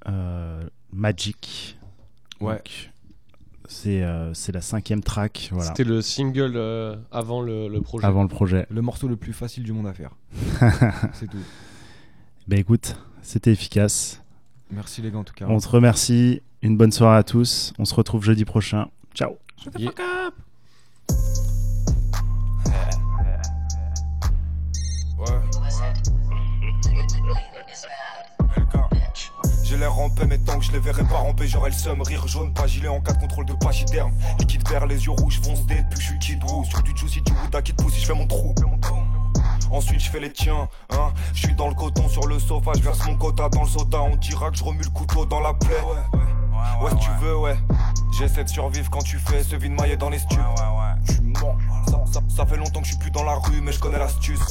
euh, 0.08 0.64
Magic. 0.92 1.78
Ouais. 2.40 2.56
Donc, 2.56 2.92
C'est 3.72 4.02
euh, 4.02 4.34
c'est 4.34 4.52
la 4.52 4.62
cinquième 4.62 5.04
track, 5.04 5.50
voilà, 5.52 5.68
C'était 5.68 5.84
le 5.84 6.02
single 6.02 6.54
euh, 6.56 6.96
avant 7.12 7.40
le, 7.40 7.68
le 7.68 7.82
projet. 7.82 8.04
avant 8.06 8.24
le 8.24 8.28
projet. 8.28 8.66
Le 8.72 8.82
morceau 8.82 9.08
le 9.08 9.16
plus 9.16 9.32
facile 9.32 9.64
du 9.64 9.74
monde 9.74 9.86
à 9.86 9.94
faire. 9.94 10.16
c'est 11.14 11.28
tout. 11.30 11.38
Ben 12.48 12.58
écoute, 12.58 12.96
c'était 13.22 13.52
efficace. 13.52 14.24
Merci 14.72 15.04
les 15.04 15.12
gars 15.12 15.20
en 15.20 15.24
tout 15.24 15.36
cas. 15.36 15.46
On 15.48 15.60
te 15.60 15.68
remercie. 15.68 16.42
Une 16.64 16.78
bonne 16.78 16.92
soirée 16.92 17.20
à 17.20 17.24
tous. 17.24 17.74
On 17.78 17.86
se 17.86 17.94
retrouve 17.94 18.24
jeudi 18.24 18.44
prochain. 18.44 18.88
Ciao. 19.14 19.38
Yeah. 19.78 19.92
J'ai 29.70 29.78
l'air 29.78 29.94
rampé, 29.94 30.26
mais 30.26 30.40
tant 30.40 30.58
que 30.58 30.66
je 30.66 30.72
les 30.72 30.80
verrai 30.80 31.04
pas 31.04 31.18
ramper, 31.20 31.48
j'aurai 31.48 31.70
le 31.70 31.76
seum. 31.76 32.02
Rire 32.02 32.28
jaune, 32.28 32.52
pas 32.54 32.66
gilet 32.66 32.88
en 32.88 33.00
cas 33.02 33.14
de 33.14 33.20
contrôle 33.20 33.46
de 33.46 33.54
pachyderme. 33.54 34.12
Liquide 34.40 34.68
vert, 34.68 34.88
les 34.88 35.06
yeux 35.06 35.12
rouges, 35.12 35.40
fonce 35.44 35.64
des 35.68 35.76
puis 35.92 36.00
je 36.00 36.06
suis 36.06 36.20
kid. 36.20 36.42
Sur 36.68 36.82
du 36.82 36.96
juicy, 36.98 37.22
du 37.22 37.32
Ouda 37.46 37.62
qui 37.62 37.74
te 37.74 37.82
pousse 37.84 37.94
si 37.94 38.02
je 38.02 38.08
fais 38.08 38.16
mon 38.16 38.26
trou. 38.26 38.56
Ensuite, 39.72 40.00
je 40.00 40.10
fais 40.10 40.20
les 40.20 40.32
tiens, 40.34 40.68
hein. 40.90 41.14
Je 41.36 41.42
suis 41.46 41.54
dans 41.54 41.68
le 41.68 41.76
coton 41.76 42.10
sur 42.10 42.26
le 42.26 42.40
sofa, 42.40 42.72
je 42.76 42.82
verse 42.82 43.06
mon 43.06 43.16
quota 43.16 43.48
dans 43.50 43.62
le 43.62 43.68
soda. 43.70 44.02
On 44.02 44.16
dira 44.16 44.50
que 44.50 44.58
je 44.58 44.64
remue 44.64 44.82
le 44.84 44.90
couteau 44.90 45.26
dans 45.28 45.40
la 45.40 45.54
plaie. 45.54 45.70
Ouais, 46.82 46.90
si 46.92 46.98
tu 46.98 47.12
veux, 47.22 47.38
ouais. 47.38 47.56
J'essaie 48.18 48.44
de 48.44 48.50
survivre 48.50 48.90
quand 48.90 49.04
tu 49.04 49.20
fais 49.20 49.44
ce 49.44 49.56
vide 49.56 49.74
maillé 49.74 49.96
dans 49.98 50.10
les 50.10 50.18
stupes. 50.20 50.40
Tu 51.08 51.22
mens. 51.22 51.56
Ça, 51.88 52.04
ça- 52.12 52.22
ça 52.36 52.46
fait 52.48 52.58
longtemps 52.58 52.80
que 52.82 52.88
je 52.88 52.94
suis 52.94 53.00
plus 53.00 53.12
dans 53.12 53.24
la 53.24 53.36
rue, 53.36 53.62
mais 53.62 53.72
je 53.72 53.80
connais 53.80 54.00
l'astuce. 54.00 54.42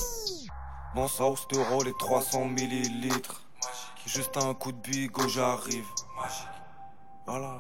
Bon, 0.95 1.09
ça 1.09 1.25
hausse 1.25 1.47
d'euros, 1.49 1.83
les 1.83 1.93
300 1.99 2.45
millilitres. 2.45 3.43
Juste 4.15 4.39
un 4.39 4.55
coup 4.55 4.73
de 4.73 4.79
bigot, 4.79 5.29
j'arrive. 5.29 5.85
Magique. 6.17 6.49
Voilà. 7.27 7.59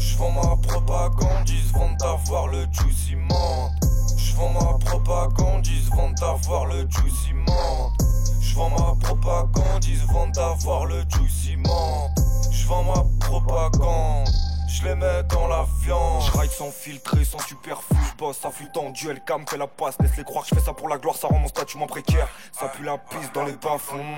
J'vends 0.00 0.32
ma 0.32 0.56
propagande, 0.56 1.48
ils 1.48 1.72
vendent 1.72 2.02
à 2.02 2.16
voir 2.24 2.48
le 2.48 2.66
juicy 2.72 3.14
menthe. 3.14 3.72
J'vends 4.16 4.52
ma 4.52 4.76
propagande, 4.84 5.64
ils 5.64 5.88
vendent 5.90 6.22
à 6.24 6.32
voir 6.44 6.66
le 6.66 6.90
juicy 6.90 7.34
menthe. 7.34 8.00
J'vends 8.40 8.70
ma 8.70 8.96
propagande, 9.00 9.84
ils 9.84 10.04
vendent 10.06 10.38
à 10.38 10.56
le 10.86 11.04
juicy 11.08 11.56
menthe. 11.56 12.18
J'vends 12.50 12.82
ma 12.82 13.04
propagande, 13.24 14.26
je 14.68 14.88
les 14.88 14.96
mets 14.96 15.22
dans 15.30 15.46
la 15.46 15.64
viande. 15.82 16.25
Ride 16.36 16.50
sans 16.50 16.70
filtrer, 16.70 17.24
sans 17.24 17.38
superflu. 17.38 17.96
Boss, 18.18 18.38
ça 18.42 18.50
fut 18.50 18.68
en 18.76 18.90
duel, 18.90 19.22
cam, 19.26 19.46
fait 19.48 19.56
la 19.56 19.66
passe. 19.66 19.96
Laisse-les 20.00 20.24
croire 20.24 20.44
que 20.44 20.50
je 20.50 20.54
fais 20.54 20.66
ça 20.66 20.74
pour 20.74 20.88
la 20.88 20.98
gloire, 20.98 21.16
ça 21.16 21.28
rend 21.28 21.38
mon 21.38 21.48
statut 21.48 21.78
moins 21.78 21.86
précaire. 21.86 22.28
Ça 22.52 22.68
pue 22.68 22.84
la 22.84 22.98
piste 22.98 23.34
dans 23.34 23.44
les 23.44 23.52
bas-fonds. 23.52 24.14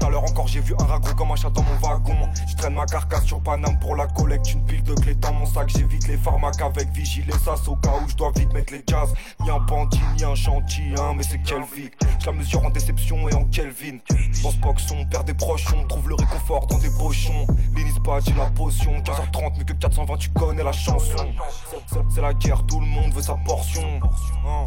Tout 0.00 0.06
à 0.06 0.10
l'heure 0.10 0.24
encore, 0.24 0.46
j'ai 0.48 0.60
vu 0.60 0.74
un 0.78 0.84
ragot 0.84 1.14
comme 1.14 1.30
un 1.30 1.36
chat 1.36 1.50
dans 1.50 1.62
mon 1.62 1.76
wagon. 1.76 2.28
Je 2.48 2.56
traîne 2.56 2.74
ma 2.74 2.86
carcasse 2.86 3.24
sur 3.24 3.40
Paname 3.40 3.78
pour 3.80 3.96
la 3.96 4.06
collecte. 4.06 4.52
Une 4.52 4.64
pile 4.64 4.82
de 4.82 4.94
clés 4.94 5.14
dans 5.14 5.32
mon 5.34 5.46
sac, 5.46 5.68
j'évite 5.68 6.08
les 6.08 6.16
pharmacs 6.16 6.60
avec 6.60 6.88
vigile 6.90 7.28
et 7.28 7.38
sas 7.44 7.68
au 7.68 7.76
cas 7.76 7.92
où 8.02 8.08
je 8.08 8.16
dois 8.16 8.32
vite 8.34 8.52
mettre 8.52 8.72
les 8.72 8.82
gaz. 8.86 9.12
Ni 9.40 9.50
un 9.50 9.58
bandit, 9.58 10.00
ni 10.16 10.24
un 10.24 10.34
chantier, 10.34 10.94
hein, 10.98 11.12
mais 11.16 11.22
c'est 11.22 11.42
quelle 11.42 11.64
vie. 11.74 11.90
Je 12.20 12.26
la 12.26 12.32
mesure 12.32 12.64
en 12.64 12.70
déception 12.70 13.28
et 13.28 13.34
en 13.34 13.44
Kelvin. 13.44 13.98
Dans 14.42 14.50
ce 14.50 14.56
box, 14.56 14.86
on 14.92 15.04
perd 15.04 15.26
des 15.26 15.34
proches, 15.34 15.66
on 15.74 15.86
trouve 15.86 16.08
le 16.08 16.14
réconfort 16.14 16.66
dans 16.66 16.78
des 16.78 16.90
pochons. 16.90 17.46
L'inis 17.74 17.92
et 18.26 18.32
la 18.34 18.46
potion. 18.46 18.92
15h30, 19.00 19.52
mais 19.58 19.64
que 19.64 19.72
420, 19.74 20.16
tu 20.16 20.30
connais 20.30 20.62
la 20.62 20.72
chanson. 20.72 21.26
C'est- 21.70 22.20
la 22.22 22.32
guerre, 22.32 22.64
tout 22.66 22.80
le 22.80 22.86
monde 22.86 23.12
veut 23.12 23.22
sa 23.22 23.34
portion. 23.34 24.00
Hein. 24.46 24.66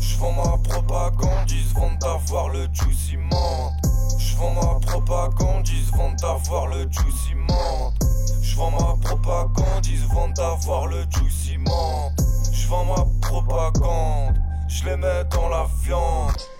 Je 0.00 0.16
vends 0.18 0.32
ma 0.32 0.58
propagande, 0.58 1.50
ils 1.50 1.64
se 1.64 1.74
vendent 1.74 1.98
d'avoir 1.98 2.48
le 2.48 2.66
juicy 2.72 3.16
monde. 3.16 3.72
Je 4.18 4.36
vends 4.36 4.54
ma 4.54 4.80
propagande, 4.80 5.68
ils 5.68 5.84
se 5.84 5.92
vendent 5.92 6.16
d'avoir 6.16 6.66
le 6.66 6.90
juicy 6.90 7.34
monde. 7.34 7.94
Je 8.42 8.56
vends 8.56 8.70
ma 8.72 8.96
propagande, 9.02 9.86
ils 9.86 9.98
se 9.98 10.06
vendent 10.12 10.34
d'avoir 10.34 10.86
le 10.88 11.04
juicy 11.10 11.58
monde. 11.58 12.12
Je 12.52 12.66
vends 12.66 12.84
ma 12.84 13.04
propagande, 13.20 14.36
je 14.68 14.84
les 14.84 14.96
mets 14.96 15.24
dans 15.30 15.48
la 15.48 15.66
viande. 15.82 16.53